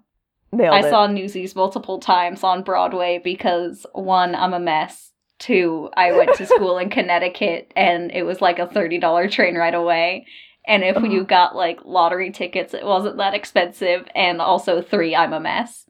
Nailed 0.54 0.74
I 0.74 0.88
it. 0.88 0.90
saw 0.90 1.08
Newsies 1.08 1.56
multiple 1.56 2.00
times 2.00 2.44
on 2.44 2.64
Broadway 2.64 3.20
because 3.22 3.86
one, 3.94 4.36
I'm 4.36 4.54
a 4.54 4.60
mess. 4.60 5.12
Two, 5.40 5.90
I 5.96 6.14
went 6.14 6.36
to 6.36 6.46
school 6.48 6.78
in 6.78 6.90
Connecticut 6.90 7.72
and 7.76 8.12
it 8.12 8.24
was 8.24 8.42
like 8.42 8.58
a 8.60 8.68
$30 8.68 9.30
train 9.30 9.56
ride 9.56 9.76
away. 9.76 10.26
And 10.66 10.84
if 10.84 10.96
you 10.98 11.20
uh-huh. 11.20 11.24
got 11.24 11.56
like 11.56 11.80
lottery 11.86 12.32
tickets, 12.32 12.74
it 12.74 12.86
wasn't 12.86 13.18
that 13.18 13.34
expensive. 13.34 14.08
And 14.16 14.42
also, 14.42 14.82
three, 14.82 15.16
I'm 15.16 15.34
a 15.34 15.40
mess. 15.40 15.86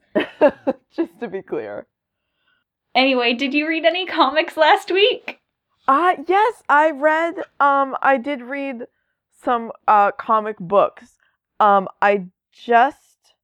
Just 0.94 1.18
to 1.20 1.28
be 1.28 1.42
clear. 1.42 1.86
Anyway, 2.98 3.32
did 3.32 3.54
you 3.54 3.68
read 3.68 3.84
any 3.84 4.06
comics 4.06 4.56
last 4.56 4.90
week? 4.90 5.38
Uh 5.86 6.16
yes, 6.26 6.64
I 6.68 6.90
read 6.90 7.36
um 7.60 7.96
I 8.02 8.16
did 8.16 8.42
read 8.42 8.88
some 9.40 9.70
uh 9.86 10.10
comic 10.10 10.58
books. 10.58 11.16
Um 11.60 11.86
I 12.02 12.26
just 12.52 13.34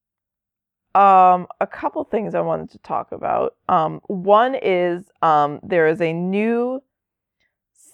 um 0.96 1.46
a 1.60 1.68
couple 1.70 2.02
things 2.02 2.34
I 2.34 2.40
wanted 2.40 2.70
to 2.70 2.78
talk 2.78 3.12
about. 3.12 3.54
Um 3.68 4.00
one 4.08 4.56
is 4.56 5.04
um 5.22 5.60
there 5.62 5.86
is 5.86 6.00
a 6.00 6.12
new 6.12 6.82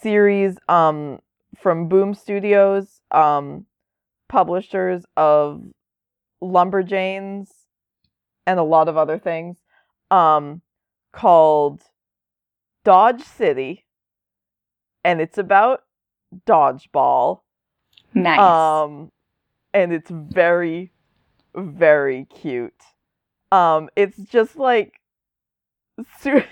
series 0.00 0.56
um 0.66 1.18
from 1.58 1.90
Boom 1.90 2.14
Studios 2.14 3.02
um 3.10 3.66
publishers 4.30 5.04
of 5.14 5.62
Lumberjanes 6.42 7.50
and 8.46 8.58
a 8.58 8.62
lot 8.62 8.88
of 8.88 8.96
other 8.96 9.18
things 9.18 9.58
um 10.10 10.62
called 11.12 11.82
Dodge 12.84 13.22
City 13.22 13.84
and 15.04 15.20
it's 15.20 15.38
about 15.38 15.84
dodgeball. 16.46 17.40
Nice. 18.14 18.38
Um, 18.38 19.10
and 19.72 19.92
it's 19.92 20.10
very, 20.10 20.92
very 21.54 22.24
cute. 22.26 22.74
Um, 23.52 23.88
it's 23.96 24.18
just 24.18 24.56
like, 24.56 25.00
like, 26.24 26.50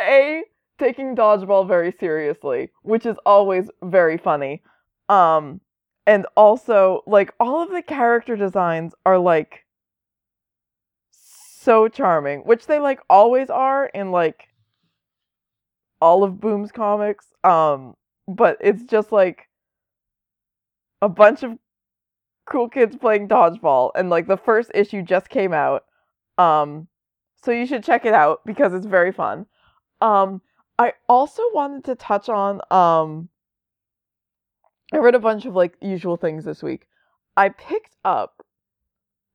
a 0.00 0.42
taking 0.78 1.16
dodgeball 1.16 1.66
very 1.66 1.92
seriously, 1.98 2.70
which 2.82 3.06
is 3.06 3.16
always 3.24 3.70
very 3.82 4.18
funny. 4.18 4.62
Um, 5.08 5.60
and 6.06 6.26
also 6.36 7.02
like 7.06 7.34
all 7.40 7.62
of 7.62 7.70
the 7.70 7.82
character 7.82 8.36
designs 8.36 8.94
are 9.04 9.18
like 9.18 9.65
so 11.66 11.88
charming, 11.88 12.42
which 12.42 12.66
they 12.66 12.78
like 12.78 13.00
always 13.10 13.50
are 13.50 13.86
in 13.86 14.12
like 14.12 14.48
all 16.00 16.24
of 16.24 16.40
Boom's 16.40 16.72
comics. 16.72 17.26
Um, 17.44 17.96
but 18.28 18.58
it's 18.60 18.84
just 18.84 19.12
like 19.12 19.48
a 21.02 21.08
bunch 21.08 21.42
of 21.42 21.58
cool 22.46 22.68
kids 22.68 22.96
playing 22.96 23.28
dodgeball, 23.28 23.90
and 23.96 24.10
like 24.10 24.26
the 24.28 24.36
first 24.36 24.70
issue 24.74 25.02
just 25.02 25.28
came 25.28 25.52
out. 25.52 25.84
Um, 26.38 26.88
So 27.42 27.52
you 27.52 27.66
should 27.66 27.84
check 27.84 28.04
it 28.06 28.14
out 28.14 28.40
because 28.46 28.74
it's 28.74 28.86
very 28.86 29.12
fun. 29.12 29.46
Um, 30.00 30.42
I 30.78 30.94
also 31.08 31.42
wanted 31.54 31.84
to 31.86 31.96
touch 31.96 32.28
on 32.28 32.60
um 32.70 33.28
I 34.92 34.98
read 34.98 35.14
a 35.14 35.20
bunch 35.20 35.46
of 35.46 35.54
like 35.54 35.76
usual 35.80 36.16
things 36.16 36.44
this 36.44 36.62
week. 36.62 36.88
I 37.36 37.50
picked 37.50 37.94
up 38.04 38.35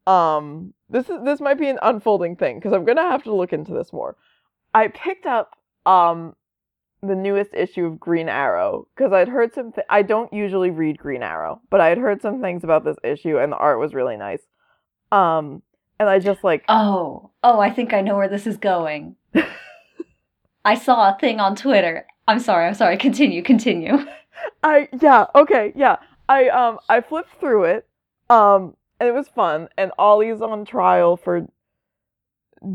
um 0.07 0.73
this 0.89 1.09
is 1.09 1.23
this 1.23 1.39
might 1.39 1.59
be 1.59 1.69
an 1.69 1.79
unfolding 1.81 2.35
thing 2.35 2.57
because 2.57 2.73
I'm 2.73 2.85
gonna 2.85 3.09
have 3.09 3.23
to 3.23 3.33
look 3.33 3.53
into 3.53 3.73
this 3.73 3.93
more. 3.93 4.15
I 4.73 4.87
picked 4.87 5.25
up 5.25 5.55
um 5.85 6.35
the 7.03 7.15
newest 7.15 7.53
issue 7.53 7.85
of 7.85 7.99
Green 7.99 8.29
Arrow 8.29 8.87
because 8.95 9.11
I'd 9.11 9.27
heard 9.27 9.53
some. 9.53 9.71
Th- 9.71 9.87
I 9.89 10.03
don't 10.03 10.31
usually 10.31 10.69
read 10.69 10.97
Green 10.97 11.23
Arrow, 11.23 11.61
but 11.69 11.81
I 11.81 11.89
had 11.89 11.97
heard 11.97 12.21
some 12.21 12.41
things 12.41 12.63
about 12.63 12.83
this 12.83 12.97
issue, 13.03 13.37
and 13.39 13.51
the 13.51 13.57
art 13.57 13.79
was 13.79 13.93
really 13.93 14.17
nice. 14.17 14.41
Um, 15.11 15.61
and 15.99 16.09
I 16.09 16.19
just 16.19 16.43
like 16.43 16.63
Oh, 16.69 17.31
oh, 17.43 17.59
I 17.59 17.69
think 17.69 17.93
I 17.93 18.01
know 18.01 18.15
where 18.15 18.29
this 18.29 18.47
is 18.47 18.57
going. 18.57 19.15
I 20.65 20.75
saw 20.75 21.09
a 21.09 21.17
thing 21.19 21.39
on 21.39 21.55
Twitter. 21.55 22.05
I'm 22.27 22.39
sorry, 22.39 22.67
I'm 22.67 22.75
sorry. 22.75 22.97
Continue, 22.97 23.41
continue. 23.41 23.97
I 24.63 24.87
yeah 24.99 25.25
okay 25.35 25.71
yeah 25.75 25.97
I 26.29 26.49
um 26.49 26.79
I 26.89 27.01
flipped 27.01 27.39
through 27.39 27.65
it 27.65 27.87
um 28.29 28.75
and 29.01 29.09
it 29.09 29.15
was 29.15 29.27
fun 29.27 29.67
and 29.79 29.91
Ollie's 29.97 30.43
on 30.43 30.63
trial 30.63 31.17
for 31.17 31.47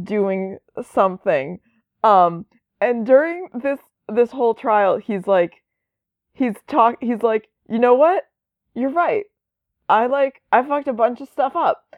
doing 0.03 0.59
something. 0.83 1.61
Um 2.03 2.47
and 2.81 3.07
during 3.07 3.49
this 3.55 3.79
this 4.13 4.33
whole 4.33 4.53
trial 4.53 4.97
he's 4.97 5.29
like 5.29 5.63
he's 6.33 6.57
talk 6.67 6.97
he's 7.01 7.23
like 7.23 7.49
you 7.69 7.79
know 7.79 7.95
what? 7.95 8.25
You're 8.75 8.91
right. 8.91 9.27
I 9.89 10.07
like 10.09 10.43
I 10.51 10.65
fucked 10.65 10.89
a 10.89 10.93
bunch 10.93 11.21
of 11.21 11.29
stuff 11.29 11.55
up 11.55 11.95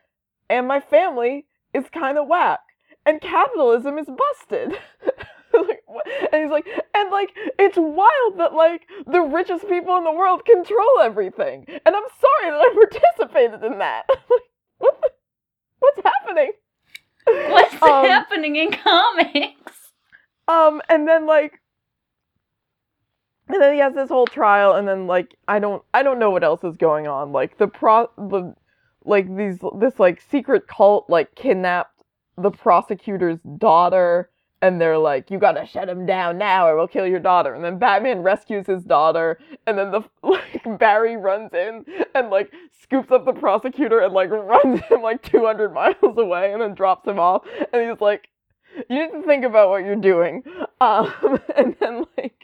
and 0.51 0.68
my 0.68 0.81
family 0.81 1.47
is 1.72 1.85
kind 1.91 2.18
of 2.18 2.29
whack 2.29 2.61
and 3.07 3.22
capitalism 3.22 3.97
is 3.97 4.09
busted 4.09 4.79
like, 5.67 5.83
what? 5.87 6.07
and 6.33 6.43
he's 6.43 6.51
like, 6.51 6.67
and 6.95 7.11
like, 7.11 7.31
it's 7.59 7.77
wild 7.77 8.39
that 8.39 8.55
like 8.55 8.87
the 9.07 9.21
richest 9.21 9.69
people 9.69 9.97
in 9.97 10.05
the 10.05 10.13
world 10.13 10.45
control 10.45 11.01
everything, 11.03 11.65
and 11.69 11.97
I'm 11.97 12.03
sorry 12.21 12.51
that 12.51 12.61
I 12.61 12.89
participated 13.19 13.65
in 13.65 13.79
that. 13.79 14.05
what 14.79 15.01
the, 15.01 15.11
what's 15.79 16.01
happening? 16.05 16.53
What's 17.27 17.75
um, 17.83 18.05
happening 18.05 18.57
in 18.57 18.73
comics? 18.73 19.73
Um, 20.47 20.81
and 20.89 21.07
then 21.07 21.27
like, 21.27 21.61
and 23.49 23.61
then 23.61 23.75
he 23.75 23.81
has 23.81 23.95
this 23.95 24.09
whole 24.09 24.27
trial, 24.27 24.75
and 24.75 24.87
then 24.87 25.07
like, 25.07 25.37
I 25.47 25.59
don't, 25.59 25.83
I 25.93 26.03
don't 26.03 26.19
know 26.19 26.31
what 26.31 26.45
else 26.45 26.65
is 26.65 26.77
going 26.77 27.07
on. 27.07 27.33
Like 27.33 27.59
the 27.59 27.69
pro, 27.69 28.11
the, 28.17 28.55
like 29.05 29.35
these, 29.37 29.59
this 29.79 29.99
like 29.99 30.23
secret 30.31 30.67
cult 30.67 31.09
like 31.09 31.35
kidnapped 31.35 32.03
the 32.37 32.51
prosecutor's 32.51 33.41
daughter 33.59 34.31
and 34.63 34.81
they're 34.81 34.99
like, 34.99 35.31
"You 35.31 35.39
gotta 35.39 35.67
shut 35.67 35.89
him 35.89 36.07
down 36.07 36.39
now, 36.39 36.67
or 36.67 36.77
we'll 36.77 36.89
kill 36.89 37.07
your 37.07 37.21
daughter." 37.21 37.55
And 37.55 37.65
then 37.65 37.79
Batman 37.79 38.23
rescues 38.23 38.67
his 38.67 38.85
daughter, 38.85 39.39
and 39.67 39.79
then 39.79 39.91
the 39.91 40.03
like 40.23 40.79
Barry 40.79 41.17
runs 41.17 41.53
in 41.55 41.85
and 42.15 42.31
like 42.31 42.53
scoops 42.83 43.11
up 43.13 43.25
the 43.25 43.33
prosecutor 43.33 44.01
and 44.01 44.13
like 44.13 44.31
runs 44.31 44.81
him 44.91 45.03
like 45.03 45.23
200 45.23 45.73
miles 45.73 45.97
away, 46.03 46.53
and 46.53 46.61
then 46.63 46.75
drops 46.75 47.07
him 47.07 47.19
off. 47.19 47.47
And 47.73 47.89
he's 47.89 48.01
like, 48.01 48.29
"You 48.89 49.07
need 49.07 49.13
to 49.13 49.23
think 49.23 49.45
about 49.45 49.71
what 49.71 49.85
you're 49.85 49.97
doing." 49.97 50.43
Um, 50.81 51.13
and 51.57 51.77
then 51.81 52.05
like. 52.17 52.35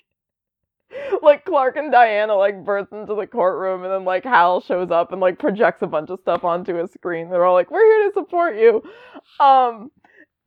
Like 1.23 1.45
Clark 1.45 1.77
and 1.77 1.91
Diana 1.91 2.37
like 2.37 2.65
burst 2.65 2.93
into 2.93 3.17
the 3.17 3.27
courtroom 3.27 3.83
and 3.83 3.93
then 3.93 4.05
like 4.05 4.23
Hal 4.23 4.61
shows 4.61 4.93
up 4.93 5.11
and 5.11 5.21
like 5.21 5.41
projects 5.41 5.83
a 5.83 5.89
bunch 5.89 6.09
of 6.11 6.21
stuff 6.21 6.45
onto 6.45 6.79
a 6.79 6.87
screen. 6.87 7.31
They're 7.31 7.45
all 7.45 7.55
like, 7.55 7.71
"We're 7.73 7.85
here 7.85 8.09
to 8.09 8.15
support 8.15 8.57
you," 8.57 8.81
um, 9.41 9.91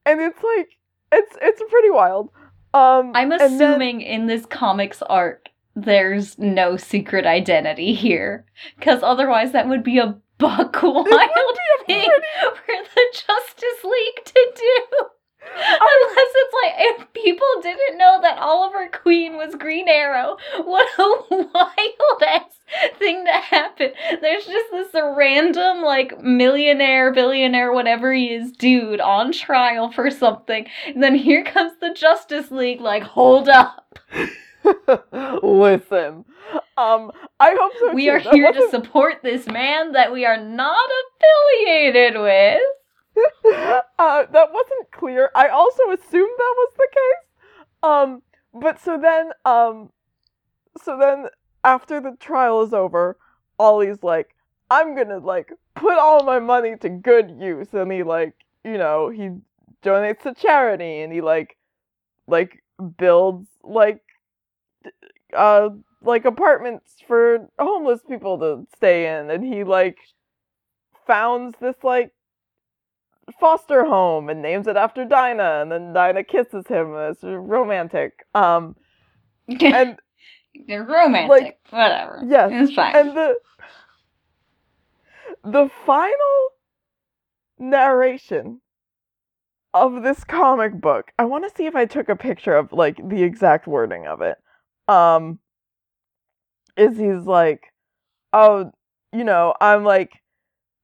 and 0.05 0.21
it's 0.21 0.41
like 0.41 0.69
it's 1.11 1.37
it's 1.41 1.61
pretty 1.69 1.89
wild. 1.89 2.29
Um, 2.73 3.11
I'm 3.15 3.31
assuming 3.31 3.99
then, 3.99 4.07
in 4.07 4.27
this 4.27 4.45
comics 4.45 5.01
arc, 5.03 5.49
there's 5.75 6.37
no 6.37 6.77
secret 6.77 7.25
identity 7.25 7.93
here, 7.93 8.45
because 8.77 9.01
otherwise 9.03 9.51
that 9.53 9.67
would 9.67 9.83
be 9.83 9.99
a 9.99 10.17
buck 10.37 10.83
wild 10.83 11.07
thing 11.07 12.09
pretty... 12.09 12.55
for 12.55 12.83
the 12.95 13.05
Justice 13.13 13.83
League 13.83 14.25
to 14.25 14.51
do. 14.55 15.05
Unless 15.55 16.31
it's 16.35 16.53
like 16.63 16.73
if 16.77 17.13
people 17.13 17.47
didn't 17.61 17.97
know 17.97 18.19
that 18.21 18.37
Oliver 18.37 18.89
Queen 18.91 19.37
was 19.37 19.55
Green 19.55 19.87
Arrow, 19.87 20.37
what 20.63 20.87
a 20.97 21.25
wild 21.29 22.23
ass 22.25 22.57
thing 22.99 23.25
to 23.25 23.31
happen. 23.31 23.91
There's 24.21 24.45
just 24.45 24.71
this 24.71 24.89
random 24.93 25.81
like 25.81 26.21
millionaire, 26.21 27.13
billionaire, 27.13 27.71
whatever 27.71 28.13
he 28.13 28.33
is, 28.33 28.51
dude 28.51 28.99
on 28.99 29.31
trial 29.31 29.91
for 29.91 30.11
something. 30.11 30.67
And 30.87 31.01
then 31.01 31.15
here 31.15 31.43
comes 31.43 31.73
the 31.79 31.93
Justice 31.93 32.51
League, 32.51 32.81
like, 32.81 33.03
hold 33.03 33.49
up. 33.49 33.99
Listen. 35.43 36.25
Um, 36.77 37.11
I 37.39 37.55
hope 37.59 37.71
so. 37.79 37.93
We 37.93 38.05
too. 38.05 38.11
are 38.11 38.19
here 38.19 38.51
to 38.51 38.69
support 38.69 39.21
this 39.23 39.47
man 39.47 39.93
that 39.93 40.11
we 40.11 40.25
are 40.25 40.37
not 40.37 40.89
affiliated 41.65 42.21
with. 42.21 42.61
uh, 43.99 44.25
that 44.31 44.53
wasn't 44.53 44.91
clear. 44.91 45.29
I 45.35 45.49
also 45.49 45.83
assumed 45.91 46.31
that 46.37 46.55
was 46.57 46.73
the 46.77 46.87
case. 46.91 47.27
Um, 47.83 48.21
but 48.53 48.79
so 48.81 48.97
then, 48.99 49.31
um, 49.45 49.91
so 50.83 50.97
then 50.99 51.27
after 51.63 51.99
the 52.01 52.15
trial 52.19 52.61
is 52.61 52.73
over, 52.73 53.17
Ollie's 53.59 54.03
like, 54.03 54.35
I'm 54.69 54.95
gonna 54.95 55.19
like 55.19 55.51
put 55.75 55.97
all 55.97 56.23
my 56.23 56.39
money 56.39 56.75
to 56.77 56.89
good 56.89 57.37
use, 57.39 57.73
and 57.73 57.91
he 57.91 58.03
like, 58.03 58.33
you 58.63 58.77
know, 58.77 59.09
he 59.09 59.29
donates 59.83 60.23
to 60.23 60.33
charity, 60.33 61.01
and 61.01 61.13
he 61.13 61.21
like, 61.21 61.57
like 62.27 62.63
builds 62.97 63.47
like, 63.63 64.01
uh, 65.35 65.69
like 66.01 66.25
apartments 66.25 66.95
for 67.07 67.49
homeless 67.59 68.01
people 68.07 68.37
to 68.39 68.67
stay 68.75 69.17
in, 69.17 69.29
and 69.29 69.43
he 69.43 69.63
like 69.63 69.97
founds 71.05 71.55
this 71.61 71.75
like 71.83 72.11
foster 73.39 73.85
home 73.85 74.29
and 74.29 74.41
names 74.41 74.67
it 74.67 74.77
after 74.77 75.05
Dinah, 75.05 75.61
and 75.61 75.71
then 75.71 75.93
Dinah 75.93 76.23
kisses 76.23 76.67
him. 76.67 76.93
It's 76.95 77.23
romantic. 77.23 78.25
Um, 78.33 78.75
and 79.47 79.97
they're 80.67 80.83
romantic. 80.83 81.29
Like, 81.29 81.59
whatever. 81.69 82.23
Yes, 82.27 82.51
it's 82.53 82.73
fine. 82.73 82.95
And 82.95 83.15
the 83.15 83.35
the 85.43 85.69
final 85.85 86.49
narration 87.59 88.61
of 89.73 90.03
this 90.03 90.23
comic 90.23 90.79
book. 90.79 91.11
I 91.19 91.25
want 91.25 91.43
to 91.47 91.55
see 91.55 91.65
if 91.65 91.75
I 91.75 91.85
took 91.85 92.09
a 92.09 92.15
picture 92.15 92.55
of 92.55 92.71
like 92.73 92.97
the 93.07 93.23
exact 93.23 93.67
wording 93.67 94.07
of 94.07 94.21
it. 94.21 94.37
Um, 94.87 95.39
is 96.77 96.97
he's 96.97 97.25
like, 97.25 97.73
oh, 98.33 98.71
you 99.13 99.23
know, 99.23 99.53
I'm 99.59 99.83
like, 99.83 100.13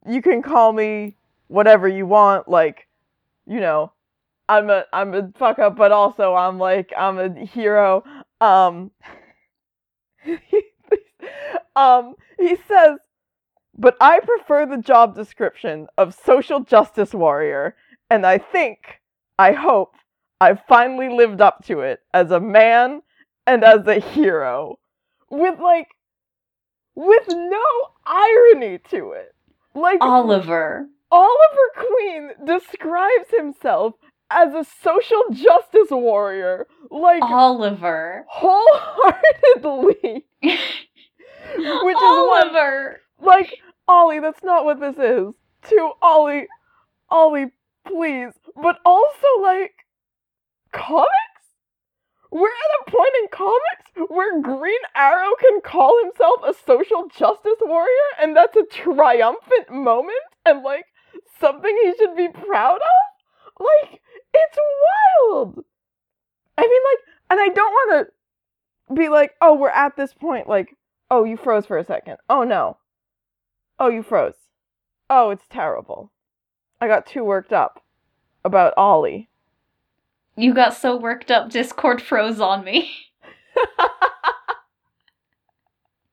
you 0.08 0.22
can 0.22 0.42
call 0.42 0.74
me 0.74 1.16
whatever 1.54 1.88
you 1.88 2.06
want, 2.06 2.48
like, 2.50 2.88
you 3.46 3.60
know, 3.60 3.92
I'm 4.50 4.70
a 4.70 4.86
I'm 4.92 5.14
a 5.14 5.32
fuck 5.36 5.60
up, 5.60 5.76
but 5.78 5.92
also 5.92 6.36
I'm 6.36 6.60
like 6.60 6.92
I'm 6.98 7.20
a 7.20 7.46
hero. 7.46 8.04
Um 8.42 8.92
um 11.76 12.16
he 12.40 12.58
says 12.68 13.00
but 13.78 13.98
I 14.00 14.20
prefer 14.20 14.66
the 14.66 14.78
job 14.78 15.16
description 15.16 15.88
of 15.98 16.14
social 16.14 16.60
justice 16.60 17.14
warrior, 17.14 17.76
and 18.10 18.26
I 18.26 18.38
think, 18.38 19.02
I 19.40 19.54
hope, 19.54 19.96
I've 20.40 20.62
finally 20.68 21.10
lived 21.10 21.42
up 21.42 21.66
to 21.66 21.80
it 21.82 22.02
as 22.14 22.32
a 22.32 22.40
man 22.40 23.02
and 23.48 23.64
as 23.64 23.88
a 23.88 24.00
hero. 24.00 24.78
With 25.30 25.60
like 25.60 25.88
with 26.96 27.28
no 27.28 27.64
irony 28.06 28.80
to 28.90 29.14
it. 29.14 29.34
Like 29.74 30.02
Oliver. 30.02 30.88
Oliver 31.14 31.70
Queen 31.76 32.32
describes 32.44 33.30
himself 33.38 33.94
as 34.32 34.54
a 34.56 34.66
social 34.82 35.24
justice 35.32 35.92
warrior. 35.92 36.66
Like 36.90 37.22
Oliver. 37.22 38.26
Wholeheartedly. 38.28 40.26
Which 40.42 41.98
Oliver. 42.02 42.94
is 42.94 43.00
what, 43.20 43.38
like 43.38 43.60
Ollie, 43.88 44.20
that's 44.22 44.44
not 44.44 44.66
what 44.66 44.80
this 44.80 44.96
is. 44.98 45.36
To 45.70 45.92
Ollie, 46.02 46.48
Ollie, 47.10 47.52
please. 47.86 48.34
But 48.56 48.80
also 48.84 49.28
like 49.42 49.86
comics? 50.72 51.10
We're 52.32 52.48
at 52.48 52.88
a 52.88 52.92
point 52.92 53.14
in 53.22 53.28
comics 53.32 54.10
where 54.10 54.42
Green 54.42 54.82
Arrow 54.96 55.36
can 55.40 55.62
call 55.62 56.04
himself 56.04 56.42
a 56.44 56.54
social 56.66 57.08
justice 57.16 57.60
warrior, 57.62 58.10
and 58.20 58.36
that's 58.36 58.58
a 58.58 58.66
triumphant 58.66 59.70
moment, 59.70 60.18
and 60.44 60.64
like 60.64 60.86
something 61.44 61.78
he 61.84 61.94
should 61.98 62.16
be 62.16 62.30
proud 62.30 62.78
of? 62.78 63.66
Like, 63.66 64.02
it's 64.34 64.58
wild. 65.28 65.64
I 66.58 66.62
mean, 66.62 66.82
like, 66.92 67.00
and 67.30 67.40
I 67.40 67.54
don't 67.54 67.72
want 67.72 68.08
to 68.08 68.96
be 68.96 69.10
like, 69.10 69.34
oh, 69.42 69.56
we're 69.56 69.70
at 69.70 69.98
this 69.98 70.14
point, 70.14 70.48
like, 70.48 70.76
oh, 71.12 71.26
you 71.26 71.36
froze 71.36 71.66
for 71.66 71.78
a 71.78 71.84
second. 71.86 72.18
Oh, 72.30 72.44
no. 72.44 72.78
Oh, 73.80 73.90
you 73.90 74.04
froze. 74.04 74.36
Oh, 75.10 75.32
it's 75.32 75.48
terrible. 75.50 76.12
I 76.80 76.88
got 76.88 77.06
too 77.06 77.24
worked 77.24 77.54
up 77.54 77.84
about 78.46 78.74
Ollie. 78.78 79.30
You 80.36 80.54
got 80.54 80.76
so 80.76 80.96
worked 80.98 81.30
up, 81.30 81.50
Discord 81.50 82.02
froze 82.02 82.40
on 82.40 82.64
me. 82.64 82.92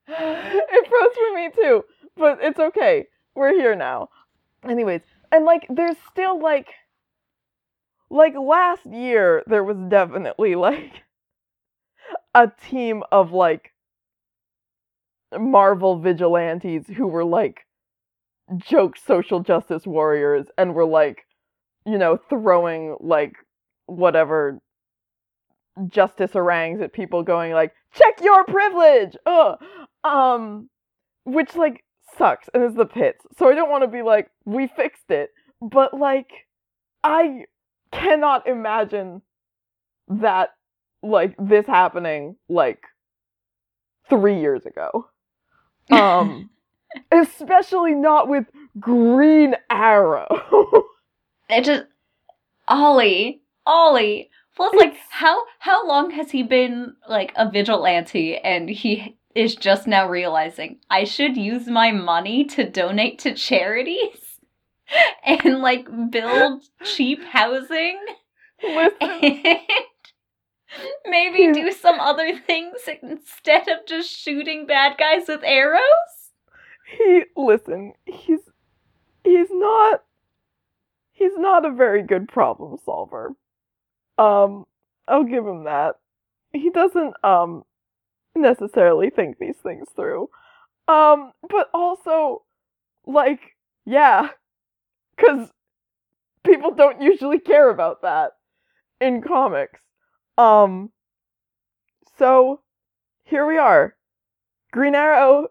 it 0.09 0.89
froze 0.89 1.15
for 1.15 1.35
me 1.35 1.51
too, 1.55 1.85
but 2.17 2.39
it's 2.43 2.59
okay. 2.59 3.07
We're 3.35 3.55
here 3.55 3.75
now. 3.75 4.09
Anyways, 4.69 5.01
and 5.33 5.45
like 5.45 5.67
there's 5.69 5.97
still 6.11 6.41
like 6.41 6.69
like 8.11 8.35
last 8.35 8.85
year 8.87 9.43
there 9.47 9.65
was 9.65 9.77
definitely 9.89 10.55
like 10.55 11.03
a 12.35 12.51
team 12.69 13.03
of 13.13 13.33
like 13.33 13.73
Marvel 15.39 15.99
vigilantes 15.99 16.87
who 16.89 17.07
were 17.07 17.25
like 17.25 17.61
joke 18.57 18.97
social 18.97 19.41
justice 19.41 19.87
warriors 19.87 20.47
and 20.59 20.75
were 20.75 20.85
like 20.85 21.25
you 21.87 21.97
know 21.97 22.19
throwing 22.29 22.97
like 22.99 23.35
whatever 23.87 24.59
justice 25.89 26.33
harangues 26.33 26.81
at 26.81 26.93
people 26.93 27.23
going 27.23 27.53
like 27.53 27.73
check 27.95 28.21
your 28.23 28.45
privilege 28.45 29.17
Ugh. 29.25 29.57
um 30.03 30.69
which 31.25 31.55
like 31.55 31.85
sucks 32.17 32.49
and 32.55 32.63
is 32.63 32.75
the 32.75 32.87
pits. 32.87 33.25
So 33.37 33.49
i 33.49 33.55
don't 33.55 33.71
want 33.71 33.83
to 33.85 33.89
be 33.89 34.03
like 34.03 34.31
we 34.45 34.69
fixed 34.69 35.11
it. 35.11 35.31
But 35.63 35.95
like 35.95 36.31
i 37.05 37.45
cannot 37.93 38.47
imagine 38.47 39.23
that 40.09 40.51
like 41.03 41.35
this 41.39 41.67
happening 41.67 42.37
like 42.49 42.83
three 44.09 44.41
years 44.41 44.67
ago. 44.67 45.07
Um 45.91 46.51
especially 47.11 47.95
not 47.95 48.29
with 48.29 48.47
green 48.79 49.57
arrow. 49.71 50.29
It 51.51 51.65
just 51.65 51.85
Ollie, 52.69 53.43
Ollie. 53.67 54.31
Plus, 54.57 54.75
like, 54.75 54.95
how 55.11 55.43
how 55.59 55.87
long 55.87 56.11
has 56.11 56.31
he 56.31 56.43
been 56.43 56.95
like 57.09 57.33
a 57.37 57.51
vigilante, 57.51 58.37
and 58.37 58.69
he 58.69 59.17
is 59.35 59.55
just 59.55 59.87
now 59.87 60.09
realizing 60.09 60.79
I 60.91 61.05
should 61.05 61.37
use 61.37 61.67
my 61.67 61.93
money 61.93 62.45
to 62.47 62.69
donate 62.69 63.19
to 63.21 63.35
charities 63.35 64.41
and 65.25 65.61
like 65.61 65.89
build 66.11 66.65
cheap 66.85 67.23
housing 67.25 67.99
Listen, 68.63 68.97
and 69.01 69.59
maybe 71.07 71.53
do 71.53 71.73
some 71.73 71.99
other 71.99 72.39
things 72.39 72.81
instead 73.03 73.69
of 73.69 73.87
just 73.87 74.11
shooting 74.11 74.67
bad 74.67 74.99
guys 74.99 75.23
with 75.29 75.43
arrows. 75.45 75.81
he 76.99 77.23
listen 77.37 77.95
he's 78.05 78.41
he's 79.25 79.49
not 79.51 80.05
he's 81.13 81.37
not 81.37 81.65
a 81.65 81.71
very 81.73 82.03
good 82.03 82.29
problem 82.29 82.77
solver. 82.85 83.33
Um 84.19 84.67
i'll 85.09 85.25
give 85.25 85.47
him 85.47 85.65
that. 85.65 85.97
He 86.53 86.71
doesn't 86.71 87.15
um 87.25 87.65
necessarily 88.35 89.11
think 89.11 89.39
these 89.39 89.57
things 89.57 89.87
through 89.95 90.29
um 90.89 91.33
but 91.49 91.69
also 91.75 92.43
like 93.07 93.57
yeah 93.85 94.29
cuz 95.17 95.49
people 96.45 96.71
don't 96.71 97.03
usually 97.03 97.39
care 97.39 97.69
about 97.71 98.03
that 98.03 98.33
in 99.01 99.21
comics 99.21 99.81
um 100.39 100.91
so 102.17 102.61
here 103.25 103.47
we 103.47 103.59
are 103.59 103.97
green 104.73 104.95
arrow 104.95 105.49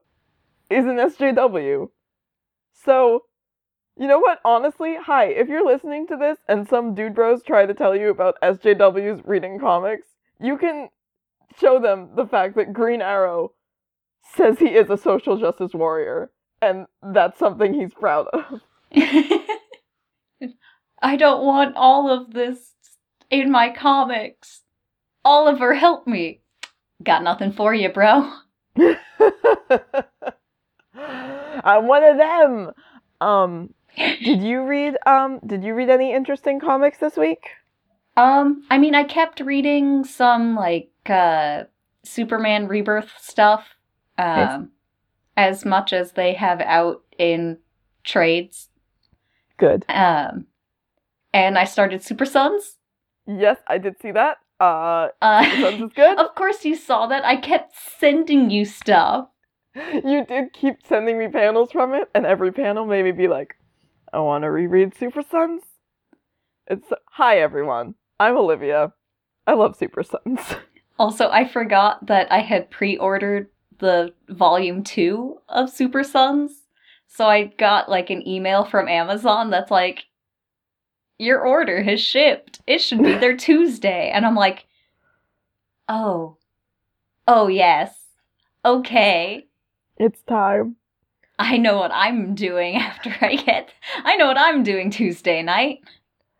is 0.70 0.86
an 0.86 0.98
SJW. 0.98 1.90
So, 2.74 3.26
you 3.98 4.08
know 4.08 4.20
what? 4.20 4.40
Honestly, 4.46 4.96
hi, 5.02 5.26
if 5.26 5.50
you're 5.50 5.66
listening 5.66 6.08
to 6.08 6.16
this 6.16 6.38
and 6.48 6.68
some 6.68 6.94
dude 6.94 7.16
bros 7.16 7.44
try 7.44 7.66
to 7.66 7.74
tell 7.74 7.96
you 7.96 8.10
about 8.10 8.38
SJWs 8.42 9.28
reading 9.28 9.60
comics, 9.60 10.08
you 10.40 10.58
can 10.58 10.90
show 11.58 11.80
them 11.80 12.10
the 12.16 12.26
fact 12.26 12.56
that 12.56 12.74
Green 12.74 13.02
Arrow 13.02 13.54
says 14.36 14.60
he 14.60 14.68
is 14.68 14.89
a 14.89 14.97
social 14.97 15.38
justice 15.38 15.74
warrior, 15.74 16.32
and 16.62 16.86
that's 17.02 17.39
something 17.39 17.74
he's 17.74 17.93
proud 17.93 18.28
of. 18.28 18.62
I 21.02 21.16
don't 21.16 21.45
want 21.45 21.76
all 21.76 22.10
of 22.10 22.34
this 22.34 22.74
in 23.30 23.52
my 23.52 23.70
comics. 23.70 24.64
Oliver, 25.24 25.74
help 25.74 26.08
me. 26.08 26.41
Got 27.04 27.24
nothing 27.24 27.52
for 27.52 27.74
you, 27.74 27.89
bro. 27.89 28.30
I'm 30.95 31.88
one 31.88 32.04
of 32.04 32.18
them. 32.18 32.72
Um, 33.22 33.74
did 33.97 34.41
you 34.41 34.64
read 34.64 34.95
um 35.06 35.39
did 35.45 35.64
you 35.64 35.74
read 35.74 35.89
any 35.89 36.14
interesting 36.14 36.60
comics 36.60 36.97
this 37.00 37.18
week? 37.18 37.50
Um, 38.18 38.64
I 38.70 38.78
mean, 38.78 38.95
I 38.95 39.04
kept 39.04 39.39
reading 39.39 40.04
some 40.04 40.56
like 40.56 40.89
uh 41.10 41.64
Superman 42.03 42.68
Rebirth 42.68 43.12
stuff, 43.20 43.76
Yes. 44.18 44.53
um, 44.53 44.72
as 45.38 45.66
much 45.66 45.93
as 45.93 46.14
they 46.14 46.34
have 46.34 46.62
out 46.62 47.03
in 47.18 47.57
trades. 48.03 48.70
Good. 49.57 49.86
Um, 49.89 50.45
and 51.34 51.57
I 51.57 51.66
started 51.66 52.01
Super 52.01 52.26
Sons. 52.26 52.78
Yes, 53.28 53.57
I 53.68 53.78
did 53.78 53.95
see 54.01 54.12
that. 54.12 54.38
Uh, 54.60 55.10
Uh, 55.22 55.43
Sons 55.62 55.82
is 55.82 55.93
good. 55.93 56.18
of 56.24 56.34
course, 56.36 56.64
you 56.66 56.76
saw 56.76 57.07
that. 57.07 57.26
I 57.26 57.36
kept 57.36 57.74
sending 57.99 58.49
you 58.49 58.66
stuff. 58.66 59.28
You 59.76 60.26
did 60.26 60.51
keep 60.53 60.78
sending 60.88 61.18
me 61.20 61.28
panels 61.28 61.72
from 61.72 61.93
it, 61.93 62.10
and 62.16 62.26
every 62.26 62.51
panel 62.51 62.86
made 62.86 63.03
me 63.03 63.12
be 63.12 63.28
like, 63.28 63.55
I 64.12 64.20
want 64.20 64.43
to 64.43 64.51
reread 64.51 64.95
Super 64.97 65.22
Sons. 65.22 65.62
It's 66.68 66.88
hi 67.12 67.39
everyone. 67.39 67.95
I'm 68.20 68.36
Olivia. 68.38 68.93
I 69.45 69.53
love 69.53 69.76
Super 69.76 70.03
Sons. 70.03 70.39
Also, 71.00 71.30
I 71.30 71.47
forgot 71.47 72.06
that 72.08 72.30
I 72.30 72.39
had 72.39 72.70
pre-ordered 72.70 73.47
the 73.80 74.14
volume 74.28 74.84
two 74.84 75.39
of 75.47 75.70
Super 75.70 76.04
Sons, 76.04 76.66
so 77.08 77.26
I 77.26 77.45
got 77.45 77.89
like 77.89 78.10
an 78.10 78.28
email 78.28 78.66
from 78.66 78.89
Amazon 78.89 79.50
that's 79.50 79.72
like, 79.72 80.04
"Your 81.18 81.39
order 81.39 81.82
has 81.84 82.02
shipped. 82.02 82.62
It 82.68 82.82
should 82.82 83.02
be 83.02 83.16
there 83.16 83.38
Tuesday," 83.47 84.12
and 84.14 84.26
I'm 84.26 84.36
like, 84.36 84.68
"Oh, 85.88 86.36
oh 87.26 87.47
yes, 87.47 87.97
okay." 88.66 89.47
It's 89.95 90.22
time. 90.24 90.76
I 91.39 91.56
know 91.56 91.78
what 91.78 91.91
I'm 91.93 92.36
doing 92.36 92.76
after 92.89 93.16
I 93.22 93.38
get. 93.38 93.74
I 94.04 94.18
know 94.18 94.28
what 94.28 94.38
I'm 94.38 94.64
doing 94.64 94.91
Tuesday 94.91 95.41
night. 95.43 95.80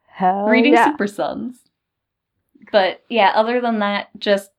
Hell 0.07 0.47
reading 0.47 0.74
yeah. 0.74 0.91
Super 0.91 1.07
Sons. 1.07 1.68
But 2.72 3.03
yeah, 3.09 3.32
other 3.36 3.61
than 3.61 3.80
that, 3.80 4.09
just 4.17 4.51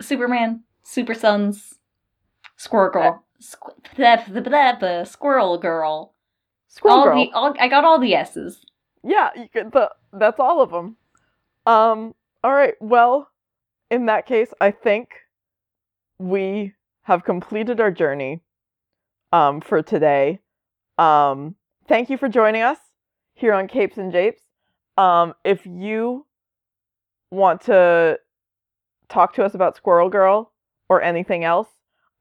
Superman, 0.00 0.64
Super 0.82 1.14
Sons, 1.14 1.74
Squirrel 2.56 2.90
Girl, 2.90 3.24
Squ- 3.40 3.96
blah, 3.96 4.24
blah, 4.26 4.40
blah, 4.40 4.78
blah, 4.78 5.04
Squirrel 5.04 5.58
Girl. 5.58 6.14
Squirrel 6.68 6.96
all 6.98 7.04
Girl. 7.04 7.16
the 7.16 7.32
all, 7.32 7.54
I 7.60 7.68
got 7.68 7.84
all 7.84 8.00
the 8.00 8.14
S's. 8.14 8.64
Yeah, 9.04 9.30
you 9.36 9.48
could. 9.52 9.72
The, 9.72 9.90
that's 10.12 10.40
all 10.40 10.60
of 10.60 10.70
them. 10.70 10.96
Um. 11.66 12.14
All 12.44 12.52
right. 12.52 12.74
Well, 12.80 13.28
in 13.90 14.06
that 14.06 14.26
case, 14.26 14.52
I 14.60 14.70
think 14.70 15.10
we 16.18 16.72
have 17.02 17.24
completed 17.24 17.80
our 17.80 17.90
journey. 17.90 18.42
Um, 19.32 19.62
for 19.62 19.80
today. 19.80 20.40
Um, 20.98 21.54
thank 21.88 22.10
you 22.10 22.18
for 22.18 22.28
joining 22.28 22.60
us 22.60 22.76
here 23.32 23.54
on 23.54 23.66
Capes 23.66 23.96
and 23.96 24.12
Japes. 24.12 24.42
Um, 24.98 25.32
if 25.42 25.64
you 25.64 26.26
want 27.32 27.62
to 27.62 28.18
talk 29.08 29.34
to 29.34 29.44
us 29.44 29.54
about 29.54 29.76
Squirrel 29.76 30.10
Girl 30.10 30.52
or 30.88 31.02
anything 31.02 31.44
else, 31.44 31.68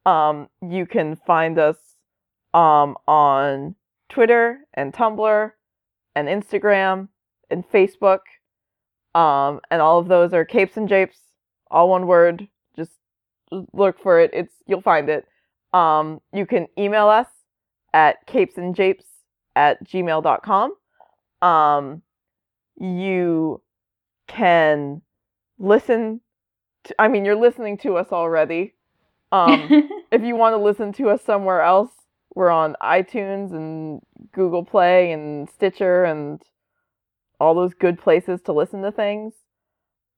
um, 0.06 0.48
you 0.68 0.86
can 0.86 1.16
find 1.16 1.60
us 1.60 1.78
um 2.54 2.98
on 3.08 3.76
Twitter 4.10 4.60
and 4.74 4.94
Tumblr 4.94 5.52
and 6.16 6.28
Instagram 6.28 7.08
and 7.50 7.64
Facebook. 7.70 8.20
Um, 9.14 9.60
and 9.70 9.82
all 9.82 10.00
of 10.00 10.08
those 10.08 10.34
are 10.34 10.46
capes 10.46 10.78
and 10.78 10.88
japes, 10.88 11.20
all 11.70 11.90
one 11.90 12.08
word. 12.08 12.48
Just 12.76 12.92
look 13.74 14.00
for 14.02 14.20
it. 14.20 14.32
It's 14.34 14.54
you'll 14.68 14.82
find 14.82 15.10
it. 15.10 15.28
Um, 15.74 16.22
you 16.34 16.46
can 16.46 16.68
email 16.78 17.10
us 17.10 17.28
at 17.94 18.26
capesandjapes 18.28 19.06
at 19.56 19.84
gmail.com. 19.86 20.74
Um, 21.42 22.02
you 22.80 23.62
can 24.28 25.02
listen 25.60 26.22
to, 26.86 26.96
I 27.00 27.08
mean, 27.08 27.26
you're 27.26 27.36
listening 27.36 27.78
to 27.80 27.98
us 27.98 28.08
already. 28.12 28.74
Um, 29.32 29.90
if 30.12 30.22
you 30.24 30.36
want 30.36 30.54
to 30.54 30.58
listen 30.58 30.94
to 30.94 31.10
us 31.10 31.22
somewhere 31.24 31.62
else, 31.62 31.92
we're 32.36 32.50
on 32.50 32.76
iTunes 32.82 33.52
and 33.52 34.02
Google 34.32 34.64
Play 34.64 35.12
and 35.12 35.50
Stitcher 35.50 36.04
and 36.06 36.42
all 37.40 37.56
those 37.56 37.74
good 37.74 38.00
places 38.00 38.42
to 38.44 38.54
listen 38.54 38.82
to 38.84 38.92
things. 38.92 39.34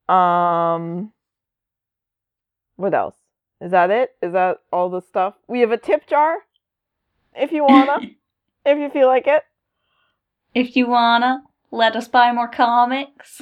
Um, 0.09 1.11
what 2.75 2.93
else? 2.93 3.15
Is 3.61 3.71
that 3.71 3.89
it? 3.89 4.11
Is 4.21 4.33
that 4.33 4.57
all 4.71 4.89
the 4.89 5.01
stuff? 5.01 5.35
We 5.47 5.61
have 5.61 5.71
a 5.71 5.77
tip 5.77 6.05
jar 6.07 6.39
if 7.35 7.51
you 7.51 7.63
wanna, 7.63 7.99
if 8.65 8.77
you 8.77 8.89
feel 8.89 9.07
like 9.07 9.27
it. 9.27 9.43
if 10.53 10.75
you 10.75 10.87
wanna, 10.87 11.43
let 11.71 11.95
us 11.95 12.07
buy 12.07 12.31
more 12.31 12.47
comics. 12.49 13.41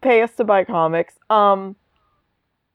Pay 0.00 0.22
us 0.22 0.32
to 0.36 0.44
buy 0.44 0.64
comics. 0.64 1.14
Um, 1.28 1.76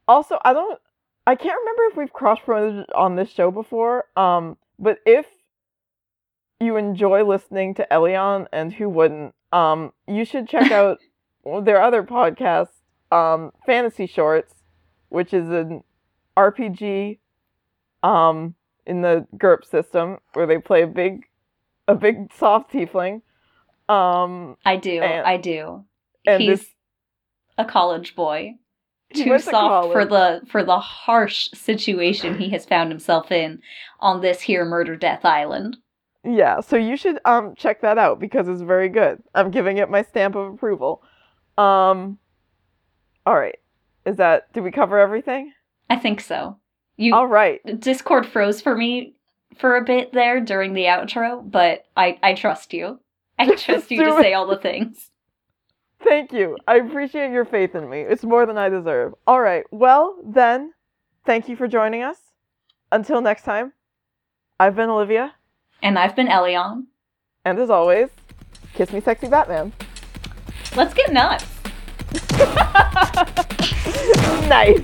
also, 0.07 0.37
I 0.43 0.53
don't, 0.53 0.79
I 1.27 1.35
can't 1.35 1.57
remember 1.59 1.83
if 1.91 1.97
we've 1.97 2.13
cross 2.13 2.39
promoted 2.43 2.85
on 2.93 3.15
this 3.15 3.29
show 3.29 3.51
before. 3.51 4.05
Um, 4.15 4.57
but 4.77 4.99
if 5.05 5.25
you 6.59 6.77
enjoy 6.77 7.23
listening 7.23 7.73
to 7.75 7.87
Allene, 7.91 8.47
and 8.51 8.73
who 8.73 8.89
wouldn't, 8.89 9.33
um, 9.51 9.93
you 10.07 10.25
should 10.25 10.47
check 10.47 10.71
out 10.71 10.99
their 11.63 11.81
other 11.81 12.03
podcast, 12.03 12.69
um, 13.11 13.51
Fantasy 13.65 14.07
Shorts, 14.07 14.53
which 15.09 15.33
is 15.33 15.49
an 15.49 15.83
RPG, 16.37 17.19
um, 18.03 18.55
in 18.85 19.01
the 19.01 19.25
GURPS 19.37 19.67
system 19.69 20.17
where 20.33 20.45
they 20.45 20.59
play 20.59 20.83
a 20.83 20.87
big, 20.87 21.25
a 21.87 21.95
big 21.95 22.31
soft 22.33 22.71
tiefling. 22.71 23.21
Um, 23.89 24.57
I 24.65 24.75
do. 24.77 25.01
And- 25.01 25.25
I 25.25 25.37
do. 25.37 25.85
and 26.27 26.41
He's 26.41 26.59
this 26.59 26.69
a 27.57 27.65
college 27.65 28.15
boy. 28.15 28.55
Too 29.13 29.37
soft 29.39 29.93
for 29.93 30.03
the 30.03 30.41
for 30.47 30.63
the 30.63 30.79
harsh 30.79 31.49
situation 31.53 32.37
he 32.37 32.49
has 32.49 32.65
found 32.65 32.89
himself 32.91 33.31
in 33.31 33.61
on 33.99 34.21
this 34.21 34.41
here 34.41 34.65
murder 34.65 34.95
death 34.95 35.23
island. 35.23 35.77
Yeah, 36.23 36.59
so 36.59 36.75
you 36.75 36.97
should 36.97 37.19
um 37.23 37.53
check 37.55 37.81
that 37.81 37.97
out 37.97 38.19
because 38.19 38.47
it's 38.47 38.61
very 38.61 38.89
good. 38.89 39.21
I'm 39.35 39.51
giving 39.51 39.77
it 39.77 39.89
my 39.91 40.01
stamp 40.01 40.35
of 40.35 40.53
approval. 40.53 41.03
Um 41.57 42.17
All 43.25 43.35
right. 43.35 43.59
Is 44.05 44.17
that 44.17 44.51
did 44.53 44.63
we 44.63 44.71
cover 44.71 44.97
everything? 44.99 45.53
I 45.89 45.97
think 45.97 46.19
so. 46.19 46.57
You 46.97 47.13
All 47.13 47.27
right. 47.27 47.61
Discord 47.79 48.25
froze 48.25 48.59
for 48.59 48.75
me 48.75 49.15
for 49.57 49.77
a 49.77 49.83
bit 49.85 50.13
there 50.13 50.41
during 50.41 50.73
the 50.73 50.85
outro, 50.85 51.49
but 51.49 51.85
I 51.95 52.17
I 52.23 52.33
trust 52.33 52.73
you. 52.73 52.99
I 53.37 53.55
trust 53.55 53.91
you 53.91 54.03
to 54.03 54.17
it. 54.17 54.21
say 54.21 54.33
all 54.33 54.47
the 54.47 54.57
things. 54.57 55.11
Thank 56.05 56.31
you. 56.31 56.57
I 56.67 56.75
appreciate 56.77 57.31
your 57.31 57.45
faith 57.45 57.75
in 57.75 57.89
me. 57.89 58.01
It's 58.01 58.23
more 58.23 58.45
than 58.45 58.57
I 58.57 58.69
deserve. 58.69 59.13
All 59.25 59.41
right. 59.41 59.63
Well, 59.71 60.17
then, 60.23 60.73
thank 61.25 61.49
you 61.49 61.55
for 61.55 61.67
joining 61.67 62.03
us. 62.03 62.17
Until 62.91 63.21
next 63.21 63.43
time. 63.43 63.73
I've 64.59 64.75
been 64.75 64.89
Olivia, 64.89 65.33
And 65.83 65.99
I've 65.99 66.15
been 66.15 66.27
Allene. 66.27 66.85
and 67.43 67.59
as 67.59 67.69
always, 67.69 68.09
kiss 68.73 68.93
me 68.93 69.01
sexy 69.01 69.27
Batman. 69.27 69.73
Let's 70.77 70.93
get 70.93 71.11
nuts. 71.11 71.45
nice. 74.47 74.81